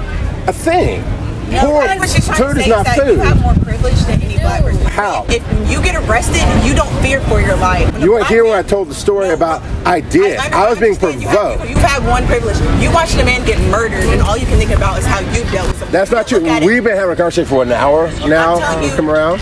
a 0.48 0.52
thing? 0.52 1.02
No, 1.50 1.60
Poor 1.60 1.82
I 1.82 1.88
think 1.88 2.00
what 2.00 2.08
she's 2.10 2.24
trying 2.26 2.42
food 2.54 2.56
is 2.58 2.66
not 2.66 2.86
food. 2.88 3.06
you 3.06 3.16
have 3.18 3.40
more 3.40 3.54
privilege 3.54 4.00
than 4.06 4.20
any 4.22 4.38
black 4.38 4.62
person. 4.62 4.82
How? 4.86 5.26
If 5.28 5.42
you 5.70 5.82
get 5.82 5.94
arrested, 5.94 6.40
you 6.66 6.74
don't 6.74 6.90
fear 7.02 7.20
for 7.20 7.40
your 7.40 7.56
life. 7.56 7.92
When 7.92 8.02
You 8.02 8.12
weren't 8.12 8.20
black 8.22 8.30
here 8.30 8.44
when 8.44 8.54
I 8.54 8.62
told 8.62 8.88
the 8.88 8.94
story 8.94 9.28
No, 9.28 9.34
about 9.34 9.62
I 9.86 10.00
did. 10.00 10.38
I, 10.38 10.64
I 10.64 10.70
was 10.70 10.78
being 10.78 10.94
understand 10.94 11.22
you 11.22 11.28
provoked. 11.28 11.60
Have, 11.60 11.70
you 11.70 11.76
have 11.76 12.06
one 12.08 12.26
privilege. 12.26 12.58
You 12.82 12.90
watched 12.92 13.18
a 13.18 13.24
man 13.24 13.44
get 13.46 13.60
murdered, 13.70 14.04
and 14.04 14.22
all 14.22 14.36
you 14.38 14.46
can 14.46 14.58
think 14.58 14.70
about 14.70 14.98
is 14.98 15.04
how 15.06 15.20
you 15.20 15.44
dealt 15.50 15.68
with 15.68 15.78
something. 15.78 15.92
That's 15.92 16.10
not 16.10 16.26
true. 16.26 16.44
It. 16.44 16.64
We've 16.64 16.82
been 16.82 16.96
having 16.96 17.12
a 17.12 17.16
conversation 17.16 17.48
for 17.48 17.62
an 17.62 17.72
hour 17.72 18.10
now. 18.26 18.80
You. 18.80 18.90
come 18.96 19.10
around. 19.10 19.40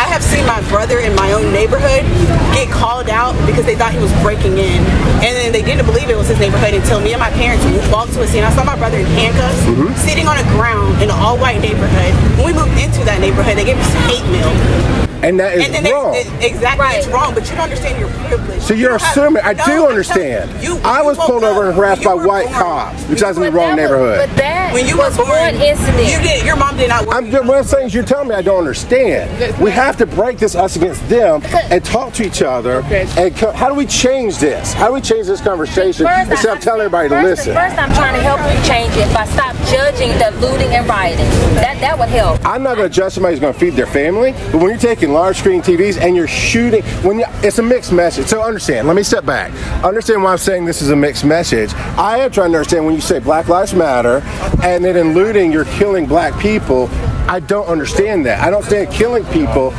I 0.00 0.08
have 0.08 0.24
seen 0.24 0.46
my 0.46 0.64
brother 0.72 0.98
in 0.98 1.14
my 1.14 1.32
own 1.32 1.52
neighborhood 1.52 2.08
get 2.56 2.72
called 2.72 3.10
out 3.10 3.36
because 3.44 3.66
they 3.66 3.76
thought 3.76 3.92
he 3.92 3.98
was 4.00 4.10
breaking 4.24 4.56
in. 4.56 4.80
And 5.20 5.36
then 5.36 5.52
they 5.52 5.60
didn't 5.60 5.84
believe 5.84 6.08
it 6.08 6.16
was 6.16 6.28
his 6.28 6.40
neighborhood 6.40 6.72
until 6.72 7.00
me 7.00 7.12
and 7.12 7.20
my 7.20 7.28
parents 7.36 7.62
walked 7.92 8.14
to 8.14 8.22
a 8.22 8.26
scene. 8.26 8.42
I 8.42 8.50
saw 8.56 8.64
my 8.64 8.76
brother 8.76 8.96
in 8.96 9.06
handcuffs 9.06 9.60
Mm-hmm. 9.68 9.92
sitting 10.00 10.26
on 10.26 10.38
the 10.38 10.48
ground 10.56 11.02
in 11.02 11.10
an 11.10 11.16
all 11.20 11.36
white 11.36 11.60
neighborhood. 11.60 12.14
When 12.40 12.46
we 12.46 12.52
moved 12.56 12.80
into 12.80 13.04
that 13.04 13.20
neighborhood, 13.20 13.58
they 13.58 13.64
gave 13.64 13.76
us 13.76 13.92
hate 14.08 14.24
mail. 14.32 15.09
And 15.22 15.38
that 15.40 15.54
is 15.58 15.66
and 15.66 15.74
then 15.74 15.82
they, 15.84 15.92
wrong. 15.92 16.14
exactly, 16.40 16.80
Right. 16.84 16.98
it's 16.98 17.06
wrong, 17.08 17.34
but 17.34 17.44
you 17.44 17.50
don't 17.56 17.64
understand 17.64 17.98
your 18.00 18.08
privilege. 18.28 18.60
So 18.62 18.74
you're 18.74 18.92
You 18.92 18.98
have- 18.98 19.02
assuming 19.12 19.42
I 19.44 19.52
No, 19.52 19.64
do 19.66 19.72
I'm 19.84 19.88
understand. 19.90 20.50
You, 20.62 20.80
I 20.84 21.02
was 21.02 21.18
woke 21.18 21.26
pulled 21.26 21.44
over 21.44 21.66
and 21.68 21.76
harassed 21.76 22.02
by 22.04 22.14
white 22.14 22.46
born. 22.46 22.58
cops 22.58 23.02
because 23.04 23.22
I 23.22 23.28
was 23.28 23.36
in 23.38 23.42
the 23.44 23.50
wrong 23.52 23.76
that 23.76 23.90
was- 23.90 23.90
neighborhood. 24.00 24.28
But 24.30 24.36
that 24.38 24.72
When 24.72 24.86
you 24.86 24.96
was 24.96 25.16
were 25.18 25.24
born, 25.24 25.38
one 25.38 25.54
incident. 25.56 26.08
you 26.08 26.18
did. 26.20 26.44
Your 26.46 26.56
mom 26.56 26.76
did 26.76 26.88
not. 26.88 27.06
work. 27.06 27.16
I'm 27.16 27.30
just, 27.30 27.44
what 27.44 27.58
I'm 27.58 27.64
saying 27.64 27.86
is 27.88 27.94
you're 27.94 28.04
telling 28.04 28.28
me 28.28 28.34
I 28.34 28.42
don't 28.42 28.58
understand. 28.58 29.30
We 29.60 29.70
have 29.72 29.96
to 29.98 30.06
break 30.06 30.38
this 30.38 30.54
us 30.54 30.76
against 30.76 31.06
them 31.08 31.42
and 31.70 31.84
talk 31.84 32.12
to 32.14 32.24
each 32.24 32.42
other. 32.42 32.76
Okay. 32.86 33.06
And 33.18 33.36
co- 33.36 33.52
how 33.52 33.68
do 33.68 33.74
we 33.74 33.86
change 33.86 34.38
this? 34.38 34.72
How 34.72 34.88
do 34.88 34.94
we 34.94 35.00
change 35.00 35.26
this 35.26 35.40
conversation 35.40 36.06
First, 36.06 36.30
instead 36.30 36.50
I- 36.50 36.54
of 36.54 36.60
telling 36.60 36.80
everybody 36.82 37.08
to 37.10 37.20
listen? 37.22 37.54
First, 37.54 37.76
I'm 37.78 37.92
trying 37.94 38.14
to 38.14 38.20
help 38.22 38.40
you 38.40 38.68
change 38.68 38.96
it 38.96 39.12
by 39.12 39.24
stop 39.26 39.54
judging 39.70 40.16
the 40.18 40.30
looting 40.40 40.68
and 40.74 40.88
rioting. 40.88 41.28
That 41.56 41.78
that 41.80 41.98
would 41.98 42.08
help. 42.08 42.38
I'm 42.46 42.62
not 42.62 42.76
going 42.76 42.88
to 42.88 42.94
judge 42.94 43.12
somebody 43.14 43.34
who's 43.34 43.40
going 43.40 43.52
to 43.54 43.58
feed 43.58 43.74
their 43.74 43.86
family, 43.86 44.32
but 44.52 44.60
when 44.60 44.70
you're 44.70 44.78
taking 44.78 45.09
large 45.10 45.38
screen 45.38 45.60
TVs 45.62 46.00
and 46.00 46.16
you're 46.16 46.26
shooting, 46.28 46.82
when 47.04 47.18
you, 47.18 47.24
it's 47.42 47.58
a 47.58 47.62
mixed 47.62 47.92
message. 47.92 48.26
So 48.26 48.42
understand. 48.42 48.86
Let 48.86 48.96
me 48.96 49.02
step 49.02 49.24
back. 49.26 49.52
Understand 49.84 50.22
why 50.22 50.32
I'm 50.32 50.38
saying 50.38 50.64
this 50.64 50.82
is 50.82 50.90
a 50.90 50.96
mixed 50.96 51.24
message. 51.24 51.72
I 51.96 52.18
am 52.18 52.30
trying 52.30 52.52
to 52.52 52.58
understand 52.58 52.86
when 52.86 52.94
you 52.94 53.00
say 53.00 53.18
Black 53.18 53.48
Lives 53.48 53.74
Matter, 53.74 54.22
and 54.62 54.84
then 54.84 54.96
in 54.96 55.14
looting 55.14 55.52
you're 55.52 55.64
killing 55.66 56.06
black 56.06 56.38
people. 56.40 56.88
I 57.28 57.40
don't 57.40 57.66
understand 57.66 58.26
that. 58.26 58.40
I 58.40 58.50
don't 58.50 58.64
stand 58.64 58.90
killing 58.90 59.24
people 59.26 59.72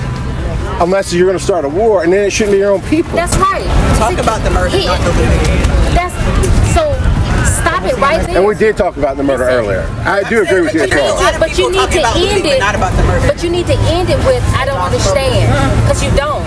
unless 0.82 1.14
you're 1.14 1.28
going 1.28 1.38
to 1.38 1.44
start 1.44 1.66
a 1.66 1.70
war, 1.70 2.04
and 2.04 2.12
then 2.14 2.26
it 2.26 2.32
shouldn't 2.32 2.54
be 2.54 2.60
your 2.60 2.72
own 2.72 2.82
people. 2.84 3.12
That's 3.12 3.36
right. 3.38 3.66
Talk 3.98 4.18
about 4.18 4.44
the 4.44 4.50
murder, 4.52 4.78
He- 4.78 4.86
not 4.86 5.00
the 5.02 5.12
looting. 5.12 5.81
Right 8.02 8.26
there. 8.26 8.38
And 8.38 8.46
we 8.46 8.56
did 8.56 8.76
talk 8.78 8.98
about 8.98 9.18
the 9.18 9.24
murder 9.24 9.44
earlier. 9.46 9.84
I 10.06 10.24
do 10.30 10.42
agree 10.44 10.62
with 10.62 10.74
you, 10.74 10.82
But 10.82 10.90
you 10.90 10.98
Charles. 10.98 11.22
lot 11.22 11.34
of 11.36 11.40
But 11.40 11.58
you 11.58 11.72
need 11.72 11.90
to 11.92 12.02
end 12.02 12.44
but 12.44 12.52
it. 12.52 12.60
not 12.60 12.76
about 12.76 12.94
the 12.98 13.04
murder. 13.04 13.28
But 13.28 13.44
you 13.44 13.50
need 13.50 13.68
to 13.68 13.78
end 13.94 14.10
it 14.10 14.18
with 14.26 14.44
I 14.58 14.66
don't 14.66 14.82
understand 14.82 15.48
because 15.86 16.04
you 16.04 16.12
don't. 16.18 16.44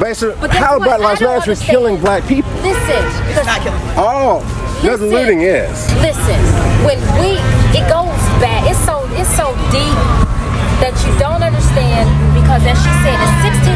Basically, 0.00 0.36
But 0.40 0.50
how 0.50 0.76
about 0.76 0.98
Black 0.98 1.00
Lives 1.00 1.20
I 1.20 1.24
don't 1.24 1.38
Matter 1.38 1.50
is 1.52 1.60
understand. 1.60 1.70
killing 1.70 1.96
black 2.00 2.26
people? 2.26 2.50
Listen, 2.62 3.02
It's 3.30 3.46
not 3.46 3.60
killing. 3.62 3.80
Oh, 3.96 4.40
no, 4.84 4.96
the 4.96 5.06
looting 5.06 5.42
is. 5.42 5.72
listen. 6.02 6.36
When 6.84 6.98
we, 7.20 7.40
it 7.76 7.84
goes 7.88 8.12
back. 8.40 8.68
It's 8.68 8.78
so 8.84 9.04
it's 9.16 9.30
so 9.36 9.52
deep 9.72 9.96
that 10.84 10.92
you 11.08 11.12
don't 11.18 11.40
understand 11.40 12.04
because, 12.36 12.60
as 12.68 12.76
she 12.76 12.92
said, 13.00 13.16
in 13.16 13.30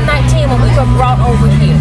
1619 0.05 0.53
when 0.53 0.61
we 0.61 0.69
were 0.77 0.85
brought 1.01 1.17
over 1.25 1.49
here, 1.57 1.73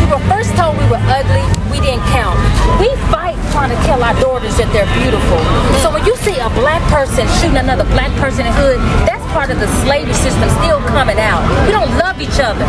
we 0.00 0.04
were 0.08 0.22
first 0.32 0.56
told 0.56 0.72
we 0.80 0.88
were 0.88 1.00
ugly. 1.12 1.44
We 1.68 1.84
didn't 1.84 2.00
count. 2.08 2.40
We 2.80 2.88
fight 3.12 3.31
trying 3.52 3.70
to 3.70 3.78
kill 3.84 4.00
our 4.02 4.16
daughters 4.20 4.56
that 4.56 4.68
they're 4.72 4.88
beautiful. 4.98 5.38
So 5.84 5.92
when 5.92 6.04
you 6.08 6.16
see 6.24 6.36
a 6.40 6.48
black 6.56 6.80
person 6.88 7.28
shooting 7.38 7.60
another 7.60 7.84
black 7.92 8.10
person 8.18 8.48
in 8.48 8.52
the 8.52 8.58
hood, 8.58 8.80
that's 9.04 9.22
part 9.32 9.50
of 9.52 9.60
the 9.60 9.68
slavery 9.84 10.16
system 10.16 10.48
still 10.64 10.80
coming 10.92 11.20
out. 11.20 11.44
We 11.68 11.72
don't 11.72 11.92
love 12.00 12.16
each 12.20 12.40
other. 12.40 12.64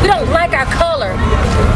We 0.00 0.08
don't 0.08 0.28
like 0.32 0.56
our 0.56 0.64
color 0.72 1.12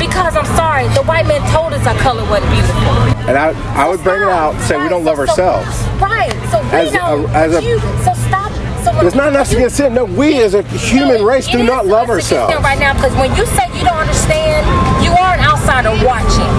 because 0.00 0.34
I'm 0.36 0.48
sorry, 0.56 0.88
the 0.96 1.04
white 1.04 1.28
man 1.28 1.44
told 1.52 1.72
us 1.76 1.84
our 1.86 1.96
color 2.00 2.24
wasn't 2.32 2.48
beautiful. 2.52 2.92
And 3.28 3.36
I, 3.36 3.52
I 3.76 3.88
would 3.88 4.02
bring 4.02 4.20
it 4.20 4.28
out, 4.28 4.54
and 4.56 4.64
say 4.64 4.80
we 4.80 4.88
don't 4.88 5.04
love 5.04 5.16
So- 5.16 5.26
so- 5.26 5.30
ourselves. 5.44 5.76
Right. 6.00 6.32
So 6.50 6.60
we 6.72 6.88
As 6.88 6.92
don't. 6.92 7.28
as 7.36 7.54
a- 7.54 7.62
you, 7.62 7.78
so 8.04 8.12
stop. 8.28 8.52
So 8.84 8.92
It's 9.00 9.14
not 9.16 9.28
enough 9.28 9.48
to 9.48 9.54
you- 9.54 9.60
get 9.68 9.72
sin. 9.72 9.94
No, 9.94 10.04
we 10.04 10.42
as 10.42 10.52
a 10.54 10.62
human 10.62 11.24
race 11.24 11.46
do 11.48 11.62
not 11.62 11.86
love 11.86 12.08
ourselves. 12.10 12.52
right 12.64 12.78
now 12.78 12.92
because 12.94 13.14
when 13.16 13.34
you 13.36 13.44
say 13.56 13.64
you 13.76 13.84
don't 13.84 13.96
understand, 13.96 14.64
you 15.04 15.12
are 15.12 15.34
an 15.36 15.40
outsider 15.40 15.92
watching. 16.04 16.52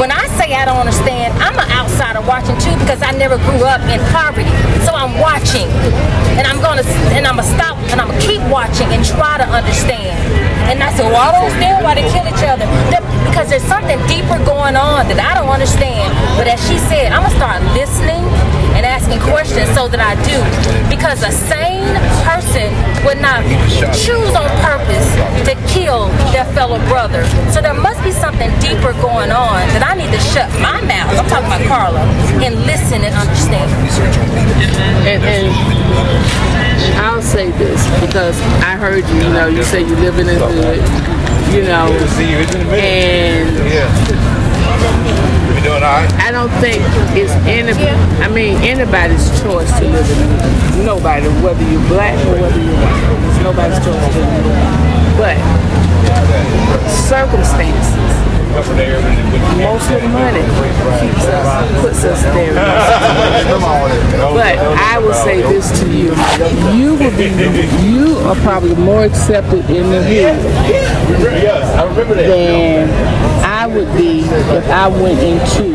When 0.00 0.10
I 0.10 0.26
say 0.34 0.52
I 0.54 0.64
don't 0.66 0.82
understand, 0.82 1.32
I'm 1.38 1.54
an 1.54 1.70
outsider 1.70 2.20
watching 2.26 2.58
too 2.58 2.74
because 2.82 3.00
I 3.02 3.12
never 3.12 3.38
grew 3.38 3.62
up 3.62 3.80
in 3.86 4.02
poverty. 4.10 4.50
So 4.82 4.90
I'm 4.92 5.18
watching, 5.22 5.70
and 6.34 6.44
I'm 6.46 6.58
gonna 6.60 6.82
and 7.14 7.26
I'm 7.26 7.36
gonna 7.38 7.54
stop 7.54 7.78
and 7.94 8.00
I'm 8.00 8.10
gonna 8.10 8.20
keep 8.20 8.42
watching 8.50 8.90
and 8.90 9.04
try 9.06 9.38
to 9.38 9.46
understand. 9.46 10.18
And 10.66 10.82
I 10.82 10.90
said, 10.96 11.06
well, 11.12 11.30
don't 11.30 11.46
understand 11.46 11.84
why 11.84 11.94
they 11.94 12.06
kill 12.10 12.26
each 12.26 12.42
other. 12.42 12.66
That- 12.90 13.04
because 13.34 13.50
there's 13.50 13.66
something 13.66 13.98
deeper 14.06 14.38
going 14.46 14.76
on 14.78 15.10
that 15.10 15.18
I 15.18 15.34
don't 15.34 15.50
understand. 15.50 16.06
But 16.38 16.46
as 16.46 16.62
she 16.70 16.78
said, 16.78 17.10
I'm 17.10 17.26
gonna 17.26 17.34
start 17.34 17.58
listening 17.74 18.22
and 18.84 18.92
asking 18.92 19.20
questions 19.32 19.72
so 19.72 19.88
that 19.88 20.00
I 20.00 20.12
do. 20.28 20.36
Because 20.92 21.24
a 21.24 21.32
sane 21.32 21.88
person 22.28 22.68
would 23.08 23.16
not 23.16 23.40
choose 23.96 24.36
on 24.36 24.48
purpose 24.60 25.08
to 25.48 25.56
kill 25.72 26.12
their 26.36 26.44
fellow 26.52 26.76
brother. 26.92 27.24
So 27.48 27.64
there 27.64 27.72
must 27.74 28.04
be 28.04 28.12
something 28.12 28.52
deeper 28.60 28.92
going 29.00 29.32
on 29.32 29.64
that 29.72 29.80
I 29.80 29.96
need 29.96 30.12
to 30.12 30.20
shut 30.20 30.52
my 30.60 30.84
mouth. 30.84 31.16
I'm 31.16 31.24
talking 31.32 31.48
about 31.48 31.64
Carla 31.64 32.04
and 32.44 32.54
listen 32.68 33.00
and 33.00 33.14
understand. 33.16 33.72
And, 35.08 35.24
and 35.24 35.48
I'll 37.00 37.22
say 37.22 37.50
this 37.56 37.80
because 38.04 38.36
I 38.60 38.76
heard 38.76 39.08
you, 39.08 39.16
you 39.16 39.32
know, 39.32 39.46
you 39.48 39.64
say 39.64 39.80
you 39.80 39.96
live 39.96 40.18
in 40.18 40.26
the 40.26 40.36
hood, 40.36 40.84
you 41.56 41.64
know, 41.64 41.88
and 42.76 43.48
doing 45.64 45.82
all 45.82 45.96
right? 45.96 46.12
I 46.20 46.30
don't 46.30 46.52
think 46.60 46.84
it's 47.16 47.32
any, 47.48 47.72
I 48.20 48.28
mean, 48.28 48.56
anybody's 48.62 49.24
choice 49.40 49.72
to 49.78 49.88
live 49.88 50.08
in. 50.10 50.84
Nobody, 50.84 51.28
whether 51.40 51.64
you're 51.70 51.88
black 51.88 52.14
or 52.26 52.40
whether 52.40 52.60
you're 52.60 52.76
white. 52.76 53.30
It's 53.30 53.42
nobody's 53.42 53.78
choice 53.78 54.12
to 54.14 54.20
live 54.20 54.46
in 54.46 54.73
most 59.58 59.90
of 59.90 60.00
the 60.02 60.08
money 60.08 60.42
keeps 61.00 61.24
us, 61.24 61.80
puts 61.80 62.04
us 62.04 62.22
there. 62.22 62.54
But 64.34 64.58
I 64.58 64.98
will 64.98 65.14
say 65.14 65.42
this 65.42 65.70
to 65.80 65.86
you: 65.90 66.14
you 66.74 66.94
will 66.94 67.16
be, 67.16 67.30
you 67.86 68.18
are 68.28 68.36
probably 68.36 68.74
more 68.76 69.04
accepted 69.04 69.68
in 69.70 69.90
the 69.90 70.02
hood 70.02 70.36
than 72.16 72.88
I 73.44 73.66
would 73.66 73.92
be 73.96 74.20
if 74.20 74.68
I 74.68 74.88
went 74.88 75.20
into 75.20 75.74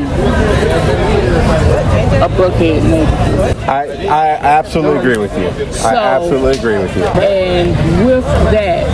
a 2.19 2.27
Buckhead 2.29 2.83
neighborhood. 2.83 3.55
I, 3.69 3.85
I 4.07 4.27
absolutely 4.41 4.99
agree 4.99 5.17
with 5.17 5.33
you. 5.37 5.47
I 5.87 5.95
absolutely 5.95 6.57
agree 6.57 6.77
with 6.79 6.95
you. 6.97 7.03
And 7.03 8.05
with 8.05 8.25
that, 8.51 8.85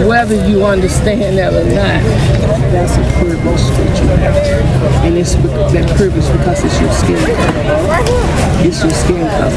whether 0.00 0.34
you 0.48 0.64
understand 0.64 1.36
that 1.38 1.52
or 1.52 1.64
not, 1.64 2.02
that's 2.72 2.96
a 2.96 3.04
privilege 3.18 3.60
that 3.76 4.00
you 4.00 4.08
have. 4.08 5.04
And 5.04 5.18
it's 5.18 5.34
that 5.34 5.96
privilege 5.96 6.26
because 6.38 6.64
it's 6.64 6.80
your 6.80 6.92
skin 6.92 7.18
color. 7.18 7.98
It's 8.66 8.82
your 8.82 8.92
skin 8.92 9.26
color. 9.28 9.52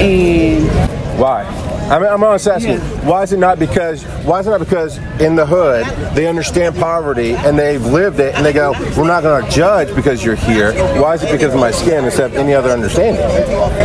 And 0.00 1.03
Why? 1.16 1.44
I 1.90 1.98
mean, 1.98 2.08
I'm 2.08 2.24
honest 2.24 2.48
asking, 2.48 2.78
why 3.06 3.22
is 3.22 3.32
it 3.32 3.38
not 3.38 3.58
because 3.58 4.02
why 4.24 4.40
is 4.40 4.46
it 4.46 4.50
not 4.50 4.60
because 4.60 4.96
in 5.20 5.36
the 5.36 5.44
hood 5.44 5.84
they 6.14 6.26
understand 6.26 6.76
poverty 6.76 7.34
and 7.34 7.58
they've 7.58 7.84
lived 7.84 8.20
it 8.20 8.34
and 8.34 8.44
they 8.44 8.52
go, 8.52 8.72
we're 8.96 9.06
not 9.06 9.22
going 9.22 9.44
to 9.44 9.50
judge 9.50 9.94
because 9.94 10.24
you're 10.24 10.34
here. 10.34 10.72
Why 11.00 11.14
is 11.14 11.22
it 11.22 11.30
because 11.30 11.52
of 11.52 11.60
my 11.60 11.70
skin 11.70 12.04
instead 12.04 12.32
of 12.32 12.36
any 12.36 12.54
other 12.54 12.70
understanding? 12.70 13.22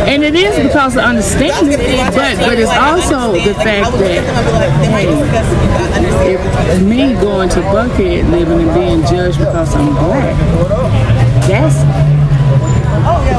And 0.08 0.24
it 0.24 0.34
is 0.34 0.66
because 0.66 0.96
of 0.96 1.04
understanding, 1.04 1.78
but 2.14 2.36
but 2.38 2.58
it's 2.58 2.70
also 2.70 3.32
the 3.32 3.54
fact 3.54 3.92
that 3.98 4.24
hey, 4.82 5.06
me 6.82 7.12
going 7.20 7.48
to 7.50 7.60
Buckhead 7.60 8.30
living 8.30 8.60
and 8.60 8.74
being 8.74 9.02
judged 9.02 9.38
because 9.38 9.74
I'm 9.74 9.92
black, 9.94 10.36
that's 11.46 12.09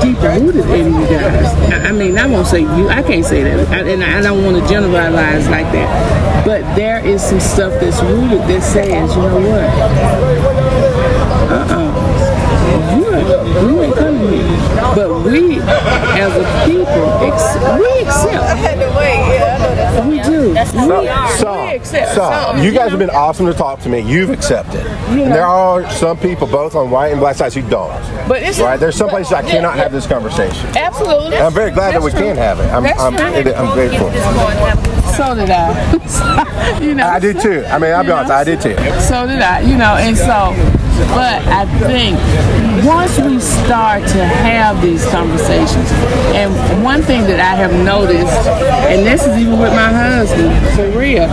deep 0.02 0.18
rooted 0.22 0.66
in 0.72 0.94
you 0.94 1.06
guys. 1.08 1.54
I, 1.72 1.92
mean, 1.92 2.18
I 2.18 2.26
won't 2.28 2.48
say 2.48 2.62
you. 2.62 2.90
I 2.90 3.04
can't 3.04 3.26
say 3.26 3.44
that, 3.44 3.68
I, 3.70 3.88
and 3.88 4.04
I, 4.04 4.22
don't 4.22 4.44
want 4.44 4.62
to 4.62 4.68
generalize 4.70 5.48
like 5.50 5.72
that. 5.74 6.46
But 6.46 6.62
there 6.76 7.06
is 7.06 7.22
some 7.22 7.40
stuff 7.40 7.74
that's 7.80 8.02
rooted 8.02 8.42
that 8.42 8.64
says, 8.64 9.16
you 9.16 9.22
know 9.22 9.40
what? 9.50 9.70
Uh-uh. 11.52 11.92
You 13.68 13.82
ain't, 13.82 13.96
you 14.22 14.42
ain't 14.42 14.80
coming 14.80 14.96
here. 14.96 14.96
But 14.96 15.10
we, 15.24 15.60
as 16.20 16.36
a 16.36 16.44
people, 16.66 17.06
ex- 17.24 17.56
we 17.80 17.90
accept. 18.08 18.50
We 20.08 20.22
do. 20.22 20.54
That's 20.54 20.72
who 20.72 20.80
So, 20.88 21.02
we 21.02 21.08
are. 21.08 21.38
so, 21.38 21.54
We 21.66 21.76
accept 21.76 22.16
so, 22.16 22.30
some, 22.30 22.64
you 22.64 22.72
guys 22.72 22.86
you 22.92 22.98
have 22.98 23.00
been 23.00 23.10
awesome 23.10 23.46
to 23.46 23.54
talk 23.54 23.80
to 23.82 23.90
me. 23.90 24.00
You've 24.00 24.30
accepted. 24.30 24.84
You 25.12 25.24
And 25.24 25.34
there 25.34 25.46
are 25.46 25.90
some 25.92 26.18
people, 26.18 26.48
both 26.48 26.76
on 26.76 26.90
white 26.90 27.12
and 27.12 27.20
black 27.20 27.36
sides, 27.36 27.56
who 27.56 27.62
don't. 27.70 27.92
But 28.28 28.42
it's 28.44 28.60
Right? 28.60 28.80
There's 28.80 28.96
some 28.96 29.08
but- 29.08 29.12
places 29.14 29.34
I 29.34 29.42
cannot 29.42 29.76
yeah. 29.76 29.84
have 29.84 29.92
this 29.92 30.08
conversation. 30.08 30.70
Absolutely. 30.78 31.36
And 31.38 31.46
I'm 31.46 31.54
very 31.54 31.72
glad 31.72 31.94
that 31.94 32.02
we 32.02 32.12
That's 32.12 32.22
can 32.22 32.34
true. 32.36 32.44
have 32.44 32.60
it. 32.60 32.64
I'm, 32.72 32.84
That's 32.84 33.00
I'm, 33.00 33.16
true. 33.16 33.26
it- 33.28 33.56
I'm 33.56 33.74
grateful. 33.74 34.10
Get 34.10 34.14
this 34.14 34.26
going, 34.26 34.58
have- 34.58 35.16
So 35.16 35.36
did 35.36 35.50
I. 35.50 36.80
you 36.84 36.96
know. 36.96 37.08
I 37.08 37.20
did 37.20 37.40
too. 37.40 37.64
I 37.68 37.78
mean, 37.78 37.94
I'll 37.94 38.04
be 38.04 38.12
honest, 38.12 38.30
know? 38.30 38.36
I 38.36 38.44
did 38.44 38.62
too. 38.62 38.76
So 39.02 39.28
did 39.28 39.42
I, 39.42 39.60
you 39.62 39.78
know, 39.78 39.96
and 39.96 40.18
so, 40.18 40.54
but 41.10 41.42
I 41.48 41.66
think 41.88 42.18
once 42.86 43.18
we 43.20 43.40
start 43.40 44.02
to 44.10 44.26
have 44.26 44.82
these 44.82 45.06
conversations, 45.10 45.90
and 46.36 46.52
one 46.84 47.02
thing 47.02 47.22
that 47.24 47.40
I 47.40 47.56
have 47.56 47.74
noticed, 47.74 48.32
and 48.90 49.06
this 49.06 49.26
is 49.26 49.38
even 49.38 49.60
with 49.60 49.74
my 49.74 49.92
husband, 49.92 50.54
for 50.76 50.88
real, 50.98 51.28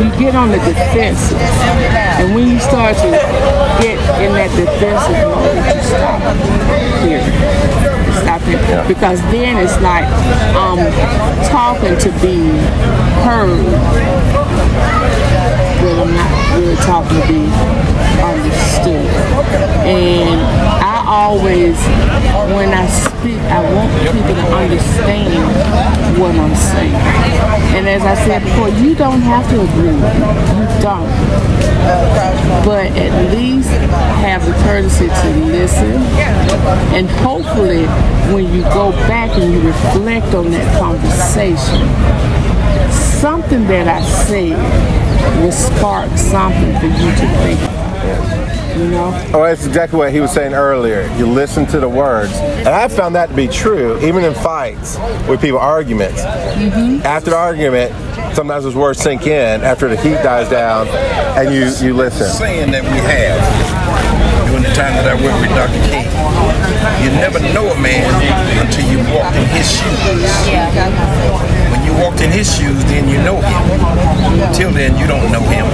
you 0.00 0.10
get 0.18 0.34
on 0.34 0.50
the 0.50 0.58
defensive, 0.58 1.38
and 2.20 2.34
when 2.34 2.48
you 2.48 2.58
start 2.60 2.96
to 2.96 3.10
get 3.82 3.98
in 4.22 4.32
that 4.32 4.50
defensive 4.56 5.20
mode, 5.28 5.56
you 5.74 5.82
stop 5.84 6.20
here. 7.04 7.24
Stop 8.22 8.42
it. 8.46 8.88
Because 8.88 9.20
then 9.32 9.56
it's 9.58 9.80
like 9.82 10.06
um, 10.54 10.78
talking 11.50 11.98
to 11.98 12.10
be 12.20 12.48
heard 13.22 14.64
but 15.84 16.00
I'm 16.00 16.14
not 16.14 16.56
really 16.56 16.76
talking 16.76 17.20
to 17.20 17.28
be 17.28 17.83
understood. 18.20 19.06
And 19.86 20.40
I 20.82 21.04
always, 21.06 21.76
when 22.54 22.70
I 22.72 22.86
speak, 22.86 23.40
I 23.50 23.60
want 23.60 23.90
people 24.12 24.34
to 24.34 24.46
understand 24.54 26.18
what 26.18 26.34
I'm 26.34 26.54
saying. 26.54 26.94
And 27.74 27.88
as 27.88 28.02
I 28.02 28.14
said 28.26 28.42
before, 28.42 28.68
you 28.68 28.94
don't 28.94 29.20
have 29.20 29.48
to 29.50 29.60
agree 29.60 29.94
with 29.94 30.14
me. 30.18 30.26
You 30.56 30.66
don't. 30.82 31.10
But 32.64 32.86
at 32.96 33.34
least 33.34 33.68
have 33.68 34.44
the 34.46 34.52
courtesy 34.64 35.08
to 35.08 35.28
listen. 35.46 36.00
And 36.94 37.08
hopefully, 37.10 37.84
when 38.32 38.52
you 38.54 38.62
go 38.62 38.92
back 39.08 39.30
and 39.36 39.52
you 39.52 39.60
reflect 39.60 40.34
on 40.34 40.50
that 40.52 40.80
conversation, 40.80 41.80
something 43.20 43.66
that 43.66 43.88
I 43.88 44.02
said 44.24 44.56
will 45.42 45.52
spark 45.52 46.16
something 46.16 46.78
for 46.80 46.86
you 46.86 47.10
to 47.10 47.26
think 47.42 47.83
about. 48.04 48.76
You 48.76 48.88
know? 48.90 49.30
Oh, 49.32 49.42
that's 49.44 49.66
exactly 49.66 49.98
what 49.98 50.12
he 50.12 50.20
was 50.20 50.32
saying 50.32 50.52
earlier. 50.52 51.02
You 51.16 51.26
listen 51.26 51.64
to 51.66 51.80
the 51.80 51.88
words. 51.88 52.32
And 52.32 52.68
I 52.68 52.88
found 52.88 53.14
that 53.14 53.28
to 53.28 53.34
be 53.34 53.46
true, 53.46 53.98
even 54.00 54.24
in 54.24 54.34
fights 54.34 54.98
with 55.28 55.40
people, 55.40 55.58
arguments. 55.58 56.22
Mm-hmm. 56.22 57.06
After 57.06 57.30
the 57.30 57.36
argument, 57.36 57.92
sometimes 58.34 58.64
those 58.64 58.74
words 58.74 59.00
sink 59.00 59.26
in 59.26 59.62
after 59.62 59.88
the 59.88 59.96
heat 59.96 60.22
dies 60.22 60.48
down 60.48 60.88
and 60.88 61.54
you, 61.54 61.70
you 61.86 61.94
listen. 61.94 62.28
saying 62.28 62.72
that 62.72 62.82
we 62.82 62.98
have 63.06 63.84
during 64.54 64.62
the 64.62 64.74
time 64.74 64.94
that 64.94 65.06
I 65.06 65.14
worked 65.18 65.42
with 65.42 65.50
Dr. 65.50 65.82
King. 65.90 66.06
You 67.02 67.10
never 67.18 67.40
know 67.52 67.66
a 67.70 67.78
man 67.80 68.06
until 68.58 68.86
you 68.86 68.98
walk 69.10 69.34
in 69.34 69.46
his 69.50 69.66
shoes. 69.66 70.30
When 71.70 71.82
you 71.82 71.92
walked 71.98 72.20
in 72.20 72.30
his 72.30 72.46
shoes, 72.46 72.84
then 72.86 73.08
you 73.08 73.18
know 73.22 73.42
him. 73.42 74.42
Until 74.46 74.70
then, 74.70 74.96
you 74.98 75.06
don't 75.06 75.30
know 75.32 75.42
him. 75.42 75.66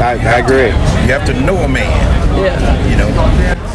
I, 0.00 0.12
I 0.12 0.38
agree. 0.38 0.66
You 0.66 1.12
have 1.12 1.26
to 1.26 1.40
know 1.40 1.56
a 1.56 1.68
man. 1.68 1.88
Yeah. 2.36 2.90
You 2.90 2.96
know. 2.96 3.08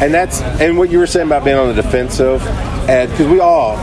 And 0.00 0.12
that's 0.12 0.40
and 0.60 0.76
what 0.78 0.90
you 0.90 0.98
were 0.98 1.06
saying 1.06 1.26
about 1.26 1.44
being 1.44 1.56
on 1.56 1.74
the 1.74 1.82
defensive, 1.82 2.40
because 2.40 3.26
we 3.26 3.40
all, 3.40 3.76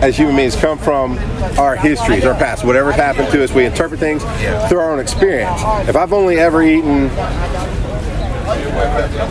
as 0.00 0.16
human 0.16 0.36
beings, 0.36 0.54
come 0.56 0.78
from 0.78 1.18
our 1.58 1.76
histories, 1.76 2.24
our 2.24 2.34
past, 2.34 2.64
whatever's 2.64 2.94
happened 2.94 3.30
to 3.32 3.42
us, 3.42 3.52
we 3.52 3.64
interpret 3.64 4.00
things 4.00 4.22
through 4.68 4.78
our 4.78 4.92
own 4.92 5.00
experience. 5.00 5.60
If 5.88 5.96
I've 5.96 6.12
only 6.12 6.38
ever 6.38 6.62
eaten 6.62 7.08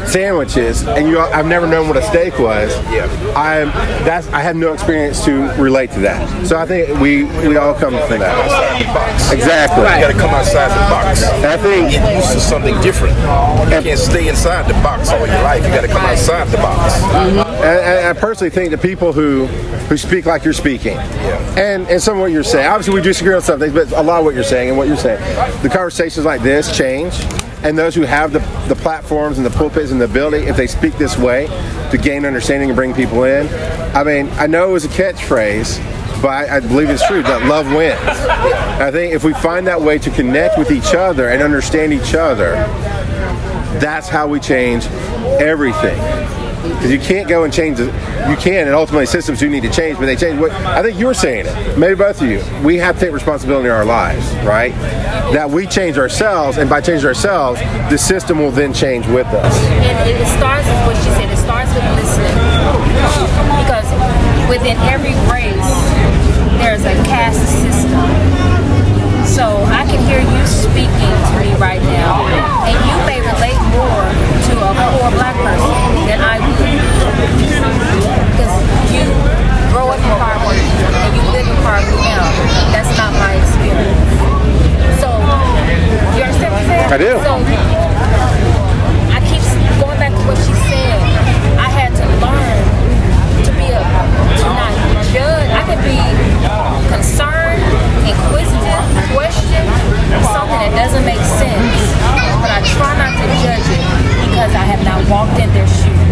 sandwiches 0.07 0.87
and 0.87 1.07
you, 1.07 1.19
I've 1.19 1.45
never 1.45 1.67
known 1.67 1.87
what 1.87 1.97
a 1.97 2.01
steak 2.01 2.39
was. 2.39 2.75
Yeah. 2.91 3.05
I'm 3.35 3.67
that's 4.05 4.27
I 4.29 4.41
have 4.41 4.55
no 4.55 4.73
experience 4.73 5.23
to 5.25 5.47
relate 5.61 5.91
to 5.91 5.99
that. 6.01 6.47
So 6.47 6.57
I 6.57 6.65
think 6.65 6.99
we 6.99 7.25
we 7.47 7.57
all 7.57 7.73
come 7.73 7.93
from 8.07 8.19
that. 8.19 8.35
Outside 8.35 8.81
the 8.81 8.85
box. 8.93 9.31
Exactly. 9.31 9.83
You 9.83 10.01
got 10.01 10.11
to 10.11 10.19
come 10.19 10.29
outside 10.31 10.69
the 10.69 10.89
box. 10.89 11.23
And 11.23 11.45
I 11.45 11.57
think 11.57 11.91
Get 11.91 12.15
used 12.15 12.33
to 12.33 12.39
something 12.39 12.79
different. 12.81 13.15
You 13.17 13.81
can't 13.81 13.99
stay 13.99 14.27
inside 14.27 14.67
the 14.67 14.73
box 14.81 15.09
all 15.09 15.19
your 15.19 15.41
life. 15.43 15.63
You 15.63 15.69
got 15.69 15.81
to 15.81 15.87
come 15.87 16.05
outside 16.05 16.47
the 16.47 16.57
box. 16.57 16.93
Mm-hmm. 16.93 17.39
And, 17.39 17.65
and 17.65 18.07
I 18.17 18.19
personally 18.19 18.49
think 18.49 18.71
the 18.71 18.77
people 18.77 19.13
who 19.13 19.45
who 19.87 19.97
speak 19.97 20.25
like 20.25 20.43
you're 20.43 20.53
speaking, 20.53 20.95
Yeah. 20.95 21.59
and 21.59 21.87
and 21.87 22.01
some 22.01 22.15
of 22.15 22.21
what 22.21 22.31
you're 22.31 22.43
saying. 22.43 22.67
Obviously, 22.67 22.93
we 22.95 23.01
disagree 23.01 23.33
on 23.33 23.41
some 23.41 23.59
things, 23.59 23.73
but 23.73 23.91
a 23.93 24.01
lot 24.01 24.19
of 24.19 24.25
what 24.25 24.35
you're 24.35 24.43
saying 24.43 24.69
and 24.69 24.77
what 24.77 24.87
you're 24.87 24.97
saying, 24.97 25.19
the 25.63 25.69
conversations 25.69 26.25
like 26.25 26.41
this 26.41 26.75
change. 26.75 27.13
And 27.63 27.77
those 27.77 27.95
who 27.95 28.03
have 28.03 28.31
the, 28.31 28.39
the 28.67 28.75
platforms 28.75 29.37
and 29.37 29.45
the 29.45 29.49
pulpits 29.51 29.91
and 29.91 29.99
the 29.99 30.05
ability, 30.05 30.45
if 30.45 30.55
they 30.55 30.67
speak 30.67 30.97
this 30.97 31.17
way, 31.17 31.47
to 31.91 31.97
gain 31.97 32.25
understanding 32.25 32.69
and 32.69 32.75
bring 32.75 32.93
people 32.93 33.23
in. 33.23 33.47
I 33.95 34.03
mean, 34.03 34.29
I 34.33 34.47
know 34.47 34.69
it 34.69 34.73
was 34.73 34.85
a 34.85 34.89
catchphrase, 34.89 35.79
but 36.21 36.29
I, 36.29 36.57
I 36.57 36.59
believe 36.59 36.89
it's 36.89 37.05
true 37.07 37.23
that 37.23 37.45
love 37.47 37.67
wins. 37.73 37.99
I 37.99 38.91
think 38.91 39.13
if 39.13 39.23
we 39.23 39.33
find 39.33 39.65
that 39.67 39.81
way 39.81 39.97
to 39.99 40.09
connect 40.11 40.57
with 40.57 40.71
each 40.71 40.93
other 40.93 41.29
and 41.29 41.41
understand 41.41 41.93
each 41.93 42.13
other, 42.13 42.51
that's 43.79 44.07
how 44.07 44.27
we 44.27 44.39
change 44.39 44.85
everything. 45.39 45.97
Because 46.75 46.91
you 46.91 46.99
can't 46.99 47.27
go 47.27 47.43
and 47.43 47.53
change 47.53 47.77
the, 47.77 47.85
you 48.29 48.37
can, 48.37 48.67
and 48.67 48.75
ultimately 48.75 49.05
systems 49.05 49.39
do 49.39 49.49
need 49.49 49.63
to 49.63 49.69
change, 49.69 49.97
but 49.97 50.05
they 50.05 50.15
change. 50.15 50.39
What 50.39 50.51
I 50.51 50.81
think 50.83 50.99
you're 50.99 51.13
saying 51.13 51.45
it, 51.47 51.77
maybe 51.77 51.95
both 51.95 52.21
of 52.21 52.27
you. 52.27 52.43
We 52.63 52.77
have 52.77 52.95
to 52.95 53.05
take 53.05 53.13
responsibility 53.13 53.67
in 53.67 53.73
our 53.73 53.85
lives, 53.85 54.25
right? 54.45 54.73
That 55.33 55.49
we 55.49 55.65
change 55.67 55.97
ourselves, 55.97 56.57
and 56.57 56.69
by 56.69 56.81
changing 56.81 57.07
ourselves, 57.07 57.59
the 57.89 57.97
system 57.97 58.39
will 58.39 58.51
then 58.51 58.73
change 58.73 59.07
with 59.07 59.27
us. 59.27 59.55
And 59.57 60.09
it 60.09 60.27
starts 60.37 60.67
with 60.67 60.81
what 60.87 60.95
she 60.97 61.09
said. 61.15 61.29
It 61.31 61.37
starts 61.37 61.73
with 61.73 61.83
listening, 61.95 62.35
because 63.63 63.87
within 64.49 64.77
every 64.87 65.15
race, 65.31 65.71
there's 66.59 66.85
a 66.85 66.95
caste 67.03 67.43
system. 67.61 68.07
So 69.27 69.45
I 69.69 69.85
can 69.85 70.01
hear 70.09 70.19
you 70.19 70.41
speaking 70.47 70.89
to 70.89 71.33
me 71.37 71.53
right 71.61 71.81
now, 71.81 72.25
and 72.65 72.73
you 72.73 72.95
may 73.05 73.21
relate 73.21 73.59
more 73.69 74.05
to 74.49 74.53
a 74.57 74.71
poor 74.73 75.11
black 75.13 75.35
person 75.35 75.76
That's 82.73 82.91
not 82.97 83.11
my 83.13 83.33
experience. 83.41 84.09
So, 85.01 85.09
you 86.15 86.23
understand 86.23 86.51
what 86.53 86.61
I'm 86.61 86.69
saying? 86.69 86.91
I 86.91 86.97
do. 86.97 87.11
So, 87.25 87.33
I 89.13 89.19
keep 89.25 89.43
going 89.81 89.99
back 89.99 90.13
to 90.13 90.23
what 90.25 90.37
she 90.41 90.53
said. 90.69 90.97
I 91.57 91.69
had 91.69 91.91
to 91.97 92.05
learn 92.21 92.61
to 93.45 93.51
be 93.57 93.67
a, 93.73 93.81
to 93.81 94.47
not 94.53 94.73
judge. 95.13 95.49
I 95.51 95.63
could 95.65 95.81
be 95.85 95.99
concerned, 96.93 97.61
inquisitive, 98.05 98.83
question 99.13 99.65
something 100.33 100.59
that 100.63 100.73
doesn't 100.75 101.05
make 101.05 101.21
sense, 101.37 101.79
but 102.41 102.49
I 102.49 102.59
try 102.63 102.93
not 102.97 103.13
to 103.13 103.25
judge 103.43 103.67
it 103.69 103.83
because 104.25 104.53
I 104.55 104.65
have 104.65 104.83
not 104.83 105.03
walked 105.09 105.39
in 105.39 105.49
their 105.53 105.67
shoes. 105.67 106.07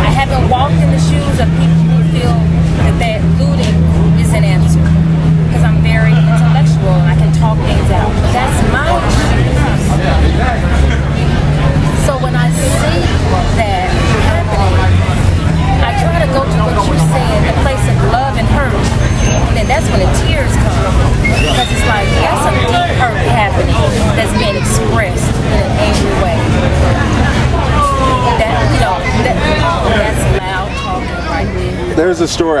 I 0.00 0.10
haven't 0.12 0.48
walked 0.48 0.74
in 0.74 0.90
the 0.90 1.00
shoes 1.00 1.36
of 1.40 1.48
people 1.56 1.82
who 1.88 1.98
feel 2.12 2.36
that 2.84 2.96
that 2.98 3.20
looting 3.40 3.76
is 4.20 4.32
an 4.34 4.44
answer. 4.44 4.99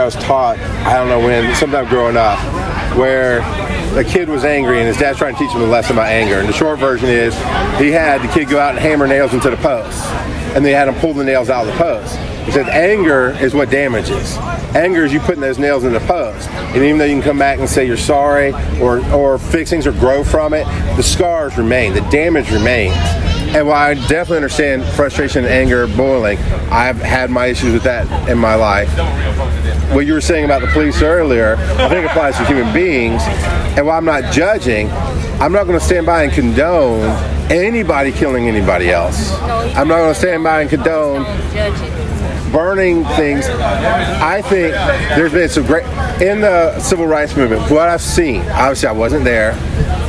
Was 0.04 0.14
taught. 0.16 0.58
I 0.58 0.94
don't 0.94 1.08
know 1.08 1.20
when, 1.20 1.54
sometime 1.54 1.88
growing 1.88 2.16
up, 2.16 2.38
where 2.96 3.40
a 3.98 4.04
kid 4.04 4.28
was 4.28 4.44
angry 4.44 4.78
and 4.78 4.86
his 4.86 4.96
dad's 4.96 5.18
trying 5.18 5.34
to 5.34 5.38
teach 5.38 5.50
him 5.50 5.62
a 5.62 5.66
lesson 5.66 5.96
about 5.96 6.08
anger. 6.08 6.38
And 6.38 6.48
the 6.48 6.52
short 6.52 6.78
version 6.78 7.08
is 7.08 7.34
he 7.78 7.90
had 7.90 8.22
the 8.22 8.28
kid 8.28 8.48
go 8.48 8.58
out 8.58 8.70
and 8.70 8.78
hammer 8.78 9.06
nails 9.06 9.34
into 9.34 9.50
the 9.50 9.56
post, 9.56 10.04
and 10.54 10.64
they 10.64 10.72
had 10.72 10.88
him 10.88 10.94
pull 10.96 11.14
the 11.14 11.24
nails 11.24 11.50
out 11.50 11.66
of 11.66 11.72
the 11.72 11.78
post. 11.78 12.16
He 12.44 12.52
said 12.52 12.68
anger 12.68 13.30
is 13.40 13.54
what 13.54 13.70
damages. 13.70 14.36
Anger 14.74 15.04
is 15.04 15.12
you 15.12 15.20
putting 15.20 15.40
those 15.40 15.58
nails 15.58 15.84
in 15.84 15.92
the 15.92 16.00
post, 16.00 16.48
and 16.48 16.82
even 16.82 16.98
though 16.98 17.04
you 17.04 17.14
can 17.14 17.22
come 17.22 17.38
back 17.38 17.58
and 17.58 17.68
say 17.68 17.86
you're 17.86 17.96
sorry 17.96 18.52
or 18.80 19.04
or 19.12 19.38
fix 19.38 19.70
things 19.70 19.86
or 19.86 19.92
grow 19.92 20.24
from 20.24 20.54
it, 20.54 20.64
the 20.96 21.02
scars 21.02 21.56
remain, 21.58 21.92
the 21.92 22.00
damage 22.10 22.50
remains. 22.50 22.96
And 23.52 23.66
while 23.66 23.90
I 23.90 23.94
definitely 23.94 24.36
understand 24.36 24.84
frustration 24.94 25.44
and 25.44 25.52
anger 25.52 25.86
boiling, 25.88 26.38
I've 26.70 26.98
had 26.98 27.30
my 27.30 27.46
issues 27.46 27.72
with 27.72 27.82
that 27.82 28.28
in 28.28 28.38
my 28.38 28.54
life. 28.54 28.88
What 29.92 30.06
you 30.06 30.14
were 30.14 30.20
saying 30.20 30.44
about 30.44 30.60
the 30.60 30.68
police 30.68 31.02
earlier, 31.02 31.56
I 31.56 31.88
think 31.88 32.06
applies 32.08 32.36
to 32.36 32.44
human 32.44 32.72
beings. 32.72 33.22
And 33.76 33.86
while 33.86 33.98
I'm 33.98 34.04
not 34.04 34.32
judging, 34.32 34.88
I'm 35.40 35.52
not 35.52 35.66
going 35.66 35.78
to 35.78 35.84
stand 35.84 36.06
by 36.06 36.22
and 36.22 36.32
condone 36.32 37.02
anybody 37.50 38.12
killing 38.12 38.46
anybody 38.46 38.90
else. 38.90 39.32
I'm 39.40 39.88
not 39.88 39.98
going 39.98 40.14
to 40.14 40.18
stand 40.18 40.44
by 40.44 40.60
and 40.60 40.70
condone 40.70 41.24
burning 42.52 43.04
things. 43.16 43.46
I 43.48 44.42
think 44.42 44.74
there's 45.16 45.32
been 45.32 45.48
some 45.48 45.66
great 45.66 45.84
in 46.20 46.40
the 46.40 46.78
civil 46.78 47.06
rights 47.06 47.36
movement. 47.36 47.68
What 47.70 47.88
I've 47.88 48.00
seen, 48.00 48.42
obviously 48.50 48.88
I 48.88 48.92
wasn't 48.92 49.24
there, 49.24 49.54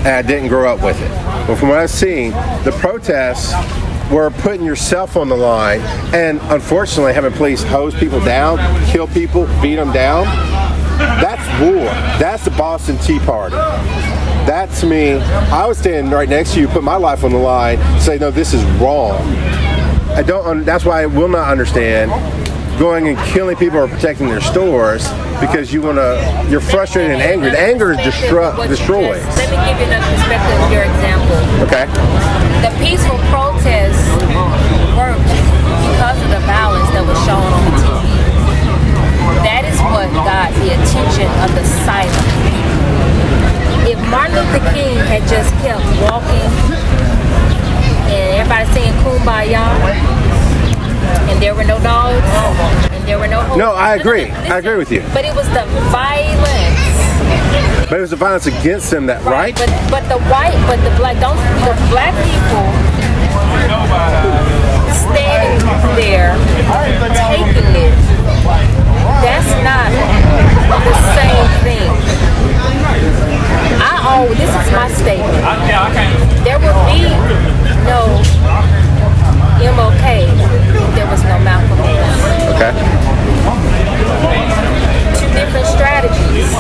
and 0.04 0.10
I 0.10 0.22
didn't 0.22 0.50
grow 0.50 0.74
up 0.74 0.84
with 0.84 1.00
it. 1.02 1.10
But 1.48 1.56
from 1.58 1.70
what 1.70 1.78
I've 1.78 1.90
seen, 1.90 2.32
the 2.64 2.76
protests 2.80 3.54
were 4.12 4.30
putting 4.30 4.66
yourself 4.66 5.16
on 5.16 5.30
the 5.30 5.38
line, 5.38 5.80
and 6.14 6.40
unfortunately, 6.44 7.14
having 7.14 7.32
police 7.34 7.64
hose 7.64 7.96
people 7.96 8.20
down, 8.26 8.58
kill 8.88 9.08
people, 9.08 9.46
beat 9.62 9.76
them 9.76 9.94
down. 9.94 10.26
That's 10.98 11.62
war. 11.62 11.86
That's 12.20 12.44
the 12.44 12.52
Boston 12.52 12.98
Tea 12.98 13.20
Party. 13.20 13.56
That's 14.46 14.84
me, 14.84 15.14
I 15.14 15.66
was 15.68 15.78
standing 15.78 16.12
right 16.12 16.28
next 16.28 16.56
to 16.56 16.60
you, 16.60 16.68
put 16.68 16.84
my 16.84 16.96
life 16.96 17.24
on 17.24 17.32
the 17.32 17.38
line, 17.38 17.78
say, 18.00 18.18
no, 18.18 18.32
this 18.32 18.54
is 18.54 18.64
wrong. 18.82 19.22
I 20.12 20.24
don't. 20.24 20.66
That's 20.66 20.84
why 20.84 21.04
I 21.04 21.06
will 21.06 21.30
not 21.30 21.48
understand 21.50 22.12
going 22.78 23.08
and 23.08 23.18
killing 23.30 23.56
people 23.56 23.78
or 23.78 23.88
protecting 23.88 24.28
their 24.28 24.42
stores 24.42 25.08
because 25.42 25.74
you 25.74 25.82
want 25.82 25.98
to. 25.98 26.16
You're 26.50 26.62
frustrated 26.62 27.12
and 27.12 27.22
angry. 27.22 27.50
The 27.50 27.60
anger 27.60 27.92
is 27.92 27.98
destru- 28.00 28.56
destroys. 28.70 29.26
Let 29.36 29.50
me 29.50 29.58
give 29.66 29.78
you 29.82 29.88
another 29.90 30.08
perspective 30.14 30.58
of 30.62 30.70
your 30.72 30.86
example. 30.86 31.38
Okay. 31.66 31.86
The 32.62 32.72
peaceful 32.78 33.18
protests 33.34 34.06
worked 34.94 35.26
because 35.90 36.18
of 36.22 36.30
the 36.30 36.42
violence 36.46 36.88
that 36.94 37.04
was 37.04 37.18
shown 37.26 37.42
on 37.42 37.62
the 37.66 37.76
TV. 37.82 38.06
That 39.42 39.66
is 39.66 39.78
what 39.90 40.08
got 40.22 40.54
the 40.62 40.78
attention 40.78 41.28
of 41.42 41.50
the 41.58 41.66
silent. 41.84 42.30
If 43.90 43.98
Martin 44.14 44.38
Luther 44.38 44.62
King 44.78 45.02
had 45.10 45.26
just 45.26 45.50
kept 45.66 45.82
walking 46.06 46.46
and 48.14 48.38
everybody 48.38 48.66
saying 48.78 48.94
kumbaya 49.02 50.21
and 51.30 51.42
there 51.42 51.56
were 51.56 51.64
no 51.64 51.80
dogs 51.80 52.26
and 52.92 53.04
there 53.08 53.20
were 53.20 53.28
no 53.28 53.56
No, 53.56 53.74
I 53.74 53.96
agree. 53.96 54.32
I 54.32 54.60
agree 54.60 54.78
with 54.78 54.92
you. 54.92 55.02
But 55.14 55.26
it 55.26 55.36
was 55.36 55.48
the 55.50 55.66
violence 55.92 57.90
But 57.90 57.98
it 57.98 58.02
was 58.02 58.12
the 58.12 58.16
violence 58.16 58.48
against 58.48 58.92
them 58.92 59.06
that 59.08 59.24
right. 59.24 59.56
but 59.56 59.70
but 59.90 60.04
the 60.08 60.20
white, 60.32 60.58
but 60.68 60.80
the 60.88 60.94
black, 60.98 61.20
don't 61.20 61.38
the 61.68 61.76
black 61.92 62.16
people 62.24 62.68
standing 64.92 65.66
there 65.96 66.36
taking 67.14 67.72
it. 67.76 67.94
That's 69.22 69.52
not 69.64 69.90
the 70.88 70.96
same 71.18 71.48
thing. 71.64 71.90
I 73.82 73.94
oh, 74.14 74.28
this 74.34 74.50
is 74.50 74.68
my 74.72 74.88
statement. 74.90 75.44
There 76.44 76.60
will 76.60 76.80
be 76.90 77.02
no 77.86 78.81
MLK. 79.62 80.26
There 80.96 81.08
was 81.08 81.24
no 81.24 81.40
Malcolm 81.40 81.80
X. 81.80 82.02
Okay. 82.56 82.74
Two 85.20 85.34
different 85.34 85.66
strategies. 85.68 86.52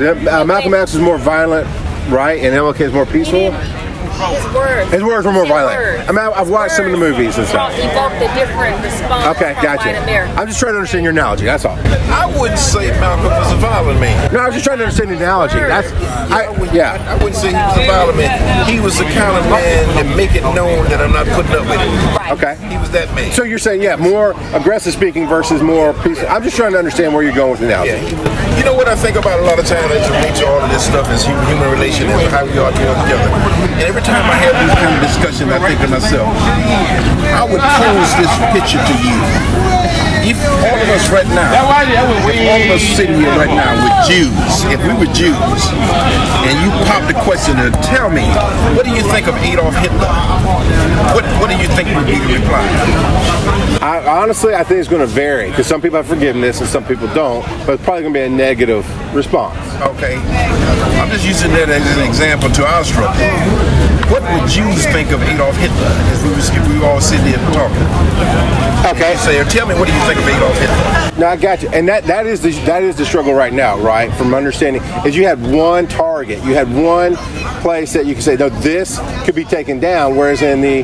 Yeah, 0.00 0.40
Uh, 0.40 0.44
Malcolm 0.44 0.74
X 0.74 0.94
is 0.94 1.00
more 1.00 1.18
violent, 1.18 1.66
right, 2.10 2.40
and 2.42 2.54
MLK 2.54 2.80
is 2.82 2.92
more 2.92 3.06
peaceful. 3.06 3.52
Didn't- 4.18 4.34
His 4.44 4.54
words. 4.54 4.90
His 4.90 5.02
words 5.02 5.26
were 5.26 5.32
more 5.32 5.44
His 5.44 5.52
violent. 5.52 5.76
words. 5.78 6.02
I 6.08 6.12
mean, 6.12 6.18
I- 6.18 6.30
I've 6.30 6.38
His 6.46 6.48
watched 6.50 6.72
some 6.76 6.86
of 6.86 6.92
the 6.92 6.98
movies 6.98 7.36
and 7.38 7.46
stuff. 7.46 7.72
Evoked 7.78 8.16
a 8.16 8.28
different 8.34 8.82
response 8.82 9.26
Okay, 9.36 9.54
from 9.54 9.62
gotcha. 9.62 9.88
white 9.88 10.02
America. 10.02 10.32
I'm 10.36 10.46
just 10.46 10.60
trying 10.60 10.72
to 10.72 10.78
understand 10.78 11.04
your 11.04 11.12
analogy. 11.12 11.44
That's 11.46 11.64
all. 11.64 11.78
I 12.10 12.26
wouldn't 12.38 12.58
say 12.58 12.90
Malcolm 13.00 13.24
was 13.26 13.52
a 13.52 13.56
violent 13.56 14.00
man. 14.00 14.32
No, 14.32 14.40
I 14.40 14.46
was 14.46 14.54
just 14.54 14.64
trying 14.64 14.78
to 14.78 14.84
understand 14.84 15.10
the 15.10 15.16
analogy. 15.16 15.58
That's, 15.58 15.92
I, 16.32 16.48
yeah. 16.72 16.98
I 17.08 17.14
wouldn't 17.22 17.36
say 17.36 17.48
he 17.48 17.54
was 17.54 17.76
a 17.78 17.86
violent 17.86 18.18
man. 18.18 18.66
He 18.66 18.80
was 18.80 18.98
the 18.98 19.04
kind 19.04 19.36
of 19.36 19.44
man 19.50 19.86
that 19.96 20.16
make 20.16 20.34
it 20.34 20.42
known 20.54 20.84
that 20.88 21.00
I'm 21.00 21.12
not 21.12 21.26
putting 21.28 21.52
up 21.52 21.62
with 21.62 21.80
it. 21.80 22.16
Right. 22.16 22.32
Okay. 22.32 22.56
He 22.68 22.76
was 22.78 22.90
that 22.90 23.12
man. 23.14 23.32
So 23.32 23.42
you're 23.44 23.58
saying, 23.58 23.82
yeah, 23.82 23.96
more 23.96 24.34
aggressive 24.52 24.92
speaking 24.92 25.26
versus 25.28 25.62
more 25.62 25.92
peaceful. 25.94 26.28
I'm 26.28 26.42
just 26.42 26.56
trying 26.56 26.72
to 26.72 26.78
understand 26.78 27.12
where 27.14 27.22
you're 27.22 27.34
going 27.34 27.50
with 27.52 27.60
the 27.60 27.66
analogy. 27.66 27.90
Yeah, 27.92 27.98
he, 27.98 28.53
you 28.56 28.64
know 28.64 28.74
what 28.74 28.88
I 28.88 28.94
think 28.94 29.16
about 29.16 29.40
a 29.40 29.42
lot 29.42 29.58
of 29.58 29.66
times 29.66 29.90
as 29.90 30.06
it 30.06 30.12
relates 30.14 30.38
to 30.40 30.46
all 30.46 30.60
of 30.62 30.70
this 30.70 30.86
stuff 30.86 31.10
is 31.10 31.24
human, 31.24 31.58
relations 31.70 32.10
and 32.10 32.30
how 32.30 32.44
we 32.44 32.56
all 32.58 32.70
deal 32.72 32.94
together. 33.02 33.30
And 33.74 33.82
every 33.82 34.02
time 34.02 34.22
I 34.30 34.38
have 34.46 34.54
this 34.62 34.74
kind 34.78 34.94
of 34.94 35.00
discussion, 35.02 35.50
I 35.50 35.58
think 35.58 35.80
to 35.80 35.88
myself, 35.88 36.30
I 37.34 37.42
would 37.42 37.60
pose 37.60 38.10
this 38.20 38.32
picture 38.54 38.78
to 38.78 38.94
you. 39.02 40.13
If 40.26 40.40
all 40.40 40.80
of 40.80 40.88
us 40.88 41.10
right 41.12 41.28
now, 41.28 41.52
if 41.52 42.48
all 42.48 42.62
of 42.64 42.70
us 42.72 42.82
sitting 42.96 43.16
here 43.16 43.28
right 43.36 43.52
now 43.52 43.76
were 43.76 43.92
Jews, 44.08 44.64
if 44.72 44.80
we 44.80 44.96
were 44.96 45.12
Jews, 45.12 45.60
and 46.48 46.56
you 46.64 46.72
pop 46.88 47.04
the 47.06 47.18
question 47.28 47.58
and 47.60 47.74
tell 47.84 48.08
me, 48.08 48.24
what 48.74 48.86
do 48.86 48.90
you 48.90 49.02
think 49.12 49.26
of 49.28 49.36
Adolf 49.36 49.74
Hitler? 49.76 50.08
What 51.12 51.24
What 51.40 51.50
do 51.50 51.56
you 51.60 51.68
think 51.76 51.92
would 51.94 52.06
be 52.06 52.16
the 52.16 52.40
reply? 52.40 52.64
I, 53.82 54.02
honestly, 54.22 54.54
I 54.54 54.64
think 54.64 54.80
it's 54.80 54.88
going 54.88 55.02
to 55.02 55.06
vary 55.06 55.50
because 55.50 55.66
some 55.66 55.82
people 55.82 55.98
have 55.98 56.06
forgiveness 56.06 56.58
and 56.60 56.68
some 56.70 56.84
people 56.86 57.06
don't, 57.12 57.44
but 57.66 57.74
it's 57.74 57.84
probably 57.84 58.02
going 58.02 58.14
to 58.14 58.20
be 58.20 58.24
a 58.24 58.30
negative 58.30 58.84
response. 59.14 59.58
Okay, 59.82 60.16
I'm 60.16 61.10
just 61.10 61.26
using 61.26 61.50
that 61.52 61.68
as 61.68 61.98
an 61.98 62.08
example 62.08 62.48
to 62.48 62.64
our 62.64 62.82
struggle. 62.82 63.83
What 64.10 64.22
would 64.22 64.48
Jews 64.50 64.84
think 64.86 65.10
of 65.12 65.22
Adolf 65.22 65.56
Hitler 65.56 65.90
if 66.12 66.22
we, 66.24 66.30
was, 66.34 66.48
if 66.50 66.68
we 66.68 66.78
were 66.78 66.86
all 66.86 67.00
sitting 67.00 67.26
here 67.26 67.36
talking? 67.52 67.82
Okay. 68.94 69.16
Say, 69.16 69.42
tell 69.48 69.66
me 69.66 69.74
what 69.74 69.88
do 69.88 69.94
you 69.94 70.00
think 70.02 70.18
of 70.18 70.28
Adolf 70.28 70.58
Hitler? 70.58 71.20
No, 71.20 71.26
I 71.28 71.36
got 71.36 71.62
you, 71.62 71.68
and 71.70 71.88
that 71.88 72.04
that 72.04 72.26
is 72.26 72.40
the 72.42 72.50
that 72.66 72.82
is 72.82 72.96
the 72.96 73.06
struggle 73.06 73.32
right 73.32 73.52
now, 73.52 73.78
right? 73.78 74.12
From 74.14 74.34
understanding, 74.34 74.82
is 75.06 75.16
you 75.16 75.24
had 75.26 75.40
one 75.50 75.86
target, 75.86 76.38
you 76.44 76.54
had 76.54 76.70
one 76.74 77.16
place 77.62 77.92
that 77.94 78.04
you 78.04 78.12
can 78.14 78.22
say, 78.22 78.36
no, 78.36 78.48
this 78.50 79.00
could 79.24 79.34
be 79.34 79.44
taken 79.44 79.80
down. 79.80 80.16
Whereas 80.16 80.42
in 80.42 80.60
the 80.60 80.80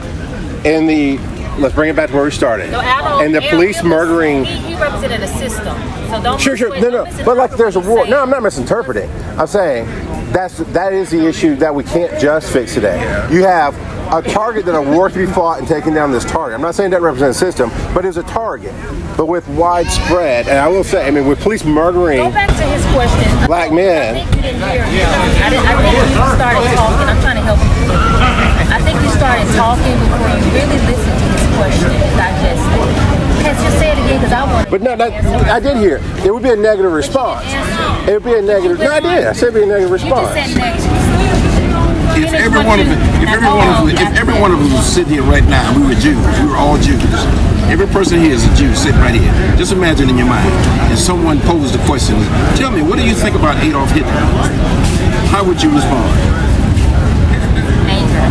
in 0.64 0.86
the 0.86 1.18
let's 1.58 1.74
bring 1.74 1.90
it 1.90 1.96
back 1.96 2.08
to 2.08 2.14
where 2.14 2.24
we 2.24 2.30
started, 2.30 2.70
No, 2.70 2.80
Adolf- 2.80 3.22
and 3.22 3.34
the 3.34 3.42
police 3.50 3.82
murdering. 3.82 4.44
He, 4.46 4.56
he 4.74 4.80
represented 4.80 5.20
a 5.20 5.28
system. 5.28 5.76
So 6.08 6.22
don't 6.22 6.40
Sure, 6.40 6.56
sure. 6.56 6.80
No, 6.80 7.04
no. 7.04 7.24
But 7.24 7.36
like, 7.36 7.50
there's 7.52 7.76
a 7.76 7.80
war. 7.80 8.06
No, 8.06 8.22
I'm 8.22 8.30
not 8.30 8.42
misinterpreting. 8.42 9.10
I'm 9.38 9.46
saying 9.46 9.86
that's 10.32 10.58
that 10.58 10.92
is 10.92 11.10
the 11.10 11.26
issue 11.26 11.56
that 11.56 11.74
we 11.74 11.84
can't 11.84 12.20
just 12.20 12.52
fix 12.52 12.74
today. 12.74 13.00
You 13.32 13.42
have 13.44 13.74
a 14.12 14.22
target 14.22 14.64
that 14.66 14.74
a 14.74 14.82
war 14.82 15.08
to 15.08 15.14
be 15.14 15.26
fought 15.26 15.58
and 15.58 15.68
taking 15.68 15.94
down 15.94 16.10
this 16.10 16.24
target. 16.24 16.54
I'm 16.56 16.62
not 16.62 16.74
saying 16.74 16.90
that 16.90 17.00
represents 17.00 17.36
a 17.36 17.40
system, 17.40 17.70
but 17.94 18.04
it's 18.04 18.16
a 18.16 18.22
target. 18.24 18.74
But 19.16 19.26
with 19.26 19.46
widespread, 19.48 20.48
and 20.48 20.58
I 20.58 20.68
will 20.68 20.84
say, 20.84 21.06
I 21.06 21.10
mean, 21.10 21.26
with 21.26 21.40
police 21.40 21.64
murdering. 21.64 22.18
Go 22.18 22.30
back 22.30 22.48
to 22.48 22.64
his 22.64 22.84
question. 22.92 23.46
Black 23.46 23.72
men. 23.72 24.16
I 24.16 24.24
think 24.24 24.36
you 24.36 24.42
didn't 24.42 24.62
hear. 24.62 24.82
I, 24.82 25.50
didn't, 25.50 25.66
I 25.66 25.82
think 25.82 25.94
you 25.98 26.34
started 26.34 26.74
talking. 26.74 27.08
I'm 27.08 27.20
trying 27.20 27.36
to 27.36 27.42
help 27.42 27.60
you. 27.60 28.10
I 28.70 28.80
think 28.82 29.02
you 29.02 29.10
started 29.10 29.46
talking 29.54 29.94
before 29.98 30.30
you 30.30 30.50
really 30.54 30.80
listened 30.86 31.18
to 31.18 31.26
his 31.30 31.46
question 31.58 31.90
and 31.90 32.16
digested 32.16 33.19
it. 33.40 33.44
Can 33.44 33.54
just 33.56 33.78
say 33.78 33.90
it 33.92 33.98
again 33.98 34.20
because 34.20 34.32
I 34.32 34.44
want. 34.52 34.70
But 34.70 34.82
no, 34.82 34.96
that, 34.96 35.12
I 35.48 35.58
did 35.60 35.76
hear. 35.78 35.96
it. 35.96 36.26
It 36.26 36.30
would 36.34 36.42
be 36.42 36.50
a 36.50 36.56
negative 36.56 36.92
response. 36.92 37.46
It 38.08 38.12
would 38.14 38.24
be 38.24 38.34
a 38.38 38.42
negative. 38.42 38.78
No, 38.78 38.90
I 38.92 39.00
did. 39.00 39.26
I 39.26 39.32
said 39.32 39.48
it'd 39.48 39.54
be 39.54 39.62
a 39.64 39.66
negative 39.66 39.90
You 39.90 39.98
just 39.98 40.04
response. 40.04 40.34
said 40.36 40.56
negative. 40.56 40.90
If 42.20 42.32
every 42.34 42.64
one 42.64 42.80
of 42.80 42.86
you- 42.86 42.92
us, 42.92 43.22
if 43.22 43.28
every 43.30 43.48
one 43.48 43.60
of 43.62 43.78
on, 43.80 43.90
us, 43.90 44.00
if 44.00 44.18
every 44.20 44.40
one 44.40 44.50
of 44.52 44.58
us 44.60 44.72
was 44.72 44.86
sitting 44.86 45.12
here 45.14 45.22
right 45.22 45.44
now, 45.46 45.64
we 45.78 45.86
were 45.86 45.94
Jews. 45.94 46.18
We 46.42 46.46
were 46.50 46.56
all 46.56 46.76
Jews. 46.76 47.00
Every 47.70 47.86
person 47.86 48.18
here 48.20 48.32
is 48.34 48.44
a 48.44 48.52
Jew 48.56 48.74
sitting 48.74 48.98
right 49.00 49.14
here. 49.14 49.32
Just 49.56 49.72
imagine 49.72 50.10
in 50.10 50.18
your 50.18 50.26
mind, 50.26 50.50
and 50.90 50.98
someone 50.98 51.38
posed 51.46 51.72
the 51.72 51.78
question, 51.86 52.16
"Tell 52.56 52.70
me, 52.70 52.82
what 52.82 52.98
do 52.98 53.04
you 53.06 53.14
think 53.14 53.36
about 53.36 53.62
Adolf 53.62 53.90
Hitler?" 53.92 54.10
How 55.30 55.44
would 55.44 55.62
you 55.62 55.70
respond? 55.70 56.10
anger, 57.88 58.26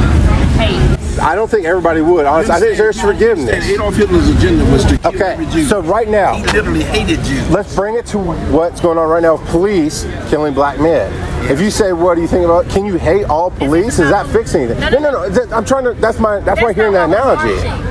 hate. 0.59 0.99
I 1.19 1.35
don't 1.35 1.49
think 1.49 1.65
everybody 1.65 2.01
would. 2.01 2.25
Honestly, 2.25 2.53
I 2.53 2.59
think 2.59 2.77
there's 2.77 2.99
forgiveness. 2.99 3.65
Adolf 3.69 3.95
Hitler's 3.95 4.27
agenda 4.29 4.63
was 4.71 4.83
to 4.85 4.97
kill 4.97 5.11
Okay, 5.15 5.33
every 5.33 5.45
Jew. 5.47 5.65
so 5.65 5.81
right 5.81 6.07
now, 6.07 6.35
he 6.35 6.43
literally 6.45 6.83
hated 6.83 7.21
Jews. 7.23 7.49
let's 7.49 7.73
bring 7.75 7.95
it 7.95 8.05
to 8.07 8.17
what's 8.17 8.79
going 8.81 8.97
on 8.97 9.09
right 9.09 9.21
now 9.21 9.35
with 9.37 9.47
police 9.49 10.03
killing 10.29 10.53
black 10.53 10.79
men. 10.79 11.11
If 11.51 11.59
you 11.61 11.69
say, 11.71 11.93
"What 11.93 12.15
do 12.15 12.21
you 12.21 12.27
think 12.27 12.45
about?" 12.45 12.67
Can 12.69 12.85
you 12.85 12.97
hate 12.97 13.25
all 13.25 13.51
police? 13.51 13.99
Is 13.99 14.09
that 14.11 14.27
fixing 14.27 14.63
anything? 14.63 14.79
No, 14.91 14.99
no, 14.99 15.11
no. 15.11 15.29
th- 15.33 15.51
I'm 15.51 15.65
trying 15.65 15.83
to. 15.85 15.93
That's 15.93 16.19
my. 16.19 16.39
That's 16.39 16.61
why 16.61 16.69
I'm 16.69 16.75
hearing 16.75 16.93
that 16.93 17.09
not 17.09 17.37
what 17.37 17.45
we're 17.45 17.57
analogy. 17.59 17.89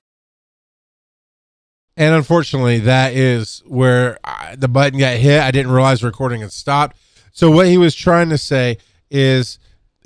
And 1.97 2.15
unfortunately, 2.15 2.79
that 2.81 3.13
is 3.15 3.63
where 3.67 4.19
I, 4.23 4.55
the 4.57 4.69
button 4.69 4.99
got 5.01 5.17
hit. 5.17 5.41
I 5.43 5.51
didn't 5.51 5.73
realize 5.73 6.01
the 6.01 6.07
recording 6.07 6.43
had 6.43 6.53
stopped. 6.53 6.97
So 7.33 7.51
what 7.51 7.67
he 7.67 7.77
was 7.79 7.95
trying 7.95 8.29
to 8.31 8.39
say 8.39 8.79
is 9.11 9.59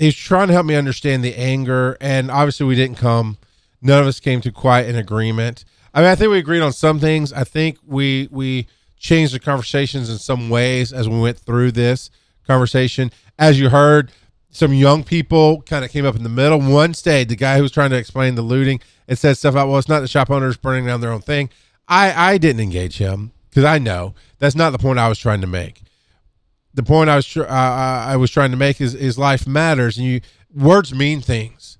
he's 0.02 0.16
trying 0.16 0.48
to 0.48 0.52
help 0.52 0.66
me 0.66 0.74
understand 0.74 1.22
the 1.22 1.36
anger. 1.36 1.96
And 2.00 2.30
obviously, 2.30 2.66
we 2.66 2.74
didn't 2.74 2.96
come. 2.96 3.38
None 3.80 4.00
of 4.00 4.06
us 4.06 4.20
came 4.20 4.40
to 4.42 4.52
quite 4.52 4.86
an 4.86 4.96
agreement. 4.96 5.64
I 5.94 6.00
mean, 6.00 6.10
I 6.10 6.14
think 6.14 6.30
we 6.30 6.38
agreed 6.38 6.62
on 6.62 6.72
some 6.72 6.98
things. 6.98 7.32
I 7.32 7.44
think 7.44 7.78
we 7.86 8.28
we 8.30 8.66
changed 8.98 9.34
the 9.34 9.40
conversations 9.40 10.08
in 10.08 10.18
some 10.18 10.48
ways 10.48 10.92
as 10.92 11.08
we 11.08 11.18
went 11.18 11.38
through 11.38 11.72
this 11.72 12.10
conversation. 12.46 13.10
As 13.38 13.58
you 13.58 13.68
heard, 13.68 14.12
some 14.50 14.72
young 14.72 15.02
people 15.02 15.62
kind 15.62 15.84
of 15.84 15.90
came 15.90 16.06
up 16.06 16.14
in 16.14 16.22
the 16.22 16.28
middle. 16.28 16.60
One 16.60 16.94
stayed, 16.94 17.28
the 17.28 17.36
guy 17.36 17.56
who 17.56 17.62
was 17.62 17.72
trying 17.72 17.90
to 17.90 17.96
explain 17.96 18.34
the 18.34 18.42
looting 18.42 18.80
and 19.08 19.18
said 19.18 19.36
stuff 19.36 19.54
about, 19.54 19.68
well, 19.68 19.78
it's 19.78 19.88
not 19.88 20.00
the 20.00 20.08
shop 20.08 20.30
owners 20.30 20.56
burning 20.56 20.86
down 20.86 21.00
their 21.00 21.12
own 21.12 21.22
thing. 21.22 21.50
I, 21.88 22.32
I 22.32 22.38
didn't 22.38 22.60
engage 22.60 22.98
him 22.98 23.32
because 23.50 23.64
I 23.64 23.78
know 23.78 24.14
that's 24.38 24.54
not 24.54 24.70
the 24.70 24.78
point 24.78 24.98
I 24.98 25.08
was 25.08 25.18
trying 25.18 25.40
to 25.40 25.46
make. 25.46 25.82
The 26.74 26.82
point 26.82 27.10
I 27.10 27.16
was 27.16 27.26
tr- 27.26 27.42
uh, 27.42 27.46
I 27.46 28.16
was 28.16 28.30
trying 28.30 28.50
to 28.50 28.56
make 28.56 28.80
is 28.80 28.94
is 28.94 29.18
life 29.18 29.46
matters, 29.46 29.98
and 29.98 30.06
you 30.06 30.20
words 30.54 30.94
mean 30.94 31.20
things. 31.20 31.78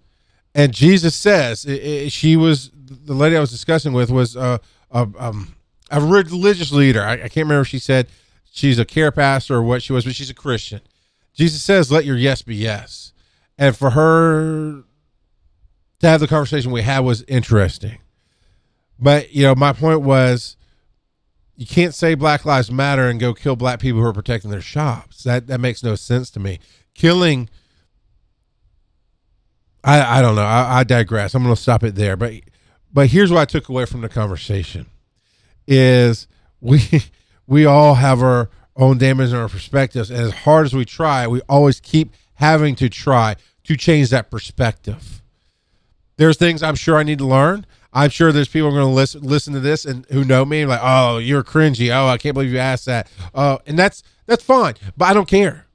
And 0.54 0.72
Jesus 0.74 1.14
says 1.14 1.64
it, 1.64 1.82
it, 1.82 2.12
she 2.12 2.36
was 2.36 2.70
the 2.74 3.14
lady 3.14 3.36
I 3.36 3.40
was 3.40 3.50
discussing 3.50 3.92
with 3.92 4.10
was 4.10 4.36
a 4.36 4.60
a, 4.90 5.08
um, 5.18 5.54
a 5.90 6.00
religious 6.00 6.72
leader. 6.72 7.02
I, 7.02 7.12
I 7.12 7.16
can't 7.16 7.36
remember 7.36 7.62
if 7.62 7.68
she 7.68 7.78
said 7.78 8.08
she's 8.50 8.78
a 8.78 8.84
care 8.84 9.10
pastor 9.10 9.56
or 9.56 9.62
what 9.62 9.82
she 9.82 9.92
was, 9.92 10.04
but 10.04 10.14
she's 10.14 10.30
a 10.30 10.34
Christian. 10.34 10.80
Jesus 11.34 11.62
says, 11.62 11.90
"Let 11.90 12.04
your 12.04 12.16
yes 12.16 12.42
be 12.42 12.54
yes," 12.54 13.12
and 13.56 13.76
for 13.76 13.90
her 13.90 14.84
to 16.00 16.08
have 16.08 16.20
the 16.20 16.28
conversation 16.28 16.70
we 16.70 16.82
had 16.82 17.00
was 17.00 17.22
interesting. 17.22 17.98
But 18.98 19.32
you 19.32 19.44
know, 19.44 19.54
my 19.54 19.72
point 19.72 20.02
was, 20.02 20.56
you 21.62 21.66
can't 21.68 21.94
say 21.94 22.16
Black 22.16 22.44
Lives 22.44 22.72
Matter 22.72 23.08
and 23.08 23.20
go 23.20 23.32
kill 23.32 23.54
black 23.54 23.78
people 23.78 24.00
who 24.00 24.06
are 24.08 24.12
protecting 24.12 24.50
their 24.50 24.60
shops. 24.60 25.22
That 25.22 25.46
that 25.46 25.60
makes 25.60 25.84
no 25.84 25.94
sense 25.94 26.28
to 26.30 26.40
me. 26.40 26.58
Killing. 26.92 27.48
I, 29.84 30.18
I 30.18 30.22
don't 30.22 30.34
know. 30.34 30.42
I, 30.42 30.80
I 30.80 30.84
digress. 30.84 31.36
I'm 31.36 31.44
going 31.44 31.54
to 31.54 31.60
stop 31.60 31.84
it 31.84 31.94
there. 31.94 32.16
But 32.16 32.34
but 32.92 33.06
here's 33.06 33.30
what 33.30 33.38
I 33.38 33.44
took 33.44 33.68
away 33.68 33.84
from 33.84 34.00
the 34.00 34.08
conversation: 34.08 34.86
is 35.68 36.26
we 36.60 36.80
we 37.46 37.64
all 37.64 37.94
have 37.94 38.24
our 38.24 38.50
own 38.74 38.98
damage 38.98 39.28
and 39.28 39.38
our 39.38 39.48
perspectives, 39.48 40.10
and 40.10 40.18
as 40.18 40.32
hard 40.32 40.66
as 40.66 40.74
we 40.74 40.84
try, 40.84 41.28
we 41.28 41.42
always 41.42 41.78
keep 41.78 42.12
having 42.34 42.74
to 42.74 42.88
try 42.88 43.36
to 43.62 43.76
change 43.76 44.10
that 44.10 44.32
perspective. 44.32 45.22
There's 46.16 46.36
things 46.36 46.60
I'm 46.60 46.74
sure 46.74 46.96
I 46.96 47.04
need 47.04 47.18
to 47.18 47.26
learn. 47.26 47.66
I'm 47.92 48.10
sure 48.10 48.32
there's 48.32 48.48
people 48.48 48.70
going 48.70 48.86
to 48.86 48.92
listen 48.92 49.22
listen 49.22 49.52
to 49.52 49.60
this 49.60 49.84
and 49.84 50.06
who 50.06 50.24
know 50.24 50.44
me 50.44 50.64
like, 50.64 50.80
oh, 50.82 51.18
you're 51.18 51.44
cringy. 51.44 51.94
Oh, 51.94 52.06
I 52.08 52.16
can't 52.16 52.34
believe 52.34 52.52
you 52.52 52.58
asked 52.58 52.86
that. 52.86 53.10
Oh, 53.34 53.60
and 53.66 53.78
that's 53.78 54.02
that's 54.26 54.42
fine, 54.42 54.74
but 54.96 55.06
I 55.06 55.14
don't 55.14 55.28
care. 55.28 55.66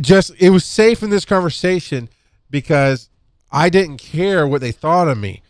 Just 0.00 0.32
it 0.38 0.50
was 0.50 0.64
safe 0.64 1.02
in 1.02 1.10
this 1.10 1.24
conversation 1.24 2.08
because 2.50 3.08
I 3.50 3.70
didn't 3.70 3.96
care 3.96 4.46
what 4.46 4.60
they 4.60 4.72
thought 4.72 5.08
of 5.08 5.16
me. 5.16 5.42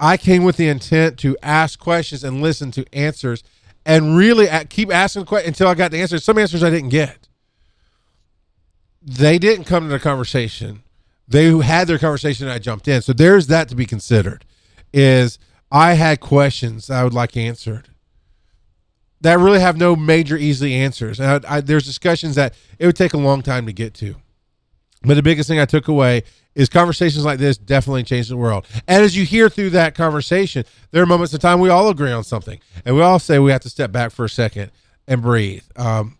I 0.00 0.16
came 0.16 0.44
with 0.44 0.56
the 0.56 0.68
intent 0.68 1.18
to 1.20 1.36
ask 1.42 1.78
questions 1.78 2.24
and 2.24 2.40
listen 2.40 2.70
to 2.72 2.86
answers, 2.94 3.42
and 3.84 4.16
really 4.16 4.48
keep 4.68 4.92
asking 4.92 5.26
questions 5.26 5.48
until 5.48 5.68
I 5.68 5.74
got 5.74 5.90
the 5.90 6.00
answers. 6.00 6.24
Some 6.24 6.38
answers 6.38 6.62
I 6.62 6.70
didn't 6.70 6.90
get. 6.90 7.28
They 9.02 9.38
didn't 9.38 9.64
come 9.64 9.84
to 9.84 9.90
the 9.90 9.98
conversation. 9.98 10.82
They 11.26 11.56
had 11.58 11.88
their 11.88 11.98
conversation 11.98 12.46
and 12.46 12.54
I 12.54 12.58
jumped 12.58 12.88
in. 12.88 13.02
So 13.02 13.12
there's 13.12 13.48
that 13.48 13.68
to 13.68 13.74
be 13.74 13.86
considered 13.86 14.44
is 14.92 15.38
I 15.70 15.94
had 15.94 16.20
questions 16.20 16.90
I 16.90 17.04
would 17.04 17.14
like 17.14 17.36
answered 17.36 17.88
that 19.20 19.38
really 19.38 19.60
have 19.60 19.76
no 19.76 19.96
major 19.96 20.36
easy 20.36 20.74
answers. 20.74 21.18
And 21.20 21.44
I, 21.44 21.56
I, 21.56 21.60
there's 21.60 21.84
discussions 21.84 22.36
that 22.36 22.54
it 22.78 22.86
would 22.86 22.96
take 22.96 23.14
a 23.14 23.18
long 23.18 23.42
time 23.42 23.66
to 23.66 23.72
get 23.72 23.94
to. 23.94 24.16
But 25.02 25.14
the 25.14 25.22
biggest 25.22 25.48
thing 25.48 25.60
I 25.60 25.64
took 25.64 25.88
away 25.88 26.24
is 26.54 26.68
conversations 26.68 27.24
like 27.24 27.38
this 27.38 27.56
definitely 27.56 28.02
change 28.02 28.28
the 28.28 28.36
world. 28.36 28.66
And 28.88 29.04
as 29.04 29.16
you 29.16 29.24
hear 29.24 29.48
through 29.48 29.70
that 29.70 29.94
conversation, 29.94 30.64
there 30.90 31.02
are 31.02 31.06
moments 31.06 31.32
of 31.32 31.40
time 31.40 31.60
we 31.60 31.68
all 31.68 31.88
agree 31.88 32.10
on 32.10 32.24
something, 32.24 32.58
and 32.84 32.96
we 32.96 33.02
all 33.02 33.20
say 33.20 33.38
we 33.38 33.52
have 33.52 33.60
to 33.60 33.70
step 33.70 33.92
back 33.92 34.10
for 34.10 34.24
a 34.24 34.28
second 34.28 34.72
and 35.06 35.22
breathe. 35.22 35.62
Um, 35.76 36.18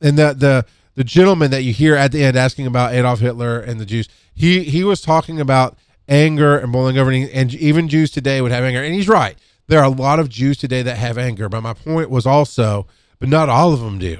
and 0.00 0.18
the 0.18 0.34
the 0.34 0.66
the 0.96 1.04
gentleman 1.04 1.52
that 1.52 1.62
you 1.62 1.72
hear 1.72 1.94
at 1.94 2.10
the 2.10 2.24
end 2.24 2.36
asking 2.36 2.66
about 2.66 2.92
Adolf 2.92 3.20
Hitler 3.20 3.60
and 3.60 3.80
the 3.80 3.86
Jews, 3.86 4.08
he 4.34 4.64
he 4.64 4.82
was 4.82 5.00
talking 5.00 5.40
about 5.40 5.78
anger 6.08 6.58
and 6.58 6.72
boiling 6.72 6.98
over. 6.98 7.10
And 7.10 7.54
even 7.54 7.88
Jews 7.88 8.10
today 8.10 8.40
would 8.40 8.52
have 8.52 8.64
anger. 8.64 8.82
And 8.82 8.94
he's 8.94 9.08
right. 9.08 9.36
There 9.66 9.78
are 9.78 9.84
a 9.84 9.90
lot 9.90 10.18
of 10.18 10.28
Jews 10.28 10.56
today 10.56 10.82
that 10.82 10.96
have 10.96 11.18
anger. 11.18 11.48
But 11.48 11.60
my 11.60 11.74
point 11.74 12.10
was 12.10 12.26
also, 12.26 12.86
but 13.18 13.28
not 13.28 13.48
all 13.48 13.72
of 13.72 13.80
them 13.80 13.98
do. 13.98 14.18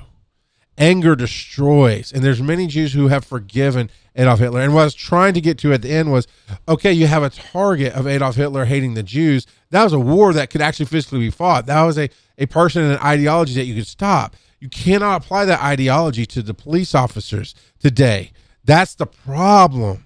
Anger 0.76 1.16
destroys. 1.16 2.12
And 2.12 2.22
there's 2.22 2.40
many 2.40 2.66
Jews 2.66 2.92
who 2.92 3.08
have 3.08 3.24
forgiven 3.24 3.90
Adolf 4.14 4.38
Hitler. 4.38 4.60
And 4.60 4.74
what 4.74 4.82
I 4.82 4.84
was 4.84 4.94
trying 4.94 5.34
to 5.34 5.40
get 5.40 5.58
to 5.58 5.72
at 5.72 5.82
the 5.82 5.90
end 5.90 6.12
was 6.12 6.26
okay, 6.68 6.92
you 6.92 7.06
have 7.06 7.22
a 7.22 7.30
target 7.30 7.94
of 7.94 8.06
Adolf 8.06 8.36
Hitler 8.36 8.64
hating 8.64 8.94
the 8.94 9.02
Jews. 9.02 9.46
That 9.70 9.84
was 9.84 9.92
a 9.92 9.98
war 9.98 10.32
that 10.32 10.50
could 10.50 10.60
actually 10.60 10.86
physically 10.86 11.20
be 11.20 11.30
fought. 11.30 11.66
That 11.66 11.82
was 11.82 11.98
a, 11.98 12.10
a 12.36 12.46
person 12.46 12.82
and 12.82 12.92
an 12.92 12.98
ideology 12.98 13.54
that 13.54 13.64
you 13.64 13.74
could 13.74 13.86
stop. 13.86 14.36
You 14.60 14.68
cannot 14.68 15.24
apply 15.24 15.44
that 15.46 15.62
ideology 15.62 16.26
to 16.26 16.42
the 16.42 16.54
police 16.54 16.94
officers 16.94 17.54
today. 17.78 18.32
That's 18.64 18.94
the 18.96 19.06
problem. 19.06 20.04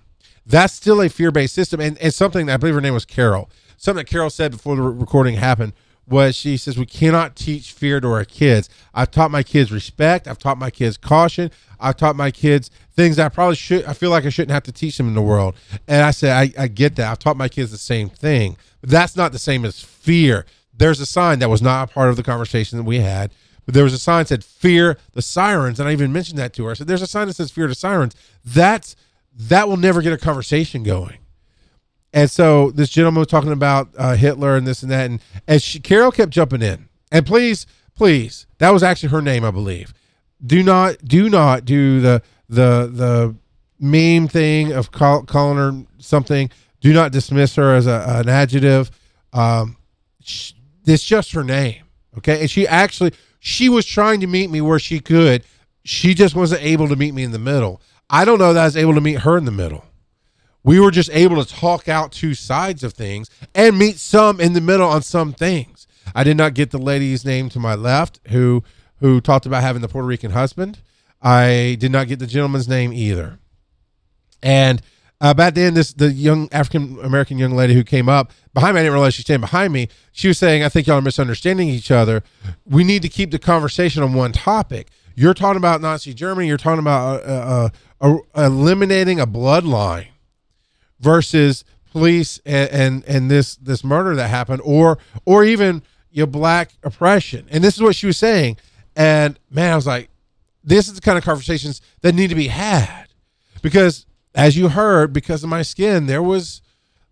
That's 0.53 0.75
still 0.75 1.01
a 1.01 1.09
fear 1.09 1.31
based 1.31 1.55
system. 1.55 1.81
And, 1.81 1.97
and 1.99 2.13
something 2.13 2.51
I 2.51 2.59
believe 2.59 2.75
her 2.75 2.81
name 2.83 2.93
was 2.93 3.07
Carol. 3.07 3.49
Something 3.79 4.05
that 4.05 4.11
Carol 4.11 4.29
said 4.29 4.53
before 4.53 4.77
the 4.77 4.83
recording 4.83 5.37
happened 5.37 5.73
was 6.07 6.37
she 6.37 6.59
says 6.59 6.77
we 6.77 6.85
cannot 6.85 7.37
teach 7.37 7.73
fear 7.73 8.01
to 8.03 8.09
our 8.09 8.27
kids. 8.27 8.69
I've 8.93 9.11
taught 9.11 9.31
my 9.31 9.43
kids 9.43 9.73
respect. 9.73 10.29
I've 10.29 10.39
taught 10.39 10.59
my 10.59 10.69
kids 10.69 10.99
caution. 10.99 11.51
I've 11.81 11.97
taught 11.97 12.17
my 12.17 12.31
kids 12.31 12.71
things 12.95 13.19
I 13.19 13.31
probably 13.31 13.57
should. 13.57 13.87
I 13.87 13.95
feel 13.95 14.11
like 14.11 14.27
I 14.27 14.29
shouldn't 14.29 14.53
have 14.53 14.65
to 14.65 14.73
teach 14.73 14.99
them 14.99 15.09
in 15.09 15.15
the 15.15 15.23
world. 15.23 15.55
And 15.89 16.05
I 16.05 16.11
said 16.11 16.33
I, 16.37 16.65
I 16.65 16.69
get 16.69 16.97
that. 16.97 17.11
I've 17.11 17.19
taught 17.19 17.39
my 17.39 17.49
kids 17.49 17.71
the 17.71 17.79
same 17.79 18.11
thing, 18.11 18.59
but 18.83 18.91
that's 18.91 19.17
not 19.17 19.33
the 19.33 19.39
same 19.39 19.65
as 19.65 19.81
fear. 19.81 20.45
There's 20.77 21.01
a 21.01 21.07
sign 21.07 21.39
that 21.39 21.49
was 21.49 21.63
not 21.63 21.91
a 21.91 21.95
part 21.95 22.11
of 22.11 22.17
the 22.17 22.23
conversation 22.23 22.77
that 22.77 22.85
we 22.85 22.99
had, 22.99 23.33
but 23.65 23.73
there 23.73 23.85
was 23.85 23.95
a 23.95 23.99
sign 23.99 24.25
that 24.25 24.29
said 24.29 24.45
fear 24.45 24.99
the 25.15 25.23
sirens, 25.23 25.81
and 25.81 25.89
I 25.89 25.93
even 25.93 26.13
mentioned 26.13 26.39
that 26.39 26.53
to 26.55 26.67
her. 26.67 26.73
I 26.73 26.75
said 26.75 26.89
there's 26.89 27.01
a 27.01 27.07
sign 27.07 27.29
that 27.29 27.37
says 27.37 27.51
fear 27.51 27.69
the 27.69 27.75
sirens. 27.75 28.15
That's 28.45 28.97
that 29.35 29.69
will 29.69 29.77
never 29.77 30.03
get 30.03 30.13
a 30.13 30.19
conversation 30.19 30.83
going. 30.83 31.19
And 32.13 32.31
so 32.31 32.71
this 32.71 32.91
gentleman 32.91 33.21
was 33.21 33.29
talking 33.29 33.53
about 33.53 33.89
uh, 33.97 34.17
Hitler 34.17 34.57
and 34.57 34.67
this 34.67 34.83
and 34.83 34.93
that, 34.93 35.11
and 35.11 35.21
as 35.49 35.63
she, 35.63 35.81
Carol 35.81 36.13
kept 36.13 36.31
jumping 36.31 36.61
in, 36.61 36.89
and 37.11 37.25
please, 37.25 37.67
please, 37.95 38.47
that 38.59 38.71
was 38.71 38.83
actually 38.83 39.09
her 39.11 39.23
name, 39.23 39.45
I 39.45 39.51
believe. 39.51 39.95
Do 40.45 40.63
not, 40.63 40.99
do 41.05 41.31
not 41.31 41.65
do 41.65 42.01
the 42.01 42.23
the 42.49 42.91
the 42.93 43.35
meme 43.81 44.29
thing 44.29 44.73
of 44.73 44.93
call, 44.93 45.23
calling 45.25 45.57
her 45.57 45.87
something. 45.99 46.51
Do 46.81 46.93
not 46.93 47.13
dismiss 47.13 47.55
her 47.57 47.75
as 47.75 47.87
a, 47.87 48.05
an 48.09 48.29
adjective. 48.29 48.91
Um, 49.33 49.77
she, 50.21 50.55
it's 50.85 51.05
just 51.05 51.33
her 51.33 51.45
name, 51.45 51.85
okay? 52.19 52.41
And 52.41 52.51
she 52.51 52.67
actually 52.67 53.13
she 53.39 53.69
was 53.69 53.87
trying 53.87 54.21
to 54.21 54.27
meet 54.27 54.51
me 54.51 54.61
where 54.61 54.79
she 54.79 55.01
could. 55.01 55.45
She 55.85 56.15
just 56.15 56.35
wasn't 56.35 56.63
able 56.63 56.89
to 56.89 56.97
meet 56.97 57.15
me 57.15 57.23
in 57.23 57.33
the 57.33 57.39
middle. 57.39 57.81
I 58.13 58.27
don't 58.27 58.39
know 58.39 58.53
that 58.53 58.61
I 58.61 58.67
was 58.67 58.77
able 58.77 58.95
to 58.95 59.01
meet 59.01 59.21
her 59.21 59.39
in 59.39 59.47
the 59.47 59.51
middle. 59.51 59.87
We 60.63 60.79
were 60.79 60.91
just 60.91 61.11
able 61.11 61.43
to 61.43 61.51
talk 61.51 61.89
out 61.89 62.13
two 62.13 62.35
sides 62.35 62.85
of 62.85 62.93
things 62.93 63.31
and 63.55 63.79
meet 63.79 63.99
some 63.99 64.39
in 64.39 64.53
the 64.53 64.61
middle 64.61 64.87
on 64.87 65.03
some 65.03 65.33
things. 65.33 65.87
I 66.15 66.23
did 66.23 66.37
not 66.37 66.55
get 66.55 66.71
the 66.71 66.79
lady's 66.79 67.25
name 67.25 67.49
to 67.49 67.59
my 67.59 67.75
left 67.75 68.21
who 68.29 68.63
who 69.01 69.21
talked 69.21 69.47
about 69.47 69.63
having 69.63 69.83
the 69.83 69.89
Puerto 69.89 70.07
Rican 70.07 70.31
husband. 70.31 70.79
I 71.21 71.77
did 71.81 71.91
not 71.91 72.07
get 72.07 72.19
the 72.19 72.27
gentleman's 72.27 72.69
name 72.69 72.93
either. 72.93 73.39
And 74.43 74.81
about 75.21 75.37
back 75.37 75.55
then, 75.55 75.75
this 75.75 75.93
the 75.93 76.13
young 76.13 76.49
African 76.53 76.99
American 77.03 77.39
young 77.39 77.53
lady 77.53 77.75
who 77.75 77.83
came 77.83 78.09
up 78.09 78.31
behind 78.53 78.75
me. 78.75 78.81
I 78.81 78.83
didn't 78.85 78.95
realize 78.95 79.15
she 79.15 79.21
was 79.21 79.27
standing 79.27 79.41
behind 79.41 79.73
me. 79.73 79.89
She 80.13 80.29
was 80.29 80.39
saying, 80.39 80.63
"I 80.63 80.69
think 80.69 80.87
y'all 80.87 80.99
are 80.99 81.03
misunderstanding 81.03 81.69
each 81.69 81.91
other. 81.91 82.23
We 82.67 82.85
need 82.85 83.03
to 83.03 83.09
keep 83.09 83.31
the 83.31 83.39
conversation 83.39 84.03
on 84.03 84.15
one 84.15 84.33
topic. 84.33 84.89
You're 85.15 85.35
talking 85.35 85.59
about 85.59 85.81
Nazi 85.81 86.15
Germany. 86.15 86.49
You're 86.49 86.57
talking 86.57 86.81
about 86.81 87.23
uh, 87.23 87.27
uh, 87.27 87.69
uh, 88.03 88.19
eliminating 88.37 89.21
a 89.21 89.27
bloodline 89.27 90.09
versus 91.01 91.65
police 91.91 92.41
and, 92.45 92.71
and 92.71 93.05
and 93.07 93.31
this 93.31 93.57
this 93.57 93.85
murder 93.85 94.17
that 94.17 94.29
happened, 94.29 94.61
or 94.65 94.99
or 95.25 95.45
even 95.45 95.83
your 96.11 96.27
black 96.27 96.73
oppression. 96.83 97.47
And 97.51 97.63
this 97.63 97.75
is 97.75 97.83
what 97.83 97.97
she 97.97 98.07
was 98.07 98.19
saying. 98.19 98.59
And 98.95 99.39
man, 99.51 99.73
I 99.73 99.77
was 99.77 99.87
like, 99.87 100.11
this 100.63 100.89
is 100.89 100.95
the 100.95 101.01
kind 101.01 101.17
of 101.17 101.25
conversations 101.25 101.81
that 102.03 102.15
need 102.15 102.29
to 102.29 102.35
be 102.35 102.49
had 102.49 103.07
because, 103.63 104.07
as 104.35 104.57
you 104.57 104.69
heard, 104.69 105.13
because 105.13 105.43
of 105.43 105.51
my 105.51 105.63
skin, 105.63 106.07
there 106.07 106.23
was 106.23 106.61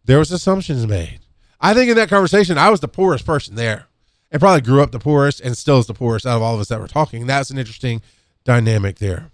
there 0.05 0.19
was 0.19 0.31
assumptions 0.33 0.87
made. 0.87 1.21
I 1.61 1.75
think 1.75 1.91
in 1.91 1.97
that 1.97 2.09
conversation, 2.09 2.59
I 2.59 2.71
was 2.71 2.81
the 2.81 2.89
poorest 2.89 3.27
person 3.27 3.55
there 3.55 3.87
and 4.31 4.41
probably 4.41 4.63
grew 4.63 4.83
up 4.83 4.93
the 4.93 4.99
poorest 4.99 5.41
and 5.41 5.57
still 5.57 5.79
is 5.79 5.87
the 5.87 5.95
poorest 5.95 6.27
out 6.27 6.37
of 6.37 6.43
all 6.43 6.55
of 6.55 6.61
us 6.61 6.69
that 6.69 6.81
were 6.81 6.89
talking. 6.89 7.27
That's 7.27 7.51
an 7.51 7.59
interesting 7.59 8.01
dynamic 8.45 8.99
there. 8.99 9.30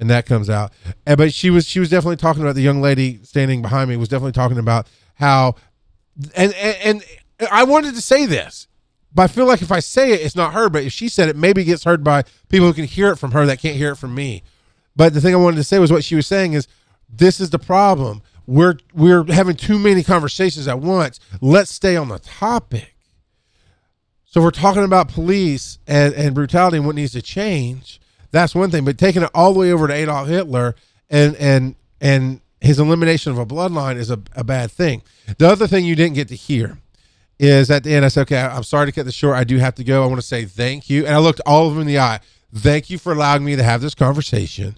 And 0.00 0.10
that 0.10 0.26
comes 0.26 0.50
out. 0.50 0.72
And, 1.06 1.18
but 1.18 1.32
she 1.32 1.50
was 1.50 1.66
she 1.68 1.78
was 1.78 1.90
definitely 1.90 2.16
talking 2.16 2.42
about 2.42 2.56
the 2.56 2.62
young 2.62 2.80
lady 2.80 3.20
standing 3.22 3.62
behind 3.62 3.90
me 3.90 3.96
was 3.96 4.08
definitely 4.08 4.32
talking 4.32 4.58
about 4.58 4.88
how 5.14 5.54
and 6.34 6.52
and, 6.54 7.04
and 7.38 7.48
I 7.52 7.64
wanted 7.64 7.94
to 7.94 8.00
say 8.00 8.26
this. 8.26 8.66
but 9.14 9.22
I 9.24 9.26
feel 9.28 9.46
like 9.46 9.62
if 9.62 9.70
I 9.70 9.80
say 9.80 10.12
it, 10.12 10.22
it's 10.22 10.34
not 10.34 10.54
heard. 10.54 10.72
But 10.72 10.84
if 10.84 10.92
she 10.92 11.08
said 11.08 11.28
it, 11.28 11.36
maybe 11.36 11.62
it 11.62 11.66
gets 11.66 11.84
heard 11.84 12.02
by 12.02 12.24
people 12.48 12.66
who 12.66 12.72
can 12.72 12.84
hear 12.86 13.12
it 13.12 13.16
from 13.16 13.32
her 13.32 13.44
that 13.46 13.60
can't 13.60 13.76
hear 13.76 13.92
it 13.92 13.96
from 13.96 14.14
me. 14.14 14.42
But 14.96 15.14
the 15.14 15.20
thing 15.20 15.34
I 15.34 15.38
wanted 15.38 15.56
to 15.58 15.64
say 15.64 15.78
was 15.78 15.92
what 15.92 16.04
she 16.04 16.16
was 16.16 16.26
saying 16.26 16.54
is 16.54 16.66
this 17.08 17.40
is 17.40 17.50
the 17.50 17.58
problem. 17.58 18.22
We're 18.46 18.78
we're 18.94 19.24
having 19.24 19.56
too 19.56 19.78
many 19.78 20.02
conversations 20.02 20.66
at 20.66 20.80
once. 20.80 21.20
Let's 21.40 21.70
stay 21.70 21.96
on 21.96 22.08
the 22.08 22.18
topic. 22.18 22.96
So 24.24 24.40
we're 24.40 24.50
talking 24.52 24.84
about 24.84 25.08
police 25.08 25.78
and, 25.86 26.14
and 26.14 26.34
brutality 26.34 26.76
and 26.78 26.86
what 26.86 26.94
needs 26.94 27.12
to 27.12 27.22
change. 27.22 28.00
That's 28.30 28.54
one 28.54 28.70
thing. 28.70 28.84
But 28.84 28.98
taking 28.98 29.22
it 29.22 29.30
all 29.34 29.52
the 29.52 29.60
way 29.60 29.72
over 29.72 29.88
to 29.88 29.94
Adolf 29.94 30.28
Hitler 30.28 30.74
and 31.08 31.36
and 31.36 31.74
and 32.00 32.40
his 32.60 32.78
elimination 32.78 33.32
of 33.32 33.38
a 33.38 33.46
bloodline 33.46 33.96
is 33.96 34.10
a, 34.10 34.20
a 34.34 34.44
bad 34.44 34.70
thing. 34.70 35.02
The 35.38 35.48
other 35.48 35.66
thing 35.66 35.84
you 35.84 35.96
didn't 35.96 36.14
get 36.14 36.28
to 36.28 36.36
hear 36.36 36.78
is 37.38 37.70
at 37.70 37.84
the 37.84 37.94
end, 37.94 38.04
I 38.04 38.08
said, 38.08 38.22
okay, 38.22 38.38
I'm 38.38 38.64
sorry 38.64 38.86
to 38.86 38.92
cut 38.92 39.06
this 39.06 39.14
short. 39.14 39.36
I 39.36 39.44
do 39.44 39.56
have 39.56 39.74
to 39.76 39.84
go. 39.84 40.02
I 40.02 40.06
want 40.06 40.20
to 40.20 40.26
say 40.26 40.44
thank 40.44 40.90
you. 40.90 41.06
And 41.06 41.14
I 41.14 41.18
looked 41.18 41.40
all 41.46 41.66
of 41.66 41.72
them 41.72 41.80
in 41.82 41.86
the 41.86 41.98
eye. 41.98 42.20
Thank 42.54 42.90
you 42.90 42.98
for 42.98 43.12
allowing 43.12 43.44
me 43.44 43.56
to 43.56 43.62
have 43.62 43.80
this 43.80 43.94
conversation. 43.94 44.76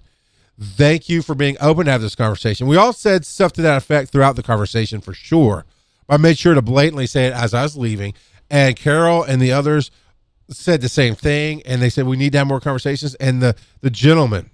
Thank 0.59 1.09
you 1.09 1.21
for 1.21 1.35
being 1.35 1.57
open 1.59 1.85
to 1.85 1.91
have 1.91 2.01
this 2.01 2.15
conversation. 2.15 2.67
We 2.67 2.77
all 2.77 2.93
said 2.93 3.25
stuff 3.25 3.51
to 3.53 3.61
that 3.63 3.77
effect 3.77 4.11
throughout 4.11 4.35
the 4.37 4.43
conversation 4.43 5.01
for 5.01 5.13
sure. 5.13 5.65
I 6.07 6.17
made 6.17 6.37
sure 6.37 6.53
to 6.53 6.61
blatantly 6.61 7.07
say 7.07 7.27
it 7.27 7.33
as 7.33 7.53
I 7.53 7.63
was 7.63 7.75
leaving. 7.75 8.13
And 8.49 8.75
Carol 8.75 9.23
and 9.23 9.41
the 9.41 9.51
others 9.51 9.91
said 10.55 10.81
the 10.81 10.89
same 10.89 11.15
thing. 11.15 11.61
And 11.65 11.81
they 11.81 11.89
said, 11.89 12.05
we 12.05 12.17
need 12.17 12.31
to 12.33 12.39
have 12.39 12.47
more 12.47 12.59
conversations. 12.59 13.15
And 13.15 13.41
the, 13.41 13.55
the 13.81 13.89
gentleman, 13.89 14.49